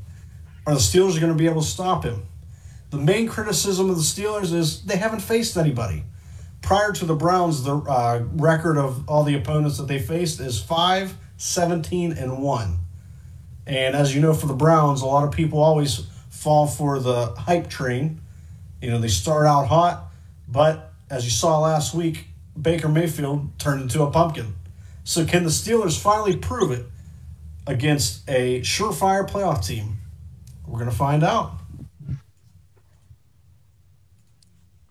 Are 0.68 0.74
the 0.74 0.80
Steelers 0.80 1.20
going 1.20 1.32
to 1.32 1.38
be 1.38 1.48
able 1.48 1.62
to 1.62 1.68
stop 1.68 2.04
him? 2.04 2.24
The 2.92 2.98
main 2.98 3.28
criticism 3.28 3.90
of 3.90 3.96
the 3.96 4.04
Steelers 4.04 4.54
is 4.54 4.84
they 4.84 4.98
haven't 4.98 5.22
faced 5.22 5.58
anybody. 5.58 6.04
Prior 6.62 6.92
to 6.92 7.06
the 7.06 7.16
Browns, 7.16 7.64
the 7.64 7.78
uh, 7.78 8.24
record 8.34 8.78
of 8.78 9.08
all 9.08 9.24
the 9.24 9.36
opponents 9.36 9.78
that 9.78 9.88
they 9.88 10.00
faced 10.00 10.40
is 10.40 10.62
5, 10.62 11.16
17, 11.38 12.14
and 12.14 12.44
1. 12.44 12.78
And 13.66 13.96
as 13.96 14.14
you 14.14 14.22
know, 14.22 14.34
for 14.34 14.48
the 14.48 14.54
Browns, 14.54 15.02
a 15.02 15.06
lot 15.06 15.24
of 15.24 15.32
people 15.32 15.60
always 15.60 16.08
fall 16.30 16.68
for 16.68 17.00
the 17.00 17.28
hype 17.38 17.70
train. 17.70 18.22
You 18.82 18.90
know, 18.90 19.00
they 19.00 19.08
start 19.08 19.46
out 19.46 19.68
hot, 19.68 20.12
but 20.48 20.92
as 21.10 21.26
you 21.26 21.32
saw 21.32 21.60
last 21.60 21.94
week, 21.94 22.29
Baker 22.62 22.90
Mayfield 22.90 23.58
turned 23.60 23.82
into 23.82 24.04
a 24.04 24.12
pumpkin. 24.12 24.56
So 25.04 25.26
can 25.26 25.44
the 25.44 25.50
Steelers 25.50 26.00
finally 26.00 26.36
prove 26.36 26.72
it 26.72 26.86
against 27.66 28.28
a 28.30 28.62
surefire 28.62 29.28
playoff 29.28 29.66
team? 29.66 29.98
We're 30.68 30.80
going 30.80 30.90
to 30.90 30.96
find 30.96 31.24
out. 31.24 31.59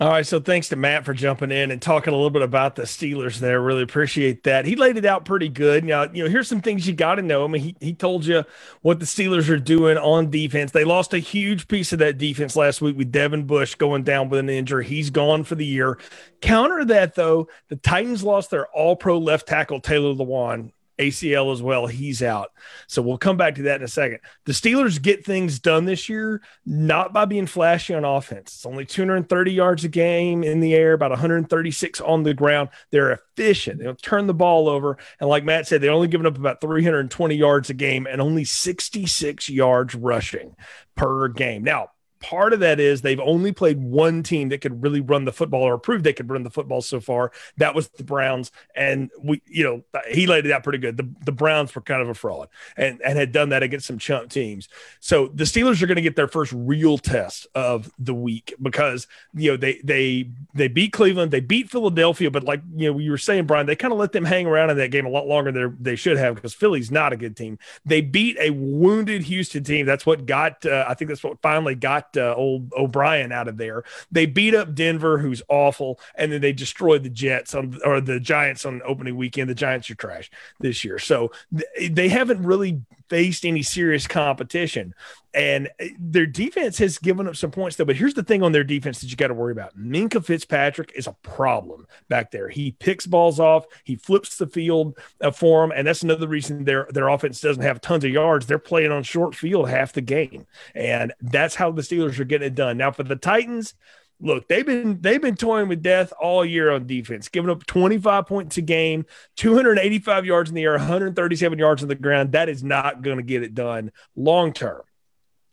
All 0.00 0.10
right, 0.10 0.24
so 0.24 0.38
thanks 0.38 0.68
to 0.68 0.76
Matt 0.76 1.04
for 1.04 1.12
jumping 1.12 1.50
in 1.50 1.72
and 1.72 1.82
talking 1.82 2.12
a 2.12 2.16
little 2.16 2.30
bit 2.30 2.42
about 2.42 2.76
the 2.76 2.82
Steelers 2.82 3.38
there. 3.40 3.60
Really 3.60 3.82
appreciate 3.82 4.44
that. 4.44 4.64
He 4.64 4.76
laid 4.76 4.96
it 4.96 5.04
out 5.04 5.24
pretty 5.24 5.48
good. 5.48 5.82
Now, 5.82 6.04
you 6.04 6.22
know, 6.22 6.30
here's 6.30 6.46
some 6.46 6.60
things 6.60 6.86
you 6.86 6.94
got 6.94 7.16
to 7.16 7.22
know. 7.22 7.42
I 7.42 7.48
mean, 7.48 7.62
he, 7.62 7.76
he 7.80 7.94
told 7.94 8.24
you 8.24 8.44
what 8.82 9.00
the 9.00 9.06
Steelers 9.06 9.48
are 9.48 9.58
doing 9.58 9.98
on 9.98 10.30
defense. 10.30 10.70
They 10.70 10.84
lost 10.84 11.14
a 11.14 11.18
huge 11.18 11.66
piece 11.66 11.92
of 11.92 11.98
that 11.98 12.16
defense 12.16 12.54
last 12.54 12.80
week 12.80 12.96
with 12.96 13.10
Devin 13.10 13.46
Bush 13.46 13.74
going 13.74 14.04
down 14.04 14.28
with 14.28 14.38
an 14.38 14.48
injury. 14.48 14.86
He's 14.86 15.10
gone 15.10 15.42
for 15.42 15.56
the 15.56 15.66
year. 15.66 15.98
Counter 16.40 16.84
that, 16.84 17.16
though, 17.16 17.48
the 17.66 17.74
Titans 17.74 18.22
lost 18.22 18.50
their 18.50 18.68
all 18.68 18.94
pro 18.94 19.18
left 19.18 19.48
tackle, 19.48 19.80
Taylor 19.80 20.14
Lewan, 20.14 20.70
ACL 20.98 21.52
as 21.52 21.62
well. 21.62 21.86
He's 21.86 22.22
out. 22.22 22.50
So 22.86 23.02
we'll 23.02 23.18
come 23.18 23.36
back 23.36 23.54
to 23.56 23.62
that 23.62 23.80
in 23.80 23.84
a 23.84 23.88
second. 23.88 24.20
The 24.44 24.52
Steelers 24.52 25.00
get 25.00 25.24
things 25.24 25.58
done 25.58 25.84
this 25.84 26.08
year, 26.08 26.42
not 26.66 27.12
by 27.12 27.24
being 27.24 27.46
flashy 27.46 27.94
on 27.94 28.04
offense. 28.04 28.54
It's 28.54 28.66
only 28.66 28.84
230 28.84 29.52
yards 29.52 29.84
a 29.84 29.88
game 29.88 30.42
in 30.42 30.60
the 30.60 30.74
air, 30.74 30.92
about 30.92 31.10
136 31.10 32.00
on 32.00 32.22
the 32.22 32.34
ground. 32.34 32.70
They're 32.90 33.12
efficient. 33.12 33.80
They'll 33.80 33.94
turn 33.94 34.26
the 34.26 34.34
ball 34.34 34.68
over. 34.68 34.98
And 35.20 35.28
like 35.28 35.44
Matt 35.44 35.66
said, 35.66 35.80
they're 35.80 35.90
only 35.90 36.08
giving 36.08 36.26
up 36.26 36.36
about 36.36 36.60
320 36.60 37.34
yards 37.34 37.70
a 37.70 37.74
game 37.74 38.06
and 38.06 38.20
only 38.20 38.44
66 38.44 39.48
yards 39.48 39.94
rushing 39.94 40.54
per 40.96 41.28
game. 41.28 41.62
Now, 41.62 41.90
part 42.20 42.52
of 42.52 42.60
that 42.60 42.80
is 42.80 43.02
they've 43.02 43.20
only 43.20 43.52
played 43.52 43.80
one 43.80 44.22
team 44.22 44.48
that 44.50 44.60
could 44.60 44.82
really 44.82 45.00
run 45.00 45.24
the 45.24 45.32
football 45.32 45.62
or 45.62 45.78
prove 45.78 46.02
they 46.02 46.12
could 46.12 46.30
run 46.30 46.42
the 46.42 46.50
football 46.50 46.82
so 46.82 47.00
far. 47.00 47.32
That 47.56 47.74
was 47.74 47.88
the 47.88 48.04
Browns. 48.04 48.50
And 48.74 49.10
we, 49.22 49.42
you 49.46 49.64
know, 49.64 50.00
he 50.10 50.26
laid 50.26 50.46
it 50.46 50.52
out 50.52 50.62
pretty 50.62 50.78
good. 50.78 50.96
The, 50.96 51.08
the 51.24 51.32
Browns 51.32 51.74
were 51.74 51.82
kind 51.82 52.02
of 52.02 52.08
a 52.08 52.14
fraud 52.14 52.48
and, 52.76 53.00
and 53.02 53.18
had 53.18 53.32
done 53.32 53.50
that 53.50 53.62
against 53.62 53.86
some 53.86 53.98
chump 53.98 54.30
teams. 54.30 54.68
So 55.00 55.28
the 55.28 55.44
Steelers 55.44 55.82
are 55.82 55.86
going 55.86 55.96
to 55.96 56.02
get 56.02 56.16
their 56.16 56.28
first 56.28 56.52
real 56.52 56.98
test 56.98 57.46
of 57.54 57.90
the 57.98 58.14
week 58.14 58.54
because, 58.60 59.06
you 59.34 59.52
know, 59.52 59.56
they, 59.56 59.80
they, 59.84 60.30
they 60.54 60.68
beat 60.68 60.92
Cleveland, 60.92 61.30
they 61.30 61.40
beat 61.40 61.70
Philadelphia, 61.70 62.30
but 62.30 62.44
like, 62.44 62.62
you 62.76 62.92
know, 62.92 62.98
you 62.98 63.10
were 63.10 63.18
saying, 63.18 63.46
Brian, 63.46 63.66
they 63.66 63.76
kind 63.76 63.92
of 63.92 63.98
let 63.98 64.12
them 64.12 64.24
hang 64.24 64.46
around 64.46 64.70
in 64.70 64.76
that 64.78 64.90
game 64.90 65.06
a 65.06 65.10
lot 65.10 65.26
longer 65.26 65.52
than 65.52 65.76
they 65.80 65.96
should 65.96 66.16
have 66.16 66.34
because 66.34 66.54
Philly's 66.54 66.90
not 66.90 67.12
a 67.12 67.16
good 67.16 67.36
team. 67.36 67.58
They 67.84 68.00
beat 68.00 68.36
a 68.40 68.50
wounded 68.50 69.22
Houston 69.22 69.64
team. 69.64 69.86
That's 69.86 70.06
what 70.06 70.26
got, 70.26 70.64
uh, 70.66 70.84
I 70.88 70.94
think 70.94 71.08
that's 71.08 71.24
what 71.24 71.40
finally 71.42 71.74
got 71.74 72.07
uh, 72.16 72.34
old 72.34 72.72
O'Brien 72.76 73.32
out 73.32 73.48
of 73.48 73.56
there. 73.56 73.84
They 74.10 74.26
beat 74.26 74.54
up 74.54 74.74
Denver, 74.74 75.18
who's 75.18 75.42
awful, 75.48 76.00
and 76.14 76.32
then 76.32 76.40
they 76.40 76.52
destroyed 76.52 77.02
the 77.02 77.10
Jets 77.10 77.54
on 77.54 77.78
or 77.84 78.00
the 78.00 78.20
Giants 78.20 78.64
on 78.64 78.82
opening 78.84 79.16
weekend. 79.16 79.50
The 79.50 79.54
Giants 79.54 79.90
are 79.90 79.94
trash 79.94 80.30
this 80.60 80.84
year, 80.84 80.98
so 80.98 81.32
th- 81.56 81.92
they 81.92 82.08
haven't 82.08 82.42
really 82.42 82.80
faced 83.08 83.44
any 83.44 83.62
serious 83.62 84.06
competition. 84.06 84.94
And 85.34 85.68
uh, 85.80 85.86
their 85.98 86.26
defense 86.26 86.78
has 86.78 86.98
given 86.98 87.28
up 87.28 87.36
some 87.36 87.50
points, 87.50 87.76
though. 87.76 87.84
But 87.84 87.96
here's 87.96 88.14
the 88.14 88.22
thing 88.22 88.42
on 88.42 88.52
their 88.52 88.64
defense 88.64 89.00
that 89.00 89.10
you 89.10 89.16
got 89.16 89.28
to 89.28 89.34
worry 89.34 89.52
about 89.52 89.76
Minkah 89.78 90.24
Fitzpatrick 90.24 90.92
is 90.94 91.06
a 91.06 91.16
problem 91.22 91.86
back 92.08 92.30
there. 92.30 92.48
He 92.48 92.72
picks 92.72 93.06
balls 93.06 93.38
off, 93.38 93.66
he 93.84 93.96
flips 93.96 94.36
the 94.36 94.46
field 94.46 94.98
uh, 95.20 95.30
for 95.30 95.62
them. 95.62 95.72
And 95.76 95.86
that's 95.86 96.02
another 96.02 96.28
reason 96.28 96.64
their, 96.64 96.88
their 96.90 97.08
offense 97.08 97.40
doesn't 97.40 97.62
have 97.62 97.80
tons 97.80 98.04
of 98.04 98.10
yards. 98.10 98.46
They're 98.46 98.58
playing 98.58 98.92
on 98.92 99.02
short 99.02 99.34
field 99.34 99.68
half 99.68 99.92
the 99.92 100.00
game. 100.00 100.46
And 100.74 101.12
that's 101.20 101.54
how 101.54 101.70
the 101.70 101.82
Steelers 101.82 102.18
are 102.18 102.24
getting 102.24 102.48
it 102.48 102.54
done. 102.54 102.78
Now, 102.78 102.90
for 102.90 103.02
the 103.02 103.16
Titans, 103.16 103.74
look, 104.20 104.48
they've 104.48 104.66
been 104.66 105.00
they've 105.00 105.20
been 105.20 105.36
toying 105.36 105.68
with 105.68 105.82
death 105.82 106.12
all 106.20 106.44
year 106.44 106.70
on 106.70 106.86
defense, 106.86 107.28
giving 107.28 107.50
up 107.50 107.66
25 107.66 108.26
points 108.26 108.56
a 108.56 108.62
game, 108.62 109.06
285 109.36 110.26
yards 110.26 110.50
in 110.50 110.56
the 110.56 110.64
air, 110.64 110.72
137 110.72 111.58
yards 111.58 111.82
on 111.82 111.88
the 111.88 111.94
ground. 111.94 112.32
That 112.32 112.48
is 112.48 112.62
not 112.62 113.02
going 113.02 113.18
to 113.18 113.22
get 113.22 113.42
it 113.42 113.54
done 113.54 113.92
long 114.16 114.52
term. 114.52 114.82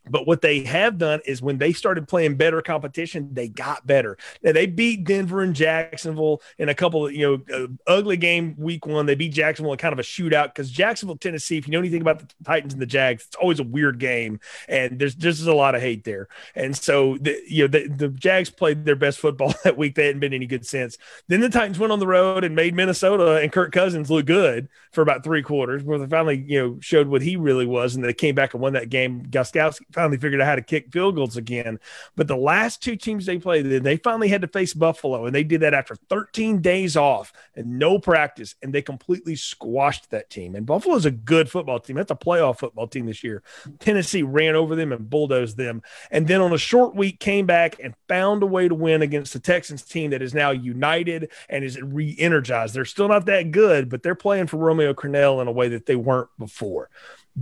But 0.09 0.27
what 0.27 0.41
they 0.41 0.63
have 0.63 0.97
done 0.97 1.21
is 1.25 1.41
when 1.41 1.57
they 1.57 1.73
started 1.73 2.07
playing 2.07 2.35
better 2.35 2.61
competition, 2.61 3.29
they 3.33 3.47
got 3.47 3.85
better. 3.85 4.17
Now, 4.43 4.51
they 4.51 4.65
beat 4.65 5.03
Denver 5.03 5.41
and 5.41 5.55
Jacksonville 5.55 6.41
in 6.57 6.69
a 6.69 6.75
couple 6.75 7.07
of, 7.07 7.13
you 7.13 7.43
know, 7.49 7.55
uh, 7.55 7.67
ugly 7.87 8.17
game 8.17 8.55
week 8.57 8.85
one. 8.85 9.05
They 9.05 9.15
beat 9.15 9.33
Jacksonville 9.33 9.73
in 9.73 9.77
kind 9.77 9.93
of 9.93 9.99
a 9.99 10.03
shootout 10.03 10.47
because 10.47 10.69
Jacksonville, 10.69 11.17
Tennessee, 11.17 11.57
if 11.57 11.67
you 11.67 11.71
know 11.71 11.79
anything 11.79 12.01
about 12.01 12.19
the 12.19 12.27
Titans 12.43 12.73
and 12.73 12.81
the 12.81 12.87
Jags, 12.87 13.25
it's 13.25 13.35
always 13.35 13.59
a 13.59 13.63
weird 13.63 13.99
game. 13.99 14.39
And 14.67 14.99
there's 14.99 15.15
just 15.15 15.45
a 15.45 15.53
lot 15.53 15.75
of 15.75 15.81
hate 15.81 16.03
there. 16.03 16.27
And 16.55 16.75
so, 16.75 17.17
the, 17.19 17.39
you 17.47 17.63
know, 17.63 17.67
the, 17.67 17.87
the 17.87 18.09
Jags 18.09 18.49
played 18.49 18.85
their 18.85 18.95
best 18.95 19.19
football 19.19 19.53
that 19.63 19.77
week. 19.77 19.95
They 19.95 20.07
hadn't 20.07 20.19
been 20.21 20.33
any 20.33 20.45
good 20.45 20.65
since. 20.65 20.97
Then 21.27 21.41
the 21.41 21.49
Titans 21.49 21.79
went 21.79 21.91
on 21.91 21.99
the 21.99 22.07
road 22.07 22.43
and 22.43 22.55
made 22.55 22.75
Minnesota 22.75 23.37
and 23.37 23.51
Kirk 23.51 23.71
Cousins 23.71 24.11
look 24.11 24.25
good 24.25 24.69
for 24.91 25.01
about 25.01 25.23
three 25.23 25.41
quarters, 25.41 25.83
where 25.83 25.99
they 25.99 26.07
finally, 26.07 26.43
you 26.47 26.61
know, 26.61 26.77
showed 26.79 27.07
what 27.07 27.21
he 27.21 27.35
really 27.35 27.65
was. 27.65 27.95
And 27.95 28.03
they 28.03 28.13
came 28.13 28.35
back 28.35 28.53
and 28.53 28.61
won 28.61 28.73
that 28.73 28.89
game. 28.89 29.25
Gostkowski 29.25 29.93
finally 29.95 30.17
figured 30.17 30.41
out 30.41 30.47
how 30.47 30.55
to 30.55 30.61
kick 30.61 30.91
field 30.91 31.15
goals 31.15 31.37
again. 31.37 31.79
But 32.15 32.27
the 32.27 32.35
last 32.35 32.83
two 32.83 32.95
teams 32.95 33.25
they 33.25 33.39
played, 33.39 33.65
they 33.65 33.97
finally 33.97 34.27
had 34.27 34.41
to 34.41 34.47
face 34.47 34.73
Buffalo, 34.73 35.25
and 35.25 35.33
they 35.33 35.43
did 35.43 35.61
that 35.61 35.73
after 35.73 35.95
13 35.95 36.61
days 36.61 36.95
off 36.95 37.33
and 37.55 37.79
no 37.79 37.97
practice, 37.97 38.55
and 38.61 38.73
they 38.73 38.81
completely 38.81 39.35
squashed 39.35 40.11
that 40.11 40.29
team. 40.29 40.55
And 40.55 40.65
Buffalo's 40.65 41.05
a 41.05 41.11
good 41.11 41.49
football 41.49 41.79
team. 41.79 41.95
That's 41.95 42.11
a 42.11 42.15
playoff 42.15 42.59
football 42.59 42.87
team 42.87 43.05
this 43.07 43.23
year. 43.23 43.41
Tennessee 43.79 44.21
ran 44.21 44.55
over 44.55 44.75
them 44.75 44.91
and 44.91 45.09
bulldozed 45.09 45.57
them, 45.57 45.81
and 46.11 46.27
then 46.27 46.41
on 46.41 46.53
a 46.53 46.57
short 46.57 46.95
week 46.95 47.19
came 47.19 47.45
back 47.45 47.79
and 47.81 47.95
found 48.07 48.43
a 48.43 48.47
way 48.47 48.67
to 48.67 48.75
win 48.75 49.01
against 49.01 49.33
the 49.33 49.39
Texans 49.39 49.81
team 49.81 50.11
that 50.11 50.21
is 50.21 50.33
now 50.33 50.51
united 50.51 51.31
and 51.49 51.63
is 51.63 51.81
re-energized. 51.81 52.73
They're 52.73 52.83
still 52.83 53.07
not 53.07 53.25
that 53.27 53.51
good, 53.51 53.89
but 53.89 54.03
they're 54.03 54.15
playing 54.15 54.47
for 54.47 54.57
Romeo 54.57 54.93
Crennel 54.93 55.41
in 55.41 55.47
a 55.47 55.51
way 55.51 55.69
that 55.69 55.85
they 55.85 55.95
weren't 55.95 56.29
before. 56.37 56.89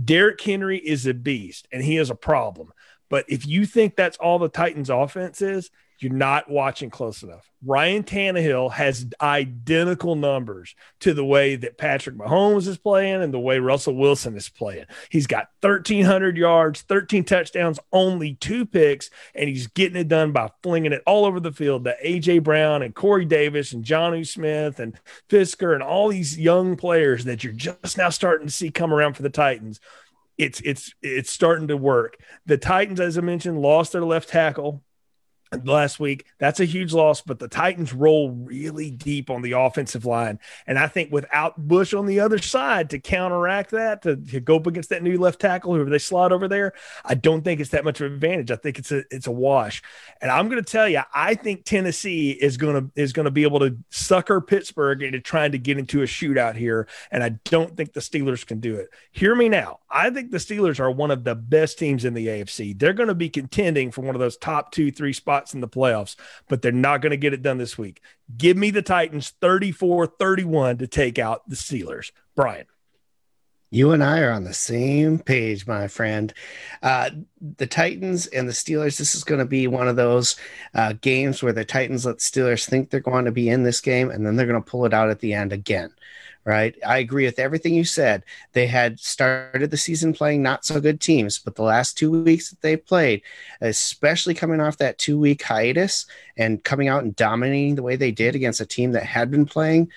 Derrick 0.02 0.40
Henry 0.40 0.78
is 0.78 1.06
a 1.06 1.14
beast 1.14 1.68
and 1.72 1.82
he 1.82 1.96
is 1.96 2.10
a 2.10 2.14
problem. 2.14 2.72
But 3.08 3.26
if 3.28 3.46
you 3.46 3.66
think 3.66 3.94
that's 3.94 4.16
all 4.16 4.38
the 4.38 4.48
Titans 4.48 4.90
offense 4.90 5.40
is, 5.40 5.70
you're 6.04 6.12
not 6.12 6.50
watching 6.50 6.90
close 6.90 7.22
enough. 7.22 7.50
Ryan 7.64 8.02
Tannehill 8.02 8.70
has 8.72 9.06
identical 9.22 10.16
numbers 10.16 10.74
to 11.00 11.14
the 11.14 11.24
way 11.24 11.56
that 11.56 11.78
Patrick 11.78 12.16
Mahomes 12.16 12.68
is 12.68 12.76
playing 12.76 13.22
and 13.22 13.32
the 13.32 13.40
way 13.40 13.58
Russell 13.58 13.96
Wilson 13.96 14.36
is 14.36 14.50
playing. 14.50 14.84
He's 15.08 15.26
got 15.26 15.48
1,300 15.62 16.36
yards, 16.36 16.82
13 16.82 17.24
touchdowns, 17.24 17.80
only 17.90 18.34
two 18.34 18.66
picks, 18.66 19.08
and 19.34 19.48
he's 19.48 19.66
getting 19.66 19.96
it 19.96 20.08
done 20.08 20.32
by 20.32 20.50
flinging 20.62 20.92
it 20.92 21.02
all 21.06 21.24
over 21.24 21.40
the 21.40 21.52
field 21.52 21.84
to 21.84 21.96
A.J. 22.02 22.40
Brown 22.40 22.82
and 22.82 22.94
Corey 22.94 23.24
Davis 23.24 23.72
and 23.72 23.82
Jonnu 23.82 24.26
Smith 24.26 24.78
and 24.78 25.00
Firkser 25.30 25.72
and 25.72 25.82
all 25.82 26.08
these 26.08 26.38
young 26.38 26.76
players 26.76 27.24
that 27.24 27.42
you're 27.42 27.54
just 27.54 27.96
now 27.96 28.10
starting 28.10 28.46
to 28.46 28.52
see 28.52 28.70
come 28.70 28.92
around 28.92 29.14
for 29.14 29.22
the 29.22 29.30
Titans 29.30 29.80
it's 30.36 30.60
it's 30.62 30.92
it's 31.00 31.30
starting 31.30 31.68
to 31.68 31.76
work. 31.76 32.16
The 32.46 32.58
Titans, 32.58 33.00
as 33.00 33.16
I 33.16 33.20
mentioned, 33.20 33.60
lost 33.60 33.92
their 33.92 34.04
left 34.04 34.28
tackle 34.28 34.82
last 35.64 36.00
week. 36.00 36.26
That's 36.38 36.60
a 36.60 36.64
huge 36.64 36.92
loss, 36.92 37.20
but 37.20 37.38
the 37.38 37.48
Titans 37.48 37.92
roll 37.92 38.30
really 38.30 38.90
deep 38.90 39.30
on 39.30 39.42
the 39.42 39.52
offensive 39.52 40.04
line. 40.04 40.38
And 40.66 40.78
I 40.78 40.88
think 40.88 41.12
without 41.12 41.56
Bush 41.56 41.94
on 41.94 42.06
the 42.06 42.20
other 42.20 42.38
side 42.38 42.90
to 42.90 42.98
counteract 42.98 43.70
that, 43.70 44.02
to, 44.02 44.16
to 44.16 44.40
go 44.40 44.56
up 44.56 44.66
against 44.66 44.90
that 44.90 45.02
new 45.02 45.18
left 45.18 45.40
tackle, 45.40 45.74
whoever 45.74 45.90
they 45.90 45.98
slot 45.98 46.32
over 46.32 46.48
there, 46.48 46.72
I 47.04 47.14
don't 47.14 47.42
think 47.42 47.60
it's 47.60 47.70
that 47.70 47.84
much 47.84 48.00
of 48.00 48.06
an 48.06 48.14
advantage. 48.14 48.50
I 48.50 48.56
think 48.56 48.78
it's 48.78 48.92
a 48.92 49.04
it's 49.10 49.26
a 49.26 49.32
wash. 49.32 49.82
And 50.20 50.30
I'm 50.30 50.48
gonna 50.48 50.62
tell 50.62 50.88
you, 50.88 51.02
I 51.12 51.34
think 51.34 51.64
Tennessee 51.64 52.30
is 52.30 52.56
gonna 52.56 52.90
is 52.94 53.12
gonna 53.12 53.30
be 53.30 53.42
able 53.42 53.60
to 53.60 53.76
sucker 53.90 54.40
Pittsburgh 54.40 55.02
into 55.02 55.20
trying 55.20 55.52
to 55.52 55.58
get 55.58 55.78
into 55.78 56.02
a 56.02 56.06
shootout 56.06 56.56
here. 56.56 56.88
And 57.10 57.22
I 57.22 57.30
don't 57.44 57.76
think 57.76 57.92
the 57.92 58.00
Steelers 58.00 58.46
can 58.46 58.60
do 58.60 58.76
it. 58.76 58.90
Hear 59.12 59.34
me 59.34 59.48
now. 59.48 59.80
I 59.90 60.10
think 60.10 60.30
the 60.30 60.38
Steelers 60.38 60.80
are 60.80 60.90
one 60.90 61.10
of 61.10 61.24
the 61.24 61.34
best 61.34 61.78
teams 61.78 62.04
in 62.04 62.14
the 62.14 62.26
AFC. 62.26 62.78
They're 62.78 62.92
going 62.92 63.08
to 63.08 63.14
be 63.14 63.28
contending 63.28 63.90
for 63.90 64.00
one 64.00 64.14
of 64.14 64.20
those 64.20 64.36
top 64.36 64.72
two, 64.72 64.90
three 64.90 65.12
spots 65.12 65.43
in 65.52 65.60
the 65.60 65.68
playoffs, 65.68 66.16
but 66.48 66.62
they're 66.62 66.72
not 66.72 67.02
going 67.02 67.10
to 67.10 67.16
get 67.16 67.34
it 67.34 67.42
done 67.42 67.58
this 67.58 67.76
week. 67.76 68.00
Give 68.36 68.56
me 68.56 68.70
the 68.70 68.82
Titans 68.82 69.34
34 69.40 70.06
31 70.06 70.78
to 70.78 70.86
take 70.86 71.18
out 71.18 71.48
the 71.48 71.56
Steelers. 71.56 72.12
Brian. 72.34 72.66
You 73.70 73.90
and 73.90 74.04
I 74.04 74.20
are 74.20 74.30
on 74.30 74.44
the 74.44 74.54
same 74.54 75.18
page, 75.18 75.66
my 75.66 75.88
friend. 75.88 76.32
Uh, 76.80 77.10
the 77.56 77.66
Titans 77.66 78.28
and 78.28 78.48
the 78.48 78.52
Steelers, 78.52 78.98
this 78.98 79.16
is 79.16 79.24
going 79.24 79.40
to 79.40 79.44
be 79.44 79.66
one 79.66 79.88
of 79.88 79.96
those 79.96 80.36
uh, 80.74 80.92
games 81.00 81.42
where 81.42 81.52
the 81.52 81.64
Titans 81.64 82.06
let 82.06 82.18
Steelers 82.18 82.68
think 82.68 82.88
they're 82.88 83.00
going 83.00 83.24
to 83.24 83.32
be 83.32 83.48
in 83.48 83.64
this 83.64 83.80
game, 83.80 84.10
and 84.10 84.24
then 84.24 84.36
they're 84.36 84.46
going 84.46 84.62
to 84.62 84.70
pull 84.70 84.86
it 84.86 84.94
out 84.94 85.10
at 85.10 85.18
the 85.18 85.34
end 85.34 85.52
again 85.52 85.92
right? 86.44 86.74
I 86.86 86.98
agree 86.98 87.24
with 87.24 87.38
everything 87.38 87.74
you 87.74 87.84
said. 87.84 88.24
They 88.52 88.66
had 88.66 89.00
started 89.00 89.70
the 89.70 89.76
season 89.76 90.12
playing 90.12 90.42
not 90.42 90.64
so 90.64 90.80
good 90.80 91.00
teams, 91.00 91.38
but 91.38 91.54
the 91.54 91.62
last 91.62 91.96
two 91.96 92.10
weeks 92.10 92.50
that 92.50 92.60
they 92.60 92.76
played, 92.76 93.22
especially 93.60 94.34
coming 94.34 94.60
off 94.60 94.78
that 94.78 94.98
two 94.98 95.18
week 95.18 95.42
hiatus 95.42 96.06
and 96.36 96.62
coming 96.62 96.88
out 96.88 97.02
and 97.02 97.16
dominating 97.16 97.74
the 97.74 97.82
way 97.82 97.96
they 97.96 98.10
did 98.10 98.34
against 98.34 98.60
a 98.60 98.66
team 98.66 98.92
that 98.92 99.04
had 99.04 99.30
been 99.30 99.46
playing, 99.46 99.90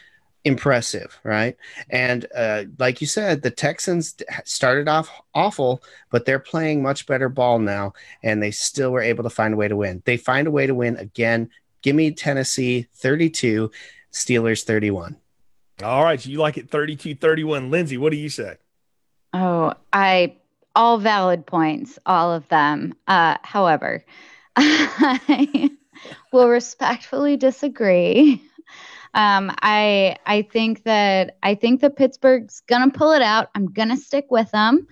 impressive, 0.45 1.19
right? 1.23 1.57
And 1.89 2.25
uh, 2.33 2.63
like 2.79 3.01
you 3.01 3.07
said, 3.07 3.41
the 3.41 3.51
Texans 3.51 4.15
started 4.45 4.87
off 4.87 5.09
awful, 5.33 5.83
but 6.09 6.25
they're 6.25 6.39
playing 6.39 6.81
much 6.81 7.05
better 7.05 7.27
ball 7.27 7.59
now, 7.59 7.93
and 8.23 8.41
they 8.41 8.51
still 8.51 8.91
were 8.91 9.01
able 9.01 9.23
to 9.23 9.29
find 9.29 9.53
a 9.53 9.57
way 9.57 9.67
to 9.67 9.75
win. 9.75 10.01
They 10.05 10.15
find 10.15 10.47
a 10.47 10.51
way 10.51 10.65
to 10.65 10.75
win 10.75 10.95
again. 10.95 11.49
Give 11.81 11.95
me 11.95 12.11
Tennessee 12.11 12.87
32, 12.95 13.71
Steelers 14.13 14.63
31. 14.63 15.17
All 15.83 16.03
right. 16.03 16.19
So 16.19 16.29
you 16.29 16.39
like 16.39 16.57
it 16.57 16.69
32 16.69 17.15
31. 17.15 17.69
Lindsey, 17.69 17.97
what 17.97 18.11
do 18.11 18.17
you 18.17 18.29
say? 18.29 18.57
Oh, 19.33 19.73
I, 19.93 20.35
all 20.75 20.97
valid 20.97 21.45
points, 21.45 21.99
all 22.05 22.33
of 22.33 22.47
them. 22.49 22.95
Uh, 23.07 23.37
however, 23.43 24.03
I 24.55 25.69
will 26.31 26.49
respectfully 26.49 27.37
disagree. 27.37 28.41
Um, 29.13 29.51
I 29.61 30.17
I 30.25 30.43
think 30.43 30.83
that 30.83 31.37
I 31.41 31.55
think 31.55 31.81
that 31.81 31.95
Pittsburgh's 31.95 32.61
gonna 32.67 32.91
pull 32.91 33.13
it 33.13 33.21
out. 33.21 33.49
I'm 33.55 33.71
gonna 33.71 33.97
stick 33.97 34.27
with 34.29 34.51
them. 34.51 34.87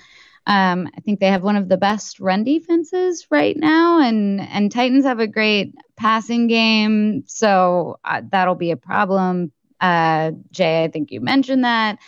Um, 0.48 0.90
I 0.96 1.02
think 1.02 1.20
they 1.20 1.28
have 1.28 1.44
one 1.44 1.56
of 1.56 1.70
the 1.70 1.78
best 1.78 2.20
run 2.20 2.44
defenses 2.44 3.28
right 3.30 3.56
now, 3.58 4.00
and 4.00 4.42
and 4.42 4.72
Titans 4.72 5.06
have 5.06 5.20
a 5.20 5.28
great 5.28 5.76
passing 5.96 6.48
game, 6.48 7.24
so 7.28 8.00
uh, 8.06 8.22
that'll 8.32 8.56
be 8.56 8.72
a 8.72 8.78
problem. 8.78 9.52
Uh, 9.80 10.32
Jay, 10.52 10.84
I 10.84 10.88
think 10.88 11.12
you 11.12 11.22
mentioned 11.22 11.64
that. 11.64 12.00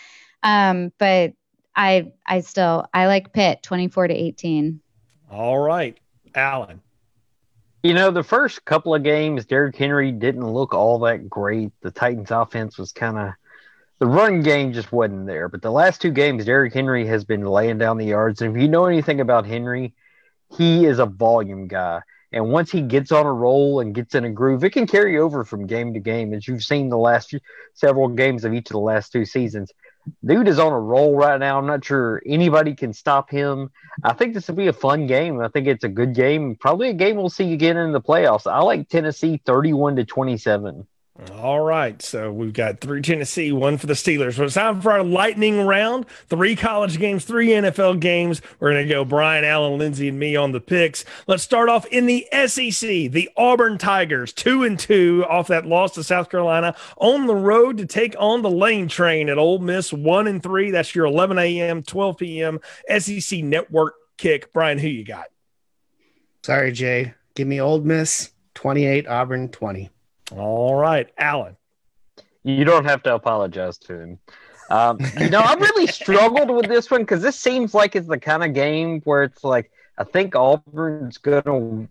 Um, 0.44 0.92
but 0.98 1.34
I 1.76 2.12
I 2.26 2.42
still 2.42 2.86
I 2.94 3.08
like 3.08 3.34
Pitt 3.34 3.64
24 3.64 4.08
to 4.08 4.14
18. 4.14 4.80
All 5.32 5.60
right. 5.60 5.98
Alan. 6.36 6.82
You 7.84 7.94
know, 7.94 8.12
the 8.12 8.24
first 8.24 8.66
couple 8.66 8.96
of 8.96 9.04
games, 9.04 9.46
Derrick 9.46 9.76
Henry 9.76 10.12
didn't 10.12 10.46
look 10.46 10.74
all 10.74 11.00
that 11.00 11.30
great. 11.30 11.72
The 11.82 11.92
Titans 11.92 12.32
offense 12.32 12.78
was 12.78 12.92
kind 12.92 13.18
of 13.18 13.34
the 14.00 14.08
run 14.08 14.42
game 14.42 14.74
just 14.74 14.92
wasn't 14.92 15.28
there. 15.28 15.48
But 15.48 15.62
the 15.62 15.72
last 15.72 16.02
two 16.02 16.12
games, 16.12 16.46
Derrick 16.46 16.74
Henry 16.74 17.06
has 17.08 17.24
been 17.24 17.46
laying 17.46 17.78
down 17.78 17.98
the 17.98 18.06
yards. 18.06 18.42
And 18.42 18.56
if 18.56 18.62
you 18.62 18.68
know 18.68 18.86
anything 18.86 19.22
about 19.22 19.46
Henry, 19.46 19.94
he 20.56 20.86
is 20.86 21.00
a 21.00 21.06
volume 21.06 21.68
guy. 21.68 22.02
And 22.32 22.52
once 22.52 22.72
he 22.72 22.82
gets 22.82 23.12
on 23.12 23.26
a 23.26 23.32
roll 23.32 23.80
and 23.80 23.96
gets 23.96 24.14
in 24.14 24.26
a 24.26 24.30
groove, 24.30 24.64
it 24.64 24.72
can 24.72 24.86
carry 24.86 25.18
over 25.18 25.46
from 25.46 25.66
game 25.66 25.94
to 25.94 26.00
game, 26.00 26.34
as 26.34 26.48
you've 26.48 26.64
seen 26.64 26.90
the 26.90 26.98
last 26.98 27.30
few, 27.30 27.40
several 27.74 28.10
games 28.10 28.44
of 28.44 28.54
each 28.54 28.70
of 28.70 28.74
the 28.74 28.80
last 28.80 29.12
two 29.12 29.26
seasons. 29.26 29.72
Dude 30.26 30.48
is 30.48 30.60
on 30.60 30.72
a 30.72 30.80
roll 30.80 31.16
right 31.16 31.40
now. 31.40 31.58
I'm 31.58 31.68
not 31.68 31.84
sure 31.84 32.22
anybody 32.26 32.76
can 32.76 32.94
stop 32.94 33.30
him. 33.30 33.72
I 34.04 34.14
think 34.14 34.34
this 34.34 34.48
will 34.48 34.56
be 34.56 34.68
a 34.68 34.74
fun 34.74 35.08
game. 35.08 35.40
I 35.42 35.48
think 35.50 35.68
it's 35.68 35.84
a 35.84 35.90
good 35.90 36.14
game. 36.16 36.56
Probably 36.56 36.90
a 36.90 36.94
game 36.94 37.18
we'll 37.18 37.30
see 37.30 37.54
again 37.54 37.78
in 37.78 37.92
the 37.92 38.02
playoffs. 38.02 38.50
I 38.50 38.60
like 38.62 38.90
Tennessee 38.90 39.42
31 39.46 39.98
to 39.98 40.06
27. 40.06 40.88
All 41.34 41.62
right. 41.62 42.00
So 42.02 42.32
we've 42.32 42.54
got 42.54 42.80
three 42.80 43.02
Tennessee, 43.02 43.52
one 43.52 43.78
for 43.78 43.88
the 43.88 43.94
Steelers. 43.94 44.36
So 44.36 44.44
it's 44.44 44.54
time 44.54 44.82
for 44.82 44.92
our 44.92 45.04
lightning 45.04 45.66
round. 45.66 46.06
Three 46.28 46.56
college 46.56 47.00
games, 47.00 47.26
three 47.26 47.50
NFL 47.50 48.00
games. 48.00 48.42
We're 48.60 48.72
going 48.72 48.88
to 48.88 48.94
go 48.94 49.04
Brian, 49.04 49.44
Alan, 49.44 49.80
Lindsey, 49.80 50.10
and 50.10 50.20
me 50.20 50.36
on 50.36 50.52
the 50.52 50.60
picks. 50.60 51.06
Let's 51.26 51.42
start 51.42 51.70
off 51.70 51.86
in 51.88 52.06
the 52.06 52.28
SEC. 52.32 53.12
The 53.12 53.30
Auburn 53.36 53.80
Tigers, 53.80 54.32
two 54.32 54.64
and 54.64 54.78
two 54.78 55.26
off 55.28 55.48
that 55.48 55.66
loss 55.66 55.94
to 55.96 56.04
South 56.04 56.30
Carolina 56.30 56.76
on 56.98 57.26
the 57.26 57.36
road 57.36 57.78
to 57.78 57.88
take 57.88 58.16
on 58.20 58.44
the 58.44 58.52
Lane 58.52 58.88
Train 58.88 59.28
at 59.30 59.40
Ole 59.40 59.60
Miss, 59.60 59.92
one 59.92 60.28
and 60.28 60.42
three. 60.44 60.70
That's 60.70 60.94
your 60.94 61.06
11 61.06 61.40
a.m., 61.40 61.82
12 61.82 62.18
p.m. 62.18 62.60
SEC 63.00 63.40
network 63.44 63.96
kick. 64.18 64.54
Brian, 64.54 64.78
who 64.78 64.88
you 64.88 65.04
got? 65.04 65.28
Sorry, 66.44 66.72
Jay. 66.72 67.16
Give 67.36 67.48
me 67.48 67.60
Ole 67.60 67.82
Miss 67.82 68.32
28, 68.54 69.08
Auburn 69.08 69.50
20. 69.50 69.90
All 70.32 70.76
right, 70.76 71.08
Alan. 71.18 71.56
You 72.44 72.64
don't 72.64 72.86
have 72.86 73.04
to 73.04 73.14
apologize 73.14 73.78
to 73.80 74.00
him. 74.00 74.20
Um, 74.70 75.00
you 75.20 75.30
know, 75.30 75.40
I 75.40 75.54
really 75.56 75.88
struggled 76.02 76.50
with 76.50 76.68
this 76.68 76.90
one 76.92 77.02
because 77.02 77.22
this 77.22 77.38
seems 77.38 77.74
like 77.74 77.96
it's 77.96 78.08
the 78.08 78.20
kind 78.20 78.44
of 78.44 78.54
game 78.54 79.02
where 79.02 79.24
it's 79.24 79.44
like 79.44 79.72
I 79.98 80.04
think 80.04 80.36
Auburn's 80.36 81.18
gonna 81.18 81.88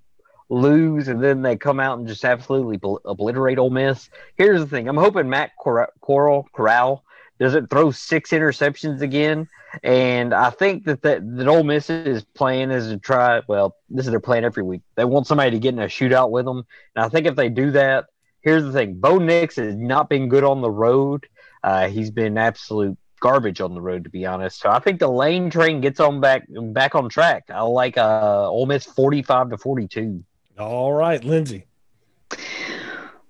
lose, 0.48 1.08
and 1.08 1.22
then 1.22 1.42
they 1.42 1.56
come 1.56 1.80
out 1.80 1.98
and 1.98 2.06
just 2.06 2.24
absolutely 2.24 2.76
bl- 2.76 2.96
obliterate 3.04 3.58
Ole 3.58 3.70
Miss. 3.70 4.10
Here's 4.36 4.60
the 4.60 4.66
thing: 4.66 4.88
I'm 4.88 4.96
hoping 4.96 5.28
Matt 5.28 5.52
Cor- 5.58 5.92
Coral 6.00 6.46
Corral 6.54 7.02
doesn't 7.38 7.68
throw 7.68 7.90
six 7.90 8.30
interceptions 8.30 9.00
again. 9.02 9.48
And 9.82 10.32
I 10.32 10.50
think 10.50 10.84
that 10.84 11.02
that, 11.02 11.36
that 11.36 11.48
Ole 11.48 11.64
Miss 11.64 11.90
is 11.90 12.24
playing 12.24 12.70
is 12.70 12.88
to 12.88 12.96
try. 12.96 13.42
Well, 13.46 13.76
this 13.90 14.06
is 14.06 14.10
their 14.10 14.20
plan 14.20 14.44
every 14.44 14.62
week. 14.62 14.82
They 14.94 15.04
want 15.04 15.26
somebody 15.26 15.50
to 15.50 15.58
get 15.58 15.74
in 15.74 15.80
a 15.80 15.86
shootout 15.86 16.30
with 16.30 16.46
them, 16.46 16.64
and 16.94 17.04
I 17.04 17.08
think 17.08 17.26
if 17.26 17.36
they 17.36 17.48
do 17.48 17.72
that, 17.72 18.06
here's 18.46 18.64
the 18.64 18.72
thing: 18.72 18.94
Bo 18.94 19.18
Nix 19.18 19.56
has 19.56 19.76
not 19.76 20.08
been 20.08 20.30
good 20.30 20.44
on 20.44 20.62
the 20.62 20.70
road. 20.70 21.26
Uh, 21.62 21.88
he's 21.88 22.10
been 22.10 22.38
absolute 22.38 22.96
garbage 23.20 23.60
on 23.60 23.74
the 23.74 23.80
road, 23.80 24.04
to 24.04 24.10
be 24.10 24.24
honest. 24.24 24.60
So 24.60 24.70
I 24.70 24.78
think 24.78 25.00
the 25.00 25.08
lane 25.08 25.50
train 25.50 25.82
gets 25.82 26.00
on 26.00 26.20
back 26.20 26.46
back 26.48 26.94
on 26.94 27.10
track. 27.10 27.44
I 27.50 27.60
like 27.62 27.98
uh, 27.98 28.48
Ole 28.48 28.66
Miss 28.66 28.86
forty-five 28.86 29.50
to 29.50 29.58
forty-two. 29.58 30.24
All 30.58 30.92
right, 30.92 31.22
Lindsey. 31.22 31.66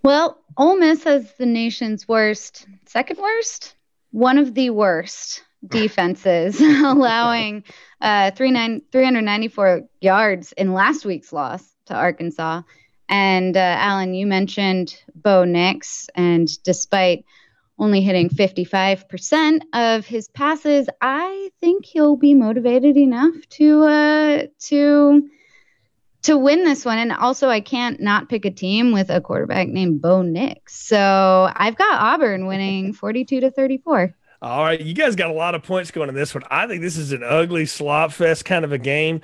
Well, 0.02 0.38
Ole 0.56 0.76
Miss 0.76 1.02
has 1.02 1.32
the 1.32 1.46
nation's 1.46 2.06
worst, 2.06 2.66
second 2.84 3.18
worst, 3.18 3.74
one 4.12 4.38
of 4.38 4.54
the 4.54 4.70
worst 4.70 5.42
defenses, 5.66 6.60
allowing 6.60 7.64
uh, 8.00 8.30
394 8.30 9.82
yards 10.00 10.52
in 10.52 10.72
last 10.72 11.04
week's 11.04 11.32
loss 11.32 11.64
to 11.86 11.94
Arkansas. 11.94 12.62
And 13.08 13.56
uh, 13.56 13.60
Alan, 13.60 14.14
you 14.14 14.26
mentioned 14.26 15.00
Bo 15.14 15.44
Nix, 15.44 16.08
and 16.14 16.48
despite 16.62 17.24
only 17.78 18.00
hitting 18.00 18.28
55% 18.28 19.60
of 19.72 20.06
his 20.06 20.28
passes, 20.28 20.88
I 21.00 21.50
think 21.60 21.84
he'll 21.84 22.16
be 22.16 22.34
motivated 22.34 22.96
enough 22.96 23.34
to 23.50 23.82
uh, 23.84 24.46
to 24.60 25.28
to 26.22 26.36
win 26.36 26.64
this 26.64 26.84
one. 26.84 26.98
And 26.98 27.12
also, 27.12 27.48
I 27.48 27.60
can't 27.60 28.00
not 28.00 28.28
pick 28.28 28.44
a 28.44 28.50
team 28.50 28.92
with 28.92 29.10
a 29.10 29.20
quarterback 29.20 29.68
named 29.68 30.00
Bo 30.02 30.22
Nix. 30.22 30.74
So 30.74 31.50
I've 31.54 31.76
got 31.76 32.00
Auburn 32.00 32.46
winning 32.46 32.92
42 32.94 33.40
to 33.40 33.50
34. 33.50 34.14
All 34.42 34.64
right, 34.64 34.80
you 34.80 34.92
guys 34.92 35.16
got 35.16 35.30
a 35.30 35.32
lot 35.34 35.54
of 35.54 35.62
points 35.62 35.90
going 35.90 36.10
in 36.10 36.14
this 36.14 36.34
one. 36.34 36.44
I 36.50 36.66
think 36.66 36.82
this 36.82 36.98
is 36.98 37.12
an 37.12 37.22
ugly 37.22 37.64
slop 37.64 38.12
fest 38.12 38.44
kind 38.44 38.66
of 38.66 38.72
a 38.72 38.78
game. 38.78 39.22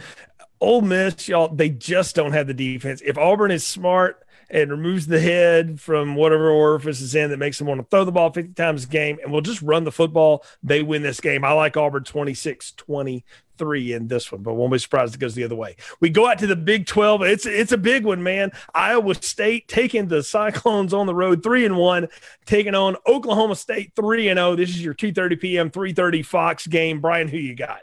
Ole 0.62 0.80
Miss, 0.80 1.26
y'all, 1.26 1.48
they 1.48 1.70
just 1.70 2.14
don't 2.14 2.30
have 2.30 2.46
the 2.46 2.54
defense. 2.54 3.02
If 3.04 3.18
Auburn 3.18 3.50
is 3.50 3.66
smart 3.66 4.24
and 4.48 4.70
removes 4.70 5.08
the 5.08 5.18
head 5.18 5.80
from 5.80 6.14
whatever 6.14 6.50
orifice 6.50 7.00
is 7.00 7.16
in 7.16 7.30
that 7.30 7.38
makes 7.38 7.58
them 7.58 7.66
want 7.66 7.80
to 7.80 7.86
throw 7.90 8.04
the 8.04 8.12
ball 8.12 8.30
50 8.32 8.52
times 8.52 8.84
a 8.84 8.86
game 8.86 9.18
and 9.20 9.32
we'll 9.32 9.40
just 9.40 9.60
run 9.60 9.82
the 9.82 9.90
football, 9.90 10.44
they 10.62 10.80
win 10.84 11.02
this 11.02 11.20
game. 11.20 11.44
I 11.44 11.50
like 11.50 11.76
Auburn 11.76 12.04
26 12.04 12.72
23 12.72 13.92
in 13.92 14.06
this 14.06 14.30
one, 14.30 14.44
but 14.44 14.54
won't 14.54 14.70
be 14.72 14.78
surprised 14.78 15.16
it 15.16 15.18
goes 15.18 15.34
the 15.34 15.42
other 15.42 15.56
way. 15.56 15.74
We 15.98 16.10
go 16.10 16.28
out 16.28 16.38
to 16.38 16.46
the 16.46 16.54
Big 16.54 16.86
12. 16.86 17.22
It's 17.22 17.44
it's 17.44 17.72
a 17.72 17.76
big 17.78 18.04
one, 18.04 18.22
man. 18.22 18.52
Iowa 18.72 19.16
State 19.16 19.66
taking 19.66 20.06
the 20.06 20.22
Cyclones 20.22 20.94
on 20.94 21.08
the 21.08 21.14
road, 21.14 21.42
three 21.42 21.66
and 21.66 21.76
one, 21.76 22.06
taking 22.46 22.76
on 22.76 22.94
Oklahoma 23.04 23.56
State, 23.56 23.94
three 23.96 24.28
and 24.28 24.38
oh. 24.38 24.54
This 24.54 24.70
is 24.70 24.84
your 24.84 24.94
2:30 24.94 25.40
p.m., 25.40 25.70
3:30 25.72 26.24
Fox 26.24 26.68
game. 26.68 27.00
Brian, 27.00 27.26
who 27.26 27.36
you 27.36 27.56
got? 27.56 27.80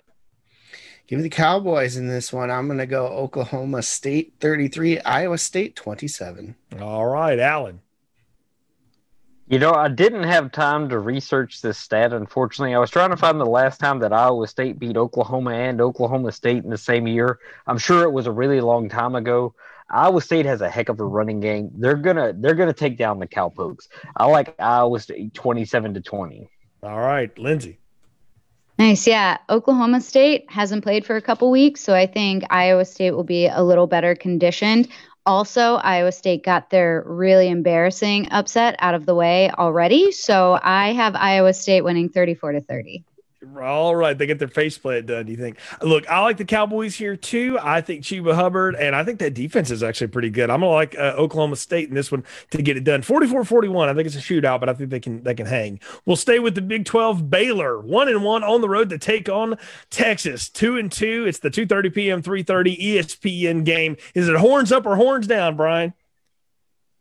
Give 1.10 1.18
me 1.18 1.24
the 1.24 1.30
Cowboys 1.30 1.98
in 1.98 2.08
this 2.08 2.32
one. 2.32 2.52
I'm 2.52 2.68
going 2.68 2.78
to 2.78 2.86
go 2.86 3.08
Oklahoma 3.08 3.82
State 3.82 4.36
33, 4.42 5.00
Iowa 5.00 5.40
State 5.40 5.76
27. 5.76 6.54
All 6.80 7.08
right, 7.08 7.40
Alan. 7.40 7.82
You 9.48 9.58
know, 9.58 9.74
I 9.74 9.88
didn't 9.88 10.26
have 10.26 10.52
time 10.52 10.88
to 10.90 11.00
research 11.00 11.64
this 11.64 11.80
stat, 11.80 12.14
unfortunately. 12.14 12.76
I 12.76 12.78
was 12.78 12.92
trying 12.92 13.10
to 13.10 13.18
find 13.18 13.40
the 13.40 13.46
last 13.46 13.80
time 13.80 13.98
that 14.02 14.14
Iowa 14.14 14.48
State 14.48 14.78
beat 14.78 14.98
Oklahoma 14.98 15.54
and 15.56 15.82
Oklahoma 15.82 16.32
State 16.32 16.64
in 16.64 16.70
the 16.70 16.78
same 16.78 17.08
year. 17.08 17.40
I'm 17.66 17.80
sure 17.80 18.04
it 18.04 18.12
was 18.12 18.28
a 18.28 18.32
really 18.32 18.62
long 18.62 18.88
time 18.88 19.16
ago. 19.16 19.56
Iowa 19.90 20.22
State 20.22 20.46
has 20.46 20.62
a 20.62 20.70
heck 20.70 20.90
of 20.90 21.00
a 21.00 21.06
running 21.06 21.40
game. 21.40 21.72
They're 21.74 21.96
gonna 21.96 22.34
they're 22.38 22.54
gonna 22.54 22.72
take 22.72 23.00
down 23.00 23.18
the 23.18 23.26
Cowpokes. 23.26 23.88
I 24.16 24.28
like 24.28 24.54
Iowa 24.60 25.00
State 25.00 25.34
27 25.34 25.96
to 25.96 26.02
20. 26.02 26.48
All 26.84 27.00
right, 27.00 27.36
Lindsey. 27.40 27.80
Nice. 28.80 29.06
Yeah. 29.06 29.38
Oklahoma 29.50 30.00
State 30.00 30.50
hasn't 30.50 30.84
played 30.84 31.06
for 31.06 31.18
a 31.18 31.22
couple 31.22 31.52
weeks, 31.52 31.82
so 31.82 31.94
I 31.94 32.08
think 32.08 32.46
Iowa 32.50 32.86
State 32.86 33.12
will 33.12 33.26
be 33.26 33.46
a 33.46 33.62
little 33.62 33.88
better 33.88 34.16
conditioned. 34.16 34.88
Also, 35.26 35.76
Iowa 35.76 36.14
State 36.14 36.44
got 36.46 36.70
their 36.70 37.04
really 37.06 37.50
embarrassing 37.50 38.30
upset 38.32 38.78
out 38.80 38.96
of 38.96 39.06
the 39.06 39.14
way 39.14 39.52
already, 39.52 40.14
so 40.14 40.58
I 40.64 40.94
have 40.94 41.14
Iowa 41.16 41.54
State 41.54 41.82
winning 41.82 42.08
34 42.08 42.54
to 42.54 42.62
30. 42.62 43.04
All 43.58 43.96
right, 43.96 44.18
they 44.18 44.26
get 44.26 44.38
their 44.38 44.50
faceplate 44.50 45.06
done. 45.06 45.26
Do 45.26 45.32
you 45.32 45.38
think? 45.38 45.60
Look, 45.82 46.10
I 46.10 46.20
like 46.20 46.36
the 46.36 46.44
Cowboys 46.44 46.96
here 46.96 47.16
too. 47.16 47.58
I 47.62 47.80
think 47.80 48.04
Chuba 48.04 48.36
Hubbard, 48.36 48.76
and 48.76 48.94
I 48.94 49.06
think 49.06 49.20
that 49.20 49.34
defense 49.34 49.72
is 49.72 49.82
actually 49.82 50.08
pretty 50.08 50.30
good. 50.30 50.50
I'm 50.50 50.60
gonna 50.60 50.74
like 50.74 50.98
uh, 50.98 51.14
Oklahoma 51.18 51.56
State 51.56 51.88
in 51.88 51.96
this 51.96 52.12
one 52.12 52.26
to 52.52 52.62
get 52.62 52.76
it 52.76 52.84
done. 52.84 53.02
44-41. 53.02 53.88
I 53.88 53.94
think 53.94 54.08
it's 54.08 54.18
a 54.18 54.20
shootout, 54.20 54.60
but 54.60 54.68
I 54.68 54.74
think 54.74 54.90
they 54.90 55.00
can 55.00 55.24
they 55.24 55.34
can 55.34 55.46
hang. 55.46 55.80
We'll 56.06 56.18
stay 56.18 56.40
with 56.40 56.56
the 56.56 56.62
Big 56.62 56.84
12. 56.84 57.30
Baylor, 57.30 57.80
one 57.80 58.10
and 58.10 58.26
one 58.26 58.44
on 58.44 58.60
the 58.60 58.68
road 58.70 58.90
to 58.90 58.98
take 58.98 59.30
on 59.30 59.58
Texas, 59.90 60.50
two 60.50 60.78
and 60.78 60.92
two. 60.92 61.26
It's 61.26 61.40
the 61.40 61.50
2:30 61.50 61.94
p.m. 61.94 62.22
3:30 62.22 62.78
ESPN 62.78 63.64
game. 63.64 63.96
Is 64.16 64.28
it 64.28 64.36
horns 64.36 64.74
up 64.74 64.86
or 64.86 64.98
horns 64.98 65.28
down, 65.28 65.56
Brian? 65.56 65.94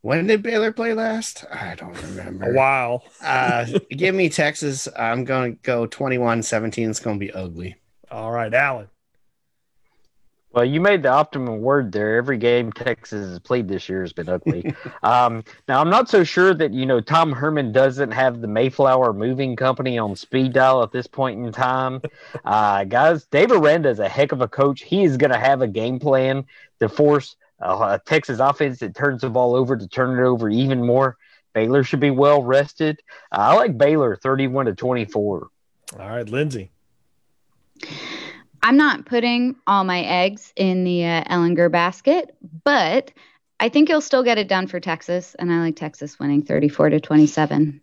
When 0.02 0.26
did 0.26 0.42
Baylor 0.42 0.72
play 0.72 0.94
last? 0.94 1.44
I 1.52 1.74
don't 1.74 2.00
remember. 2.02 2.50
A 2.50 2.54
while. 2.54 3.04
uh, 3.22 3.66
give 3.90 4.14
me 4.14 4.28
Texas. 4.28 4.86
I'm 4.96 5.24
going 5.24 5.56
to 5.56 5.62
go 5.62 5.86
21 5.86 6.42
17. 6.42 6.90
It's 6.90 7.00
going 7.00 7.18
to 7.18 7.24
be 7.24 7.32
ugly. 7.32 7.76
All 8.10 8.30
right, 8.30 8.52
Alan. 8.52 8.88
Well, 10.50 10.64
you 10.64 10.80
made 10.80 11.02
the 11.02 11.10
optimum 11.10 11.60
word 11.60 11.92
there. 11.92 12.16
Every 12.16 12.38
game 12.38 12.72
Texas 12.72 13.28
has 13.28 13.38
played 13.38 13.68
this 13.68 13.88
year 13.88 14.00
has 14.00 14.14
been 14.14 14.28
ugly. 14.28 14.74
um, 15.02 15.44
now, 15.68 15.80
I'm 15.80 15.90
not 15.90 16.08
so 16.08 16.24
sure 16.24 16.54
that, 16.54 16.72
you 16.72 16.86
know, 16.86 17.00
Tom 17.00 17.32
Herman 17.32 17.70
doesn't 17.70 18.12
have 18.12 18.40
the 18.40 18.48
Mayflower 18.48 19.12
Moving 19.12 19.56
Company 19.56 19.98
on 19.98 20.16
speed 20.16 20.54
dial 20.54 20.82
at 20.82 20.90
this 20.90 21.06
point 21.06 21.44
in 21.44 21.52
time. 21.52 22.02
Uh, 22.44 22.84
guys, 22.84 23.24
Dave 23.26 23.52
Aranda 23.52 23.88
is 23.88 23.98
a 23.98 24.08
heck 24.08 24.32
of 24.32 24.40
a 24.40 24.48
coach. 24.48 24.82
He 24.82 25.04
is 25.04 25.16
going 25.16 25.32
to 25.32 25.38
have 25.38 25.60
a 25.60 25.68
game 25.68 25.98
plan 25.98 26.46
to 26.80 26.88
force 26.88 27.36
uh, 27.60 27.98
Texas 28.06 28.38
offense 28.38 28.78
that 28.80 28.94
turns 28.94 29.22
the 29.22 29.30
ball 29.30 29.54
over 29.54 29.76
to 29.76 29.88
turn 29.88 30.18
it 30.18 30.22
over 30.22 30.48
even 30.48 30.84
more. 30.84 31.16
Baylor 31.54 31.82
should 31.82 32.00
be 32.00 32.10
well 32.10 32.42
rested. 32.42 33.00
Uh, 33.32 33.38
I 33.38 33.54
like 33.54 33.76
Baylor 33.76 34.16
31 34.16 34.66
to 34.66 34.74
24. 34.74 35.48
All 35.98 35.98
right, 35.98 36.28
Lindsey. 36.28 36.70
I'm 38.62 38.76
not 38.76 39.06
putting 39.06 39.56
all 39.66 39.84
my 39.84 40.02
eggs 40.02 40.52
in 40.56 40.84
the 40.84 41.04
uh, 41.04 41.24
Ehlinger 41.24 41.70
basket, 41.70 42.36
but 42.64 43.12
I 43.60 43.68
think 43.68 43.88
you'll 43.88 44.00
still 44.00 44.22
get 44.22 44.38
it 44.38 44.48
done 44.48 44.66
for 44.66 44.80
Texas, 44.80 45.34
and 45.38 45.52
I 45.52 45.60
like 45.60 45.76
Texas 45.76 46.18
winning 46.18 46.42
34 46.42 46.90
to 46.90 47.00
27. 47.00 47.80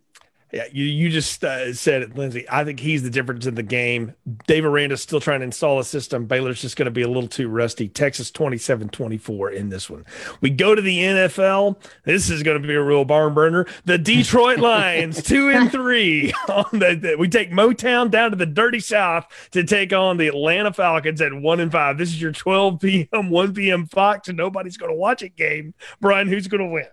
Yeah, 0.56 0.68
you, 0.72 0.86
you 0.86 1.10
just 1.10 1.44
uh, 1.44 1.74
said 1.74 2.02
it, 2.02 2.16
Lindsey. 2.16 2.46
I 2.50 2.64
think 2.64 2.80
he's 2.80 3.04
the 3.04 3.10
difference 3.10 3.46
in 3.46 3.56
the 3.56 3.62
game. 3.62 4.14
Dave 4.48 4.64
Aranda's 4.64 5.02
still 5.02 5.20
trying 5.20 5.42
to 5.42 5.44
install 5.44 5.80
a 5.80 5.84
system. 5.84 6.28
Baylor's 6.28 6.62
just 6.62 6.78
going 6.78 6.86
to 6.86 6.92
be 6.92 7.02
a 7.02 7.10
little 7.10 7.28
too 7.28 7.50
rusty. 7.50 7.90
Texas 7.90 8.32
27 8.32 8.88
24 8.88 9.52
in 9.52 9.68
this 9.68 9.90
one. 9.90 10.06
We 10.40 10.52
go 10.52 10.74
to 10.74 10.82
the 10.82 10.98
NFL. 10.98 11.76
This 12.06 12.30
is 12.30 12.42
going 12.42 12.62
to 12.62 12.66
be 12.66 12.74
a 12.74 12.82
real 12.82 13.04
barn 13.04 13.34
burner. 13.34 13.68
The 13.84 13.98
Detroit 13.98 14.60
Lions, 14.60 15.22
two 15.22 15.50
and 15.50 15.70
three. 15.70 16.32
On 16.48 16.68
the, 16.72 16.96
the, 17.02 17.16
we 17.20 17.28
take 17.28 17.52
Motown 17.52 18.10
down 18.10 18.30
to 18.32 18.38
the 18.38 18.46
dirty 18.46 18.80
South 18.80 19.28
to 19.52 19.66
take 19.66 19.92
on 19.92 20.16
the 20.16 20.30
Atlanta 20.30 20.72
Falcons 20.72 21.20
at 21.20 21.34
one 21.34 21.60
and 21.60 21.70
five. 21.70 21.98
This 21.98 22.10
is 22.10 22.22
your 22.22 22.32
12 22.32 22.80
p.m., 22.80 23.30
1 23.30 23.54
p.m. 23.54 23.88
Fox, 23.88 24.30
and 24.30 24.38
nobody's 24.38 24.78
going 24.78 24.92
to 24.92 24.98
watch 24.98 25.22
it 25.22 25.36
game. 25.36 25.74
Brian, 26.00 26.30
who's 26.30 26.48
going 26.48 26.64
to 26.64 26.70
win? 26.70 26.86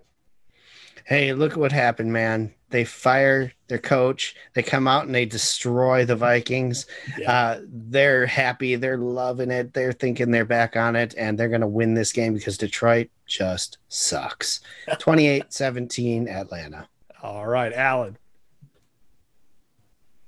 Hey, 1.05 1.33
look 1.33 1.57
what 1.57 1.73
happened, 1.73 2.13
man 2.13 2.55
they 2.73 2.85
fire 2.85 3.53
their 3.69 3.79
coach. 3.79 4.35
They 4.55 4.63
come 4.63 4.89
out 4.89 5.07
and 5.07 5.15
they 5.15 5.27
destroy 5.27 6.05
the 6.05 6.17
Vikings. 6.17 6.87
Yeah. 7.17 7.31
Uh, 7.31 7.61
they're 7.69 8.27
happy. 8.27 8.75
They're 8.75 8.99
loving 8.99 9.53
it. 9.53 9.73
They're 9.73 9.93
thinking 9.93 10.31
they're 10.31 10.45
back 10.45 10.75
on 10.75 10.97
it 10.97 11.15
and 11.17 11.39
they're 11.39 11.49
going 11.49 11.61
to 11.61 11.67
win 11.69 11.95
this 11.95 12.13
game 12.13 12.35
because 12.35 12.59
Detroit 12.59 13.11
just 13.27 13.79
sucks. 13.89 14.61
28 14.99 15.53
17 15.53 16.29
Atlanta. 16.29 16.89
All 17.23 17.47
right, 17.47 17.73
Alan. 17.73 18.17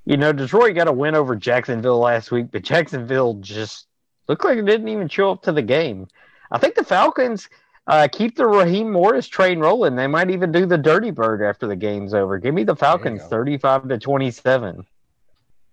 You 0.04 0.18
know, 0.18 0.32
Detroit 0.32 0.74
got 0.74 0.86
a 0.86 0.92
win 0.92 1.14
over 1.14 1.34
Jacksonville 1.34 1.98
last 1.98 2.30
week, 2.30 2.48
but 2.52 2.62
Jacksonville 2.62 3.34
just 3.34 3.86
looked 4.28 4.44
like 4.44 4.58
it 4.58 4.66
didn't 4.66 4.88
even 4.88 5.08
show 5.08 5.30
up 5.30 5.42
to 5.42 5.52
the 5.52 5.62
game. 5.62 6.06
I 6.52 6.58
think 6.58 6.74
the 6.74 6.84
Falcons 6.84 7.48
uh, 7.86 8.08
keep 8.10 8.36
the 8.36 8.46
Raheem 8.46 8.90
Morris 8.90 9.28
train 9.28 9.58
rolling. 9.60 9.96
They 9.96 10.06
might 10.06 10.30
even 10.30 10.52
do 10.52 10.66
the 10.66 10.78
Dirty 10.78 11.10
Bird 11.10 11.42
after 11.42 11.66
the 11.66 11.76
game's 11.76 12.14
over. 12.14 12.38
Give 12.38 12.54
me 12.54 12.64
the 12.64 12.76
Falcons, 12.76 13.22
thirty-five 13.24 13.88
to 13.88 13.98
twenty-seven. 13.98 14.86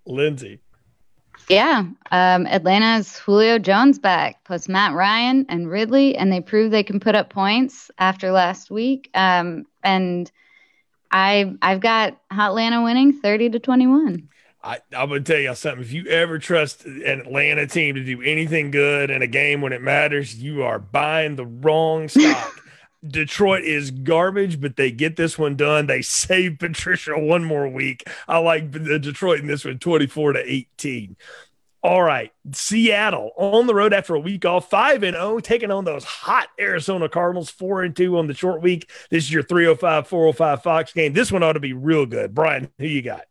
Lindsey. 0.05 0.59
Yeah, 1.47 1.85
um, 2.11 2.45
Atlanta's 2.45 3.17
Julio 3.17 3.57
Jones 3.57 3.97
back, 3.97 4.43
plus 4.43 4.67
Matt 4.67 4.93
Ryan 4.93 5.45
and 5.49 5.69
Ridley, 5.69 6.15
and 6.15 6.31
they 6.31 6.39
prove 6.39 6.71
they 6.71 6.83
can 6.83 6.99
put 6.99 7.15
up 7.15 7.29
points 7.29 7.89
after 7.97 8.31
last 8.31 8.69
week. 8.69 9.09
Um, 9.15 9.65
and 9.83 10.31
I 11.11 11.55
I've 11.61 11.79
got 11.79 12.17
Atlanta 12.31 12.83
winning 12.83 13.13
thirty 13.13 13.49
to 13.49 13.59
twenty-one. 13.59 14.29
I, 14.63 14.79
I'm 14.95 15.09
gonna 15.09 15.21
tell 15.21 15.39
you 15.39 15.55
something. 15.55 15.81
If 15.81 15.91
you 15.91 16.05
ever 16.07 16.37
trust 16.37 16.85
an 16.85 17.21
Atlanta 17.21 17.65
team 17.65 17.95
to 17.95 18.03
do 18.03 18.21
anything 18.21 18.71
good 18.71 19.09
in 19.09 19.21
a 19.21 19.27
game 19.27 19.61
when 19.61 19.73
it 19.73 19.81
matters, 19.81 20.35
you 20.41 20.63
are 20.63 20.79
buying 20.79 21.35
the 21.35 21.45
wrong 21.45 22.07
stock. 22.09 22.61
Detroit 23.05 23.63
is 23.63 23.89
garbage, 23.89 24.61
but 24.61 24.75
they 24.75 24.91
get 24.91 25.15
this 25.15 25.37
one 25.37 25.55
done. 25.55 25.87
They 25.87 26.01
save 26.03 26.59
Patricia 26.59 27.17
one 27.17 27.43
more 27.43 27.67
week. 27.67 28.03
I 28.27 28.37
like 28.37 28.71
the 28.71 28.99
Detroit 28.99 29.39
in 29.39 29.47
this 29.47 29.65
one, 29.65 29.79
24 29.79 30.33
to 30.33 30.43
18. 30.45 31.15
All 31.83 32.03
right, 32.03 32.31
Seattle 32.51 33.31
on 33.37 33.65
the 33.65 33.73
road 33.73 33.91
after 33.91 34.13
a 34.13 34.19
week 34.19 34.45
off, 34.45 34.69
five 34.69 35.01
and 35.01 35.15
zero, 35.15 35.37
oh, 35.37 35.39
taking 35.39 35.71
on 35.71 35.83
those 35.83 36.03
hot 36.03 36.49
Arizona 36.59 37.09
Cardinals, 37.09 37.49
four 37.49 37.81
and 37.81 37.95
two 37.95 38.19
on 38.19 38.27
the 38.27 38.35
short 38.35 38.61
week. 38.61 38.87
This 39.09 39.23
is 39.23 39.33
your 39.33 39.41
305 39.41 40.07
405 40.07 40.61
Fox 40.61 40.93
game. 40.93 41.13
This 41.13 41.31
one 41.31 41.41
ought 41.41 41.53
to 41.53 41.59
be 41.59 41.73
real 41.73 42.05
good. 42.05 42.35
Brian, 42.35 42.69
who 42.77 42.85
you 42.85 43.01
got? 43.01 43.23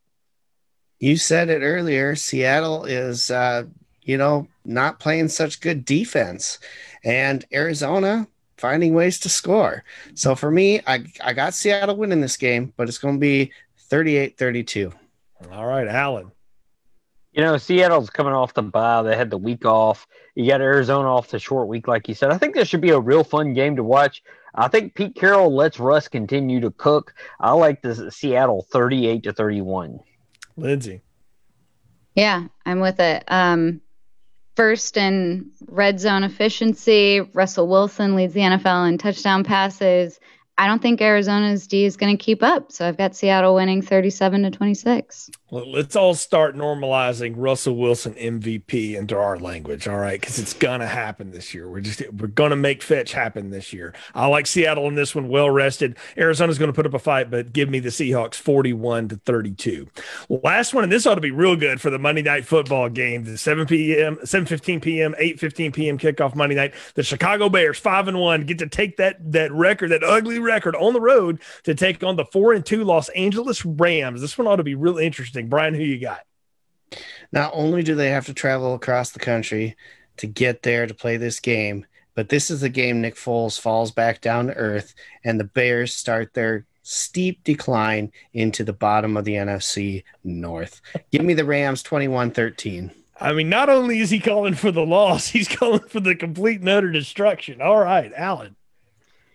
You 1.00 1.16
said 1.16 1.48
it 1.48 1.62
earlier. 1.62 2.14
Seattle 2.14 2.84
is, 2.84 3.30
uh, 3.30 3.64
you 4.02 4.16
know, 4.16 4.46
not 4.64 5.00
playing 5.00 5.28
such 5.28 5.60
good 5.60 5.84
defense, 5.84 6.58
and 7.02 7.44
Arizona 7.52 8.28
finding 8.58 8.94
ways 8.94 9.18
to 9.20 9.28
score. 9.28 9.82
So 10.14 10.34
for 10.34 10.50
me, 10.50 10.80
I, 10.86 11.04
I 11.24 11.32
got 11.32 11.54
Seattle 11.54 11.96
winning 11.96 12.20
this 12.20 12.36
game, 12.36 12.72
but 12.76 12.88
it's 12.88 12.98
going 12.98 13.14
to 13.16 13.20
be 13.20 13.50
38 13.88 14.38
32. 14.38 14.92
All 15.50 15.66
right, 15.66 15.88
Alan. 15.88 16.30
You 17.32 17.42
know, 17.42 17.56
Seattle's 17.56 18.10
coming 18.10 18.34
off 18.34 18.54
the 18.54 18.62
bye. 18.62 19.02
They 19.02 19.16
had 19.16 19.30
the 19.30 19.38
week 19.38 19.64
off. 19.64 20.06
You 20.34 20.50
got 20.50 20.60
Arizona 20.60 21.08
off 21.08 21.30
the 21.30 21.38
short 21.38 21.68
week, 21.68 21.88
like 21.88 22.08
you 22.08 22.14
said. 22.14 22.30
I 22.30 22.38
think 22.38 22.54
this 22.54 22.68
should 22.68 22.80
be 22.80 22.90
a 22.90 23.00
real 23.00 23.24
fun 23.24 23.54
game 23.54 23.76
to 23.76 23.84
watch. 23.84 24.22
I 24.54 24.68
think 24.68 24.94
Pete 24.94 25.14
Carroll 25.14 25.54
lets 25.54 25.78
Russ 25.78 26.08
continue 26.08 26.60
to 26.60 26.72
cook. 26.72 27.14
I 27.38 27.52
like 27.52 27.82
the 27.82 28.10
Seattle 28.10 28.66
38 28.70 29.22
to 29.22 29.32
31. 29.32 30.00
Lindsey. 30.60 31.02
Yeah, 32.14 32.46
I'm 32.66 32.80
with 32.80 33.00
it. 33.00 33.24
Um, 33.28 33.80
first 34.56 34.96
in 34.96 35.50
red 35.68 36.00
zone 36.00 36.24
efficiency, 36.24 37.20
Russell 37.20 37.68
Wilson 37.68 38.14
leads 38.14 38.34
the 38.34 38.40
NFL 38.40 38.88
in 38.88 38.98
touchdown 38.98 39.44
passes. 39.44 40.18
I 40.58 40.66
don't 40.66 40.82
think 40.82 41.00
Arizona's 41.00 41.66
D 41.66 41.84
is 41.84 41.96
going 41.96 42.16
to 42.16 42.22
keep 42.22 42.42
up. 42.42 42.72
So 42.72 42.86
I've 42.86 42.98
got 42.98 43.16
Seattle 43.16 43.54
winning 43.54 43.80
37 43.80 44.42
to 44.42 44.50
26. 44.50 45.30
Let's 45.52 45.96
all 45.96 46.14
start 46.14 46.54
normalizing 46.54 47.34
Russell 47.36 47.76
Wilson 47.76 48.14
MVP 48.14 48.94
into 48.94 49.16
our 49.16 49.36
language, 49.36 49.88
all 49.88 49.98
right? 49.98 50.20
Because 50.20 50.38
it's 50.38 50.54
gonna 50.54 50.86
happen 50.86 51.32
this 51.32 51.52
year. 51.52 51.68
We're 51.68 51.80
just 51.80 52.02
we're 52.12 52.28
gonna 52.28 52.54
make 52.54 52.84
fetch 52.84 53.12
happen 53.12 53.50
this 53.50 53.72
year. 53.72 53.92
I 54.14 54.28
like 54.28 54.46
Seattle 54.46 54.86
in 54.86 54.94
this 54.94 55.12
one, 55.12 55.28
well 55.28 55.50
rested. 55.50 55.96
Arizona's 56.16 56.56
gonna 56.56 56.72
put 56.72 56.86
up 56.86 56.94
a 56.94 57.00
fight, 57.00 57.32
but 57.32 57.52
give 57.52 57.68
me 57.68 57.80
the 57.80 57.88
Seahawks 57.88 58.36
41 58.36 59.08
to 59.08 59.16
32. 59.16 59.88
Last 60.28 60.72
one, 60.72 60.84
and 60.84 60.92
this 60.92 61.04
ought 61.04 61.16
to 61.16 61.20
be 61.20 61.32
real 61.32 61.56
good 61.56 61.80
for 61.80 61.90
the 61.90 61.98
Monday 61.98 62.22
night 62.22 62.44
football 62.44 62.88
game, 62.88 63.24
the 63.24 63.36
7 63.36 63.66
p.m., 63.66 64.18
seven 64.22 64.46
fifteen 64.46 64.80
p.m., 64.80 65.16
eight 65.18 65.40
fifteen 65.40 65.72
p.m. 65.72 65.98
kickoff 65.98 66.36
Monday 66.36 66.54
night. 66.54 66.74
The 66.94 67.02
Chicago 67.02 67.48
Bears, 67.48 67.76
five 67.78 68.06
and 68.06 68.20
one, 68.20 68.46
get 68.46 68.58
to 68.58 68.68
take 68.68 68.98
that 68.98 69.16
that 69.32 69.50
record, 69.50 69.90
that 69.90 70.04
ugly 70.04 70.38
record 70.38 70.76
on 70.76 70.92
the 70.92 71.00
road 71.00 71.40
to 71.64 71.74
take 71.74 72.04
on 72.04 72.14
the 72.14 72.24
four 72.26 72.52
and 72.52 72.64
two 72.64 72.84
Los 72.84 73.08
Angeles 73.10 73.64
Rams. 73.64 74.20
This 74.20 74.38
one 74.38 74.46
ought 74.46 74.56
to 74.56 74.62
be 74.62 74.76
really 74.76 75.04
interesting 75.04 75.39
interesting. 75.40 75.48
Brian, 75.48 75.74
who 75.74 75.82
you 75.82 76.00
got? 76.00 76.20
Not 77.32 77.52
only 77.54 77.82
do 77.82 77.94
they 77.94 78.10
have 78.10 78.26
to 78.26 78.34
travel 78.34 78.74
across 78.74 79.10
the 79.10 79.20
country 79.20 79.76
to 80.16 80.26
get 80.26 80.62
there 80.62 80.86
to 80.86 80.94
play 80.94 81.16
this 81.16 81.40
game, 81.40 81.86
but 82.14 82.28
this 82.28 82.50
is 82.50 82.60
the 82.60 82.68
game 82.68 83.00
Nick 83.00 83.14
Foles 83.14 83.60
falls 83.60 83.92
back 83.92 84.20
down 84.20 84.46
to 84.46 84.54
earth 84.54 84.94
and 85.24 85.38
the 85.38 85.44
Bears 85.44 85.94
start 85.94 86.34
their 86.34 86.66
steep 86.82 87.44
decline 87.44 88.10
into 88.32 88.64
the 88.64 88.72
bottom 88.72 89.16
of 89.16 89.24
the 89.24 89.34
NFC 89.34 90.02
North. 90.24 90.80
Give 91.12 91.22
me 91.22 91.34
the 91.34 91.44
Rams 91.44 91.82
21 91.82 92.32
13. 92.32 92.90
I 93.22 93.34
mean, 93.34 93.50
not 93.50 93.68
only 93.68 94.00
is 94.00 94.10
he 94.10 94.18
calling 94.18 94.54
for 94.54 94.72
the 94.72 94.84
loss, 94.84 95.28
he's 95.28 95.48
calling 95.48 95.86
for 95.86 96.00
the 96.00 96.16
complete 96.16 96.60
and 96.60 96.68
utter 96.68 96.90
destruction. 96.90 97.62
All 97.62 97.78
right, 97.78 98.12
Alan. 98.16 98.56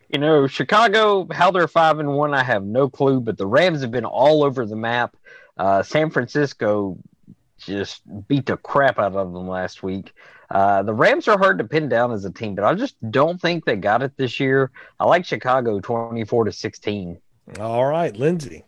You 0.10 0.20
know, 0.20 0.48
Chicago, 0.48 1.28
how 1.32 1.52
they're 1.52 1.68
five 1.68 2.00
and 2.00 2.14
one, 2.14 2.34
I 2.34 2.44
have 2.44 2.64
no 2.64 2.90
clue, 2.90 3.20
but 3.20 3.38
the 3.38 3.48
Rams 3.48 3.82
have 3.82 3.92
been 3.92 4.06
all 4.06 4.44
over 4.44 4.66
the 4.66 4.76
map. 4.76 5.16
Uh, 5.58 5.84
San 5.84 6.10
Francisco 6.10 6.98
just 7.58 8.02
beat 8.28 8.46
the 8.46 8.58
crap 8.58 9.00
out 9.00 9.16
of 9.16 9.34
them 9.34 9.48
last 9.48 9.84
week. 9.84 10.14
Uh, 10.50 10.84
the 10.84 10.94
Rams 10.94 11.28
are 11.28 11.38
hard 11.38 11.58
to 11.58 11.64
pin 11.64 11.90
down 11.90 12.12
as 12.12 12.26
a 12.26 12.32
team, 12.32 12.56
but 12.56 12.66
I 12.66 12.76
just 12.76 12.96
don't 13.12 13.42
think 13.42 13.66
they 13.66 13.76
got 13.76 14.04
it 14.04 14.16
this 14.18 14.40
year. 14.40 14.72
I 15.00 15.06
like 15.06 15.26
Chicago 15.26 15.80
24 15.80 16.46
to 16.46 16.52
16. 16.52 17.20
All 17.60 17.86
right, 17.86 18.16
Lindsey. 18.16 18.64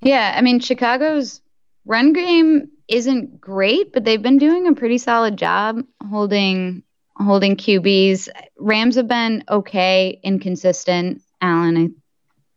Yeah, 0.00 0.34
I 0.36 0.42
mean, 0.42 0.60
Chicago's 0.60 1.40
run 1.86 2.12
game 2.12 2.68
isn't 2.88 3.40
great, 3.40 3.92
but 3.92 4.04
they've 4.04 4.22
been 4.22 4.38
doing 4.38 4.66
a 4.66 4.74
pretty 4.74 4.98
solid 4.98 5.36
job 5.36 5.82
holding 6.08 6.82
holding 7.16 7.56
QBs. 7.56 8.28
Rams 8.58 8.96
have 8.96 9.08
been 9.08 9.44
okay, 9.48 10.20
inconsistent. 10.22 11.22
Alan, 11.40 11.76
I 11.76 11.88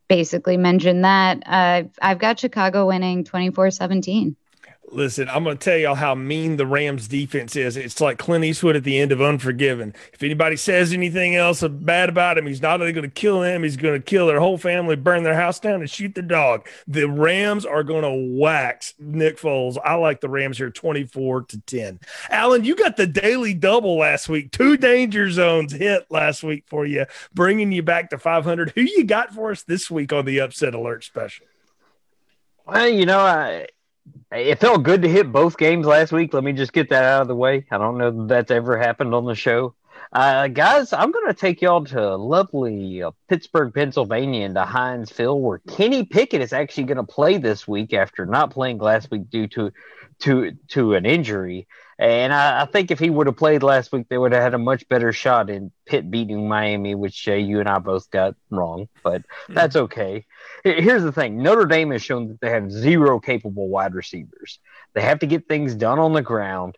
basically 0.07 0.57
mentioned 0.57 1.05
that. 1.05 1.43
Uh, 1.45 1.83
I've 2.01 2.19
got 2.19 2.39
Chicago 2.39 2.87
winning 2.87 3.23
24 3.23 3.71
17. 3.71 4.35
Listen, 4.89 5.27
I'm 5.27 5.43
going 5.43 5.57
to 5.57 5.63
tell 5.63 5.77
y'all 5.77 5.95
how 5.95 6.15
mean 6.15 6.55
the 6.55 6.65
Rams 6.65 7.09
defense 7.09 7.57
is. 7.57 7.75
It's 7.75 7.99
like 7.99 8.17
Clint 8.17 8.45
Eastwood 8.45 8.77
at 8.77 8.85
the 8.85 8.97
end 8.97 9.11
of 9.11 9.21
Unforgiven. 9.21 9.93
If 10.13 10.23
anybody 10.23 10.55
says 10.55 10.93
anything 10.93 11.35
else 11.35 11.61
bad 11.61 12.07
about 12.07 12.37
him, 12.37 12.47
he's 12.47 12.61
not 12.61 12.79
only 12.79 12.93
going 12.93 13.03
to 13.03 13.13
kill 13.13 13.41
them, 13.41 13.63
he's 13.63 13.75
going 13.75 13.99
to 13.99 14.05
kill 14.05 14.27
their 14.27 14.39
whole 14.39 14.57
family, 14.57 14.95
burn 14.95 15.23
their 15.23 15.35
house 15.35 15.59
down, 15.59 15.81
and 15.81 15.89
shoot 15.89 16.15
the 16.15 16.21
dog. 16.21 16.67
The 16.87 17.09
Rams 17.09 17.65
are 17.65 17.83
going 17.83 18.03
to 18.03 18.39
wax 18.39 18.93
Nick 18.97 19.37
Foles. 19.37 19.77
I 19.83 19.95
like 19.95 20.21
the 20.21 20.29
Rams 20.29 20.57
here 20.57 20.69
24 20.69 21.43
to 21.43 21.59
10. 21.59 21.99
Alan, 22.29 22.63
you 22.63 22.73
got 22.75 22.95
the 22.95 23.07
daily 23.07 23.53
double 23.53 23.97
last 23.97 24.29
week. 24.29 24.51
Two 24.51 24.77
danger 24.77 25.29
zones 25.29 25.73
hit 25.73 26.05
last 26.09 26.43
week 26.43 26.63
for 26.65 26.85
you, 26.85 27.05
bringing 27.33 27.73
you 27.73 27.83
back 27.83 28.09
to 28.11 28.17
500. 28.17 28.71
Who 28.71 28.81
you 28.81 29.03
got 29.03 29.33
for 29.33 29.51
us 29.51 29.63
this 29.63 29.91
week 29.91 30.13
on 30.13 30.23
the 30.23 30.39
upset 30.39 30.73
alert 30.73 31.03
special? 31.03 31.45
Well, 32.65 32.87
you 32.87 33.05
know, 33.05 33.19
I 33.19 33.67
it 34.31 34.59
felt 34.59 34.83
good 34.83 35.01
to 35.03 35.09
hit 35.09 35.31
both 35.31 35.57
games 35.57 35.85
last 35.85 36.11
week. 36.11 36.33
Let 36.33 36.43
me 36.43 36.53
just 36.53 36.73
get 36.73 36.89
that 36.89 37.03
out 37.03 37.21
of 37.21 37.27
the 37.27 37.35
way. 37.35 37.65
I 37.71 37.77
don't 37.77 37.97
know 37.97 38.11
that 38.11 38.27
that's 38.27 38.51
ever 38.51 38.77
happened 38.77 39.13
on 39.13 39.25
the 39.25 39.35
show. 39.35 39.75
Uh, 40.11 40.47
guys, 40.47 40.93
I'm 40.93 41.11
going 41.11 41.27
to 41.27 41.33
take 41.33 41.61
y'all 41.61 41.83
to 41.85 42.15
lovely 42.15 43.03
uh, 43.03 43.11
Pittsburgh, 43.27 43.73
Pennsylvania, 43.73 44.53
Heinz 44.65 45.11
Field, 45.11 45.41
where 45.41 45.59
Kenny 45.59 46.05
Pickett 46.05 46.41
is 46.41 46.53
actually 46.53 46.85
going 46.85 46.97
to 46.97 47.03
play 47.03 47.37
this 47.37 47.67
week 47.67 47.93
after 47.93 48.25
not 48.25 48.51
playing 48.51 48.77
last 48.77 49.11
week 49.11 49.29
due 49.29 49.47
to 49.47 49.71
to 50.19 50.51
to 50.69 50.93
an 50.93 51.05
injury. 51.05 51.67
And 51.99 52.31
I, 52.31 52.61
I, 52.61 52.65
think 52.65 52.91
if 52.91 52.99
he 52.99 53.09
would 53.09 53.25
have 53.25 53.37
played 53.37 53.63
last 53.63 53.91
week, 53.91 54.07
they 54.07 54.19
would 54.19 54.31
have 54.31 54.43
had 54.43 54.53
a 54.53 54.59
much 54.59 54.87
better 54.87 55.11
shot 55.11 55.49
in 55.49 55.71
Pitt 55.87 56.11
beating 56.11 56.47
Miami, 56.47 56.93
which 56.93 57.27
uh, 57.27 57.33
you 57.33 57.59
and 57.59 57.67
I 57.67 57.79
both 57.79 58.11
got 58.11 58.35
wrong, 58.51 58.87
but 59.03 59.23
hmm. 59.47 59.55
that's 59.55 59.75
okay. 59.75 60.25
Here's 60.75 61.03
the 61.03 61.11
thing 61.11 61.41
Notre 61.41 61.65
Dame 61.65 61.91
has 61.91 62.03
shown 62.03 62.27
that 62.29 62.41
they 62.41 62.49
have 62.49 62.71
zero 62.71 63.19
capable 63.19 63.69
wide 63.69 63.93
receivers. 63.93 64.59
They 64.93 65.01
have 65.01 65.19
to 65.19 65.27
get 65.27 65.47
things 65.47 65.75
done 65.75 65.99
on 65.99 66.13
the 66.13 66.21
ground. 66.21 66.77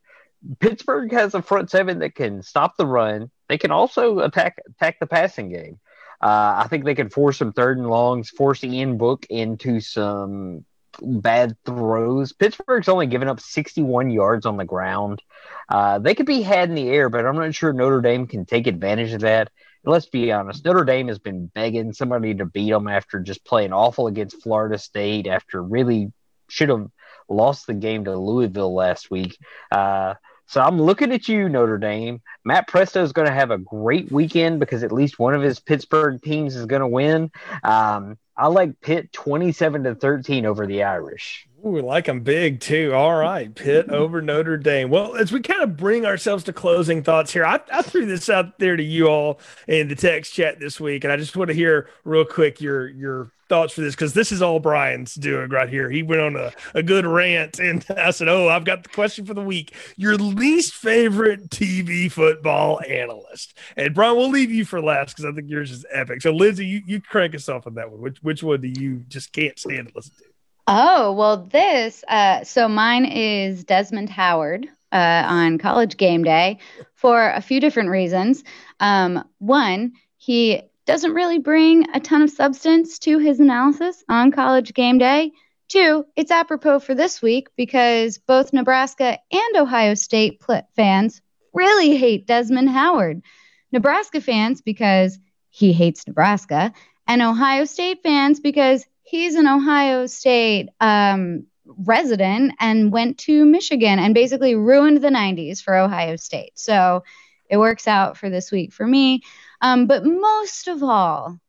Pittsburgh 0.60 1.12
has 1.12 1.34
a 1.34 1.42
front 1.42 1.70
seven 1.70 2.00
that 2.00 2.16
can 2.16 2.42
stop 2.42 2.78
the 2.78 2.86
run. 2.86 3.30
They 3.48 3.58
can 3.58 3.72
also 3.72 4.20
attack 4.20 4.58
attack 4.68 5.00
the 5.00 5.08
passing 5.08 5.50
game. 5.50 5.80
Uh, 6.22 6.64
I 6.64 6.68
think 6.70 6.84
they 6.84 6.96
can 6.96 7.10
force 7.10 7.38
some 7.38 7.54
third 7.54 7.78
and 7.78 7.90
longs, 7.90 8.30
force 8.30 8.64
Ian 8.64 8.98
Book 8.98 9.26
into 9.30 9.80
some 9.80 10.66
bad 11.02 11.56
throws. 11.66 12.34
Pittsburgh's 12.34 12.90
only 12.90 13.08
given 13.08 13.28
up 13.28 13.40
61 13.40 14.10
yards 14.10 14.46
on 14.46 14.58
the 14.58 14.66
ground. 14.66 15.22
Uh, 15.70 16.00
they 16.00 16.16
could 16.16 16.26
be 16.26 16.42
had 16.42 16.70
in 16.70 16.76
the 16.76 16.90
air, 16.90 17.10
but 17.10 17.26
I'm 17.26 17.38
not 17.38 17.56
sure 17.56 17.72
Notre 17.72 18.02
Dame 18.02 18.28
can 18.28 18.46
take 18.46 18.68
advantage 18.68 19.14
of 19.14 19.22
that. 19.22 19.50
Let's 19.86 20.08
be 20.08 20.32
honest, 20.32 20.66
Notre 20.66 20.84
Dame 20.84 21.08
has 21.08 21.20
been 21.20 21.48
begging 21.48 21.94
somebody 21.94 22.34
to 22.36 22.46
beat 22.46 22.70
them 22.70 22.88
after 22.88 23.20
just 23.20 23.46
playing 23.46 23.74
awful 23.74 24.08
against 24.08 24.42
Florida 24.42 24.78
State, 24.78 25.26
after 25.26 25.64
really 25.64 26.12
should 26.50 26.70
have 26.70 26.88
lost 27.30 27.68
the 27.68 27.74
game 27.74 28.06
to 28.06 28.18
Louisville 28.18 28.74
last 28.74 29.10
week. 29.10 29.38
Uh, 29.72 30.16
so 30.48 30.62
I'm 30.62 30.82
looking 30.82 31.12
at 31.12 31.28
you, 31.28 31.48
Notre 31.48 31.78
Dame. 31.78 32.22
Matt 32.44 32.68
Presto 32.68 33.04
is 33.04 33.14
going 33.14 33.28
to 33.28 33.34
have 33.34 33.52
a 33.52 33.58
great 33.60 34.12
weekend 34.12 34.60
because 34.60 34.84
at 34.84 34.92
least 34.92 35.20
one 35.20 35.36
of 35.36 35.44
his 35.44 35.60
Pittsburgh 35.60 36.20
teams 36.22 36.56
is 36.56 36.66
going 36.66 36.82
to 36.82 36.88
win. 36.88 37.32
Um, 37.64 38.18
I 38.36 38.48
like 38.48 38.82
Pitt 38.82 39.14
27 39.14 39.84
to 39.84 39.96
13 39.96 40.46
over 40.48 40.66
the 40.66 40.84
Irish. 40.84 41.48
Ooh, 41.66 41.82
like 41.82 42.06
them 42.06 42.22
big 42.22 42.62
too. 42.62 42.94
All 42.94 43.16
right, 43.16 43.54
Pitt 43.54 43.90
over 43.90 44.22
Notre 44.22 44.58
Dame. 44.58 44.90
Well, 44.90 45.16
as 45.16 45.32
we 45.32 45.42
kind 45.42 45.62
of 45.62 45.76
bring 45.76 46.06
ourselves 46.06 46.44
to 46.46 46.54
closing 46.54 47.04
thoughts 47.04 47.34
here, 47.34 47.46
I, 47.46 47.60
I, 47.72 47.82
threw 47.82 48.06
this 48.06 48.30
out 48.30 48.60
there 48.60 48.78
to 48.78 48.84
you 48.84 49.08
all 49.08 49.40
in 49.68 49.88
the 49.88 49.96
text 49.96 50.34
chat 50.34 50.60
this 50.60 50.80
week, 50.80 51.04
and 51.04 51.12
I 51.12 51.18
just 51.18 51.36
want 51.36 51.50
to 51.50 51.54
hear 51.54 51.90
real 52.06 52.24
quick 52.24 52.62
your 52.62 52.88
your 52.90 53.32
thoughts 53.50 53.74
for 53.74 53.82
this 53.82 53.96
because 53.96 54.14
this 54.14 54.32
is 54.32 54.42
all 54.42 54.60
Brian's 54.60 55.16
doing 55.16 55.50
right 55.50 55.68
here. 55.68 55.90
He 55.90 56.02
went 56.04 56.22
on 56.22 56.36
a, 56.38 56.54
a 56.76 56.84
good 56.84 57.06
rant, 57.06 57.60
and 57.60 57.86
I 57.98 58.12
said, 58.12 58.30
"Oh, 58.30 58.48
I've 58.48 58.66
got 58.66 58.84
the 58.84 58.90
question 58.90 59.26
for 59.26 59.34
the 59.34 59.42
week: 59.42 59.76
your 59.98 60.16
least 60.16 60.74
favorite 60.76 61.50
TV 61.50 62.10
football 62.10 62.80
analyst." 62.88 63.58
And 63.76 63.94
Brian, 63.94 64.16
we'll 64.16 64.30
leave 64.30 64.52
you 64.52 64.64
for 64.64 64.82
last 64.82 65.16
because 65.16 65.26
I 65.26 65.34
think 65.34 65.50
yours 65.50 65.72
is 65.72 65.86
epic. 65.92 66.22
So, 66.22 66.32
Lindsey, 66.32 66.66
you, 66.66 66.82
you 66.86 67.02
crank 67.02 67.36
us 67.36 67.50
off 67.50 67.68
on 67.68 67.74
that 67.74 67.92
one. 67.92 68.00
Which 68.00 68.20
which 68.22 68.44
one 68.44 68.62
do 68.62 68.70
you 68.70 69.04
just 69.10 69.34
can't 69.34 69.60
stand 69.60 69.90
to 69.90 69.94
listen 69.94 70.14
to? 70.20 70.29
Oh 70.72 71.14
well, 71.14 71.48
this. 71.48 72.04
Uh, 72.08 72.44
so 72.44 72.68
mine 72.68 73.06
is 73.06 73.64
Desmond 73.64 74.08
Howard 74.12 74.68
uh, 74.92 75.24
on 75.28 75.58
College 75.58 75.98
Game 75.98 76.24
Day 76.24 76.60
for 76.94 77.32
a 77.32 77.42
few 77.42 77.60
different 77.60 77.90
reasons. 77.90 78.44
Um, 78.80 79.24
one, 79.40 79.94
he 80.18 80.62
doesn't 80.86 81.16
really 81.16 81.40
bring 81.40 81.90
a 81.96 82.00
ton 82.00 82.22
of 82.22 82.30
substance 82.30 83.00
to 83.00 83.18
his 83.18 83.40
analysis 83.40 84.04
on 84.10 84.32
college 84.32 84.76
game 84.76 85.00
day. 85.00 85.32
Two, 85.70 86.06
it's 86.16 86.30
apropos 86.30 86.82
for 86.82 86.94
this 86.94 87.20
week 87.20 87.48
because 87.58 88.20
both 88.20 88.54
Nebraska 88.54 89.18
and 89.32 89.58
Ohio 89.58 89.96
State 89.96 90.40
pl- 90.40 90.68
fans 90.76 91.20
really 91.52 91.98
hate 91.98 92.28
Desmond 92.28 92.70
Howard. 92.70 93.24
Nebraska 93.72 94.22
fans 94.22 94.62
because 94.62 95.18
he 95.50 95.74
hates 95.74 96.06
Nebraska, 96.06 96.74
and 97.08 97.24
Ohio 97.24 97.66
State 97.66 98.04
fans 98.04 98.40
because 98.40 98.86
he's 99.10 99.34
an 99.34 99.48
Ohio 99.48 100.06
State 100.06 100.70
um, 100.80 101.48
resident 101.66 102.54
and 102.60 102.92
went 102.92 103.18
to 103.18 103.44
Michigan 103.44 103.98
and 103.98 104.14
basically 104.14 104.54
ruined 104.54 105.02
the 105.02 105.10
90s 105.10 105.62
for 105.62 105.76
Ohio 105.76 106.16
State. 106.16 106.52
So 106.54 107.04
it 107.50 107.58
works 107.58 107.88
out 107.88 108.18
for 108.18 108.30
this 108.30 108.52
week 108.52 108.72
for 108.72 108.86
me. 108.86 109.24
Um, 109.62 109.88
but 109.88 110.06
most 110.06 110.68
of 110.68 110.84
all, 110.84 111.40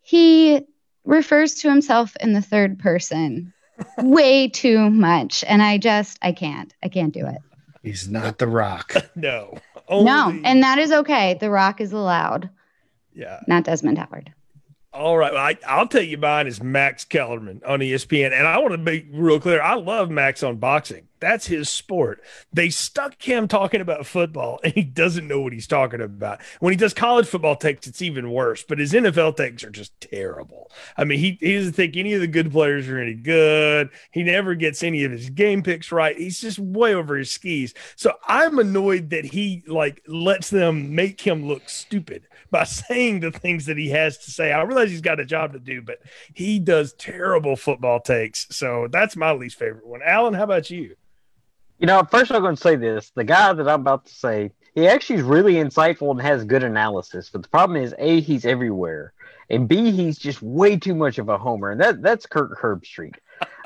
he 0.00 0.62
refers 1.04 1.56
to 1.56 1.68
himself 1.68 2.16
in 2.16 2.32
the 2.32 2.40
third 2.40 2.78
person 2.78 3.52
way 3.98 4.48
too 4.48 4.88
much. 4.88 5.44
And 5.46 5.62
I 5.62 5.76
just, 5.76 6.18
I 6.22 6.32
can't, 6.32 6.74
I 6.82 6.88
can't 6.88 7.12
do 7.12 7.26
it. 7.26 7.38
He's 7.82 8.08
not 8.08 8.38
The 8.38 8.48
Rock. 8.48 8.94
no. 9.14 9.58
Only... 9.88 10.04
No. 10.04 10.40
And 10.44 10.62
that 10.62 10.78
is 10.78 10.90
okay. 10.90 11.36
The 11.38 11.50
Rock 11.50 11.82
is 11.82 11.92
allowed. 11.92 12.48
Yeah. 13.12 13.40
Not 13.46 13.64
Desmond 13.64 13.98
Howard. 13.98 14.32
All 14.92 15.16
right. 15.16 15.58
I, 15.66 15.78
will 15.78 15.86
tell 15.86 16.02
you 16.02 16.18
mine 16.18 16.46
is 16.46 16.62
Max 16.62 17.04
Kellerman 17.04 17.62
on 17.66 17.78
ESPN. 17.78 18.32
And 18.32 18.46
I 18.46 18.58
want 18.58 18.72
to 18.72 18.78
be 18.78 19.08
real 19.12 19.38
clear. 19.38 19.62
I 19.62 19.74
love 19.74 20.10
Max 20.10 20.42
on 20.42 20.56
boxing. 20.56 21.06
That's 21.20 21.46
his 21.46 21.68
sport. 21.68 22.22
They 22.52 22.70
stuck 22.70 23.22
him 23.22 23.46
talking 23.46 23.80
about 23.80 24.06
football 24.06 24.58
and 24.64 24.72
he 24.72 24.82
doesn't 24.82 25.28
know 25.28 25.40
what 25.40 25.52
he's 25.52 25.66
talking 25.66 26.00
about. 26.00 26.40
When 26.60 26.72
he 26.72 26.76
does 26.76 26.94
college 26.94 27.26
football 27.26 27.56
takes, 27.56 27.86
it's 27.86 28.02
even 28.02 28.32
worse, 28.32 28.62
but 28.62 28.78
his 28.78 28.92
NFL 28.92 29.36
takes 29.36 29.62
are 29.62 29.70
just 29.70 29.98
terrible. 30.00 30.70
I 30.96 31.04
mean, 31.04 31.18
he, 31.18 31.38
he 31.40 31.54
doesn't 31.54 31.74
think 31.74 31.96
any 31.96 32.14
of 32.14 32.20
the 32.20 32.26
good 32.26 32.50
players 32.50 32.88
are 32.88 32.98
any 32.98 33.14
good. 33.14 33.90
He 34.10 34.22
never 34.22 34.54
gets 34.54 34.82
any 34.82 35.04
of 35.04 35.12
his 35.12 35.28
game 35.30 35.62
picks 35.62 35.92
right. 35.92 36.16
He's 36.16 36.40
just 36.40 36.58
way 36.58 36.94
over 36.94 37.16
his 37.16 37.30
skis. 37.30 37.74
So 37.96 38.14
I'm 38.26 38.58
annoyed 38.58 39.10
that 39.10 39.26
he 39.26 39.62
like 39.66 40.02
lets 40.06 40.48
them 40.48 40.94
make 40.94 41.20
him 41.20 41.46
look 41.46 41.68
stupid 41.68 42.26
by 42.50 42.64
saying 42.64 43.20
the 43.20 43.30
things 43.30 43.66
that 43.66 43.76
he 43.76 43.90
has 43.90 44.16
to 44.18 44.30
say. 44.30 44.52
I 44.52 44.62
realize 44.62 44.90
he's 44.90 45.00
got 45.02 45.20
a 45.20 45.26
job 45.26 45.52
to 45.52 45.58
do, 45.58 45.82
but 45.82 45.98
he 46.32 46.58
does 46.58 46.94
terrible 46.94 47.56
football 47.56 48.00
takes. 48.00 48.46
So 48.50 48.88
that's 48.90 49.16
my 49.16 49.32
least 49.32 49.58
favorite 49.58 49.86
one. 49.86 50.00
Alan, 50.02 50.34
how 50.34 50.44
about 50.44 50.70
you? 50.70 50.96
You 51.80 51.86
know, 51.86 52.04
first 52.04 52.30
I'm 52.30 52.42
going 52.42 52.56
to 52.56 52.60
say 52.60 52.76
this: 52.76 53.10
the 53.14 53.24
guy 53.24 53.54
that 53.54 53.66
I'm 53.66 53.80
about 53.80 54.04
to 54.04 54.14
say, 54.14 54.52
he 54.74 54.86
actually 54.86 55.16
is 55.16 55.22
really 55.22 55.54
insightful 55.54 56.10
and 56.10 56.20
has 56.20 56.44
good 56.44 56.62
analysis. 56.62 57.30
But 57.30 57.42
the 57.42 57.48
problem 57.48 57.82
is, 57.82 57.94
a 57.98 58.20
he's 58.20 58.44
everywhere, 58.44 59.14
and 59.48 59.66
b 59.66 59.90
he's 59.90 60.18
just 60.18 60.42
way 60.42 60.76
too 60.76 60.94
much 60.94 61.18
of 61.18 61.30
a 61.30 61.38
homer, 61.38 61.70
and 61.70 61.80
that 61.80 62.02
that's 62.02 62.26
Kirk 62.26 62.60
Herbstreit. 62.60 63.14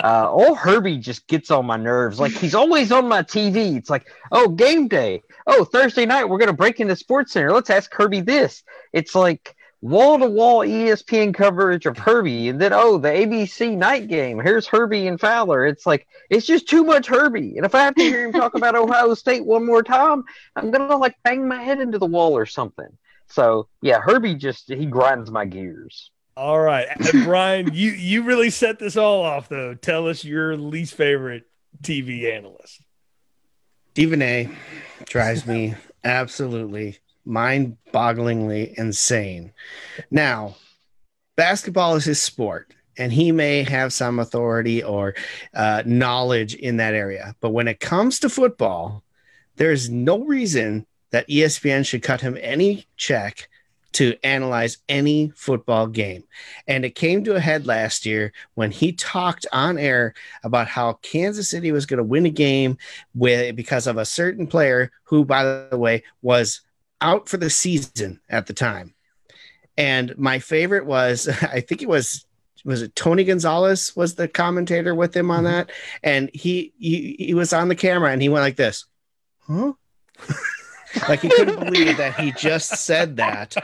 Uh, 0.03 0.31
old 0.31 0.59
Herbie 0.59 0.99
just 0.99 1.27
gets 1.27 1.51
on 1.51 1.67
my 1.67 1.77
nerves. 1.77 2.21
Like 2.21 2.31
he's 2.31 2.55
always 2.55 2.93
on 2.93 3.09
my 3.09 3.23
TV. 3.25 3.77
It's 3.77 3.91
like, 3.91 4.07
oh, 4.31 4.49
game 4.49 4.87
day. 4.87 5.23
Oh, 5.49 5.65
Thursday 5.65 6.07
night 6.07 6.29
we're 6.29 6.39
gonna 6.39 6.53
break 6.53 6.79
into 6.79 6.95
Sports 6.95 7.33
Center. 7.33 7.51
Let's 7.51 7.71
ask 7.71 7.91
Kirby 7.91 8.21
this. 8.21 8.63
It's 8.93 9.17
like 9.17 9.57
wall 9.85 10.19
to 10.19 10.27
wall 10.27 10.61
ESPN 10.61 11.35
coverage 11.35 11.85
of 11.85 11.99
Herbie, 11.99 12.49
and 12.49 12.59
then 12.59 12.73
oh, 12.73 12.97
the 12.97 13.11
ABC 13.11 13.77
night 13.77 14.09
game. 14.09 14.41
Here's 14.41 14.67
Herbie 14.67 15.07
and 15.07 15.21
Fowler. 15.21 15.67
It's 15.67 15.85
like 15.85 16.07
it's 16.31 16.47
just 16.47 16.67
too 16.67 16.85
much 16.85 17.07
Herbie. 17.07 17.57
And 17.57 17.67
if 17.67 17.75
I 17.75 17.83
have 17.83 17.95
to 17.97 18.03
hear 18.03 18.25
him 18.25 18.33
talk 18.33 18.55
about 18.55 18.75
Ohio 18.77 19.13
State 19.13 19.45
one 19.45 19.67
more 19.67 19.83
time, 19.83 20.25
I'm 20.57 20.71
gonna 20.71 20.97
like 20.97 21.17
bang 21.23 21.47
my 21.47 21.63
head 21.63 21.81
into 21.81 21.99
the 21.99 22.07
wall 22.07 22.37
or 22.37 22.47
something. 22.47 22.89
So 23.29 23.69
yeah, 23.83 24.01
Herbie 24.01 24.37
just 24.37 24.73
he 24.73 24.87
grinds 24.87 25.31
my 25.31 25.45
gears. 25.45 26.11
All 26.35 26.59
right, 26.59 26.89
uh, 26.89 27.25
Brian, 27.25 27.73
you 27.75 27.91
you 27.91 28.23
really 28.23 28.51
set 28.51 28.79
this 28.79 28.97
all 28.97 29.23
off 29.23 29.51
though. 29.51 29.75
Tell 29.75 30.09
us 30.09 30.25
your 30.25 30.57
least 30.57 30.95
favorite 30.95 31.45
TV 31.83 32.35
analyst. 32.35 32.81
Stephen 33.91 34.23
A. 34.23 34.49
drives 35.05 35.47
me 35.47 35.75
absolutely 36.03 36.99
mind 37.25 37.77
bogglingly 37.93 38.75
insane. 38.75 39.53
Now, 40.11 40.57
basketball 41.37 41.97
is 41.97 42.05
his 42.05 42.21
sport, 42.21 42.75
and 42.99 43.13
he 43.13 43.33
may 43.33 43.63
have 43.63 43.93
some 43.93 44.19
authority 44.19 44.83
or 44.83 45.15
uh, 45.55 45.83
knowledge 45.87 46.55
in 46.55 46.77
that 46.79 46.95
area. 46.95 47.35
But 47.41 47.51
when 47.51 47.69
it 47.69 47.81
comes 47.81 48.21
to 48.21 48.29
football, 48.29 49.03
there's 49.57 49.91
no 49.91 50.25
reason 50.25 50.87
that 51.11 51.29
ESPN 51.29 51.87
should 51.87 52.03
cut 52.03 52.21
him 52.21 52.37
any 52.41 52.87
check 52.97 53.49
to 53.95 54.17
analyze 54.25 54.79
any 54.89 55.33
football 55.37 55.87
game. 55.87 56.25
And 56.67 56.85
it 56.85 56.97
came 56.97 57.23
to 57.25 57.37
a 57.37 57.41
head 57.41 57.65
last 57.65 58.05
year 58.05 58.33
when 58.55 58.73
he 58.73 58.93
talked 58.93 59.47
on 59.53 59.79
air 59.79 60.15
about 60.43 60.67
how 60.67 60.95
Kansas 60.95 61.49
City 61.49 61.71
was 61.71 61.87
going 61.87 61.99
to 61.99 62.05
win 62.05 62.27
a 62.27 62.31
game 62.31 62.77
with 63.15 63.55
because 63.55 63.87
of 63.87 63.97
a 63.97 64.05
certain 64.05 64.49
player 64.49 64.91
who 65.05 65.25
by 65.25 65.45
the 65.45 65.79
way 65.79 66.03
was 66.23 66.63
out 67.05 67.29
for 67.29 67.37
the 67.37 67.51
season 67.51 68.21
at 68.29 68.47
the 68.47 68.55
time. 68.55 68.95
And 69.77 70.17
my 70.17 70.39
favorite 70.39 70.87
was, 70.87 71.29
I 71.43 71.61
think 71.61 71.83
it 71.83 71.89
was, 71.89 72.25
was 72.65 72.81
it 72.81 72.97
Tony 72.97 73.25
Gonzalez 73.25 73.95
was 73.95 74.15
the 74.15 74.27
commentator 74.27 74.95
with 74.95 75.15
him 75.15 75.31
on 75.31 75.45
mm-hmm. 75.45 75.53
that, 75.53 75.73
and 76.03 76.31
he, 76.33 76.73
he 76.79 77.15
he 77.19 77.35
was 77.35 77.53
on 77.53 77.69
the 77.69 77.75
camera 77.75 78.11
and 78.11 78.23
he 78.23 78.31
went 78.31 78.43
like 78.43 78.57
this, 78.57 78.87
huh? 79.47 79.75
like 81.09 81.21
he 81.21 81.29
couldn't 81.29 81.61
believe 81.61 81.99
that 81.99 82.19
he 82.19 82.33
just 82.33 82.71
said 82.79 83.17
that. 83.17 83.55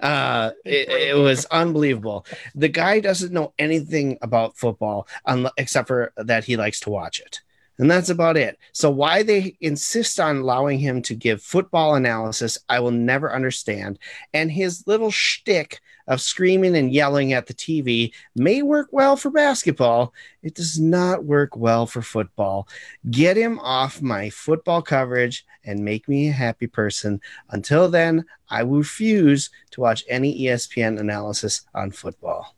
Uh, 0.00 0.52
it, 0.64 0.88
it, 0.88 1.16
was 1.16 1.46
unbelievable. 1.46 2.26
The 2.54 2.68
guy 2.68 3.00
doesn't 3.00 3.32
know 3.32 3.54
anything 3.58 4.18
about 4.22 4.56
football, 4.56 5.08
except 5.56 5.88
for 5.88 6.12
that 6.16 6.44
he 6.44 6.56
likes 6.56 6.78
to 6.80 6.90
watch 6.90 7.18
it. 7.18 7.40
And 7.78 7.90
that's 7.90 8.08
about 8.08 8.36
it. 8.36 8.58
So, 8.72 8.90
why 8.90 9.22
they 9.22 9.56
insist 9.60 10.18
on 10.18 10.38
allowing 10.38 10.78
him 10.80 11.00
to 11.02 11.14
give 11.14 11.42
football 11.42 11.94
analysis, 11.94 12.58
I 12.68 12.80
will 12.80 12.90
never 12.90 13.32
understand. 13.32 13.98
And 14.34 14.50
his 14.50 14.84
little 14.86 15.12
shtick 15.12 15.80
of 16.08 16.20
screaming 16.20 16.74
and 16.76 16.92
yelling 16.92 17.32
at 17.34 17.46
the 17.46 17.54
TV 17.54 18.12
may 18.34 18.62
work 18.62 18.88
well 18.90 19.16
for 19.16 19.30
basketball. 19.30 20.12
It 20.42 20.54
does 20.54 20.80
not 20.80 21.24
work 21.24 21.56
well 21.56 21.86
for 21.86 22.02
football. 22.02 22.66
Get 23.10 23.36
him 23.36 23.60
off 23.60 24.02
my 24.02 24.30
football 24.30 24.82
coverage 24.82 25.46
and 25.64 25.84
make 25.84 26.08
me 26.08 26.28
a 26.28 26.32
happy 26.32 26.66
person. 26.66 27.20
Until 27.50 27.88
then, 27.88 28.24
I 28.48 28.62
refuse 28.62 29.50
to 29.72 29.82
watch 29.82 30.02
any 30.08 30.40
ESPN 30.40 30.98
analysis 30.98 31.62
on 31.74 31.90
football. 31.90 32.54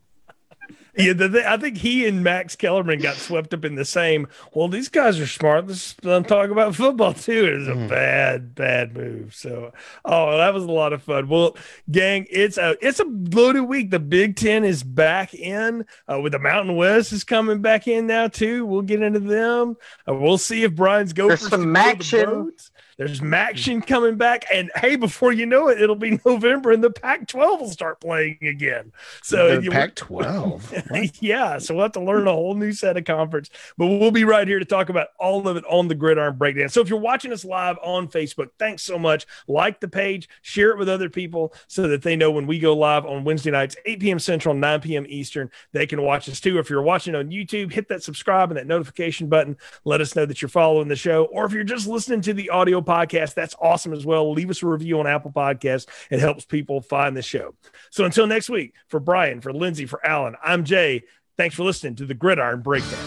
Yeah, 0.97 1.13
the, 1.13 1.45
I 1.49 1.57
think 1.57 1.77
he 1.77 2.07
and 2.07 2.25
Max 2.25 2.57
Kellerman 2.57 3.01
got 3.01 3.17
swept 3.17 3.55
up 3.55 3.65
in 3.65 3.75
the 3.77 3.85
same. 3.85 4.27
Well, 4.53 4.69
these 4.69 4.89
guys 4.89 5.21
are 5.21 5.27
smart. 5.27 5.69
Let's 5.69 5.95
talk 5.95 6.51
about 6.51 6.75
football 6.75 7.15
too. 7.15 7.47
It 7.47 7.55
is 7.63 7.69
a 7.69 7.73
mm. 7.73 7.89
bad, 7.89 8.55
bad 8.55 8.97
move. 8.97 9.35
So, 9.35 9.73
oh, 10.05 10.37
that 10.37 10.53
was 10.53 10.65
a 10.65 10.71
lot 10.71 10.93
of 10.93 11.03
fun. 11.03 11.29
Well, 11.29 11.57
gang, 11.91 12.27
it's 12.31 12.59
a 12.59 12.77
it's 12.81 13.01
a 13.01 13.05
loaded 13.05 13.63
week. 13.63 13.91
The 13.91 14.01
Big 14.01 14.37
Ten 14.37 14.65
is 14.65 14.83
back 14.83 15.35
in. 15.35 15.85
Uh, 16.11 16.21
with 16.21 16.33
the 16.33 16.39
Mountain 16.39 16.77
West 16.77 17.13
is 17.13 17.25
coming 17.25 17.63
back 17.63 17.87
in 17.87 18.07
now 18.07 18.29
too. 18.29 18.67
We'll 18.67 18.83
get 18.83 19.03
into 19.03 19.21
them. 19.21 19.77
Uh, 20.09 20.15
we'll 20.15 20.39
see 20.39 20.65
if 20.65 20.75
Brian's 20.75 21.13
go. 21.13 21.29
There's 21.29 21.49
some 21.49 21.77
action. 21.77 22.53
There's 23.01 23.21
Maction 23.23 23.81
coming 23.87 24.17
back, 24.17 24.45
and 24.53 24.71
hey, 24.75 24.95
before 24.95 25.33
you 25.33 25.47
know 25.47 25.69
it, 25.69 25.81
it'll 25.81 25.97
be 25.97 26.21
November, 26.27 26.71
and 26.71 26.85
the 26.85 26.91
Pac-12 26.91 27.61
will 27.61 27.71
start 27.71 27.99
playing 27.99 28.37
again. 28.43 28.93
So 29.23 29.59
the 29.59 29.71
Pac-12, 29.71 31.19
yeah. 31.23 31.57
So 31.57 31.75
we'll 31.75 31.85
have 31.85 31.93
to 31.93 32.03
learn 32.03 32.29
a 32.29 32.33
whole 32.33 32.55
new 32.55 32.73
set 32.73 32.99
of 32.99 33.07
conference, 33.07 33.49
but 33.79 33.87
we'll 33.87 34.11
be 34.11 34.25
right 34.25 34.47
here 34.47 34.59
to 34.59 34.67
talk 34.67 34.91
about 34.91 35.09
all 35.19 35.49
of 35.49 35.57
it 35.57 35.65
on 35.65 35.89
the 35.89 35.95
Gridiron 35.95 36.37
Breakdown. 36.37 36.69
So 36.69 36.83
if 36.83 36.91
you're 36.91 37.01
watching 37.01 37.33
us 37.33 37.43
live 37.43 37.79
on 37.83 38.07
Facebook, 38.07 38.51
thanks 38.59 38.83
so 38.83 38.99
much. 38.99 39.27
Like 39.49 39.81
the 39.81 39.89
page, 39.89 40.29
share 40.43 40.69
it 40.69 40.77
with 40.77 40.91
other 40.91 41.09
people 41.09 41.55
so 41.69 41.89
that 41.89 42.03
they 42.03 42.17
know 42.17 42.31
when 42.31 42.47
we 42.47 42.59
go 42.59 42.77
live 42.77 43.07
on 43.07 43.25
Wednesday 43.25 43.51
nights, 43.51 43.77
8 43.87 44.01
p.m. 44.01 44.19
Central, 44.19 44.55
9 44.55 44.81
p.m. 44.83 45.07
Eastern, 45.09 45.51
they 45.73 45.87
can 45.87 46.03
watch 46.03 46.29
us 46.29 46.39
too. 46.39 46.59
If 46.59 46.69
you're 46.69 46.83
watching 46.83 47.15
on 47.15 47.31
YouTube, 47.31 47.73
hit 47.73 47.89
that 47.89 48.03
subscribe 48.03 48.51
and 48.51 48.59
that 48.59 48.67
notification 48.67 49.31
button. 49.31 49.57
Let 49.87 50.03
us 50.03 50.15
know 50.15 50.27
that 50.27 50.43
you're 50.43 50.51
following 50.51 50.89
the 50.89 50.97
show, 50.97 51.25
or 51.33 51.47
if 51.47 51.53
you're 51.53 51.65
just 51.65 51.87
listening 51.87 52.21
to 52.21 52.35
the 52.35 52.51
audio 52.51 52.83
podcast. 52.91 53.35
That's 53.35 53.55
awesome 53.61 53.93
as 53.93 54.05
well. 54.05 54.33
Leave 54.33 54.51
us 54.51 54.63
a 54.63 54.67
review 54.67 54.99
on 54.99 55.07
Apple 55.07 55.31
Podcasts. 55.31 55.87
It 56.11 56.19
helps 56.19 56.45
people 56.45 56.81
find 56.81 57.17
the 57.17 57.23
show. 57.23 57.55
So 57.91 58.05
until 58.05 58.27
next 58.27 58.51
week, 58.51 58.75
for 58.89 58.99
Brian, 58.99 59.41
for 59.41 59.53
Lindsey, 59.53 59.87
for 59.87 60.05
Alan, 60.05 60.35
I'm 60.43 60.65
Jay. 60.65 61.05
Thanks 61.37 61.55
for 61.55 61.63
listening 61.63 61.95
to 61.97 62.07
the 62.07 62.15
Gridiron 62.15 62.61
Breakdown. 62.61 62.99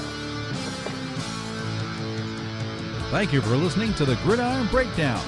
Thank 3.11 3.33
you 3.33 3.41
for 3.41 3.55
listening 3.55 3.93
to 3.95 4.05
the 4.05 4.15
Gridiron 4.23 4.67
Breakdown. 4.67 5.23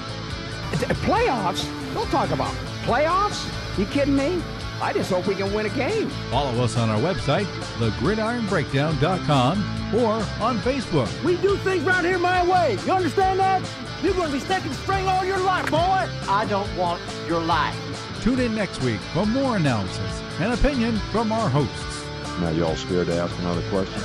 Uh, 0.72 0.78
playoffs? 1.06 1.66
Don't 1.94 2.10
talk 2.10 2.32
about 2.32 2.54
playoffs. 2.84 3.48
You 3.78 3.86
kidding 3.86 4.16
me? 4.16 4.42
I 4.82 4.92
just 4.92 5.12
hope 5.12 5.28
we 5.28 5.36
can 5.36 5.54
win 5.54 5.68
a 5.68 5.70
game. 5.70 6.10
Follow 6.32 6.64
us 6.64 6.76
on 6.78 6.90
our 6.90 7.00
website, 7.00 7.46
thegridironbreakdown.com, 7.78 9.96
or 9.96 10.14
on 10.44 10.58
Facebook. 10.60 11.24
We 11.24 11.38
do 11.38 11.56
things 11.58 11.86
around 11.86 12.06
here 12.06 12.18
my 12.18 12.44
way. 12.46 12.80
You 12.86 12.94
understand 12.94 13.40
that? 13.40 13.62
You're 14.06 14.14
going 14.14 14.28
to 14.28 14.34
be 14.34 14.40
stuck 14.40 14.64
in 14.64 14.72
spring 14.74 15.08
all 15.08 15.26
your 15.26 15.40
life, 15.40 15.72
boy. 15.72 16.08
I 16.30 16.46
don't 16.48 16.78
want 16.78 17.02
your 17.28 17.40
life. 17.40 17.76
Tune 18.22 18.40
in 18.40 18.54
next 18.54 18.84
week 18.84 19.00
for 19.16 19.26
more 19.26 19.58
analysis 19.58 20.22
and 20.40 20.54
opinion 20.54 20.98
from 21.12 21.32
our 21.32 21.50
hosts. 21.50 22.06
Now, 22.40 22.52
y'all 22.52 22.76
scared 22.76 23.08
to 23.08 23.16
ask 23.16 23.36
another 23.40 23.68
question? 23.72 24.00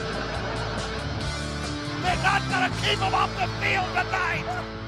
They're 2.01 2.23
not 2.23 2.41
going 2.49 2.71
to 2.71 2.77
keep 2.81 2.99
them 2.99 3.13
off 3.13 3.31
the 3.37 3.47
field 3.63 3.89
tonight. 3.89 4.80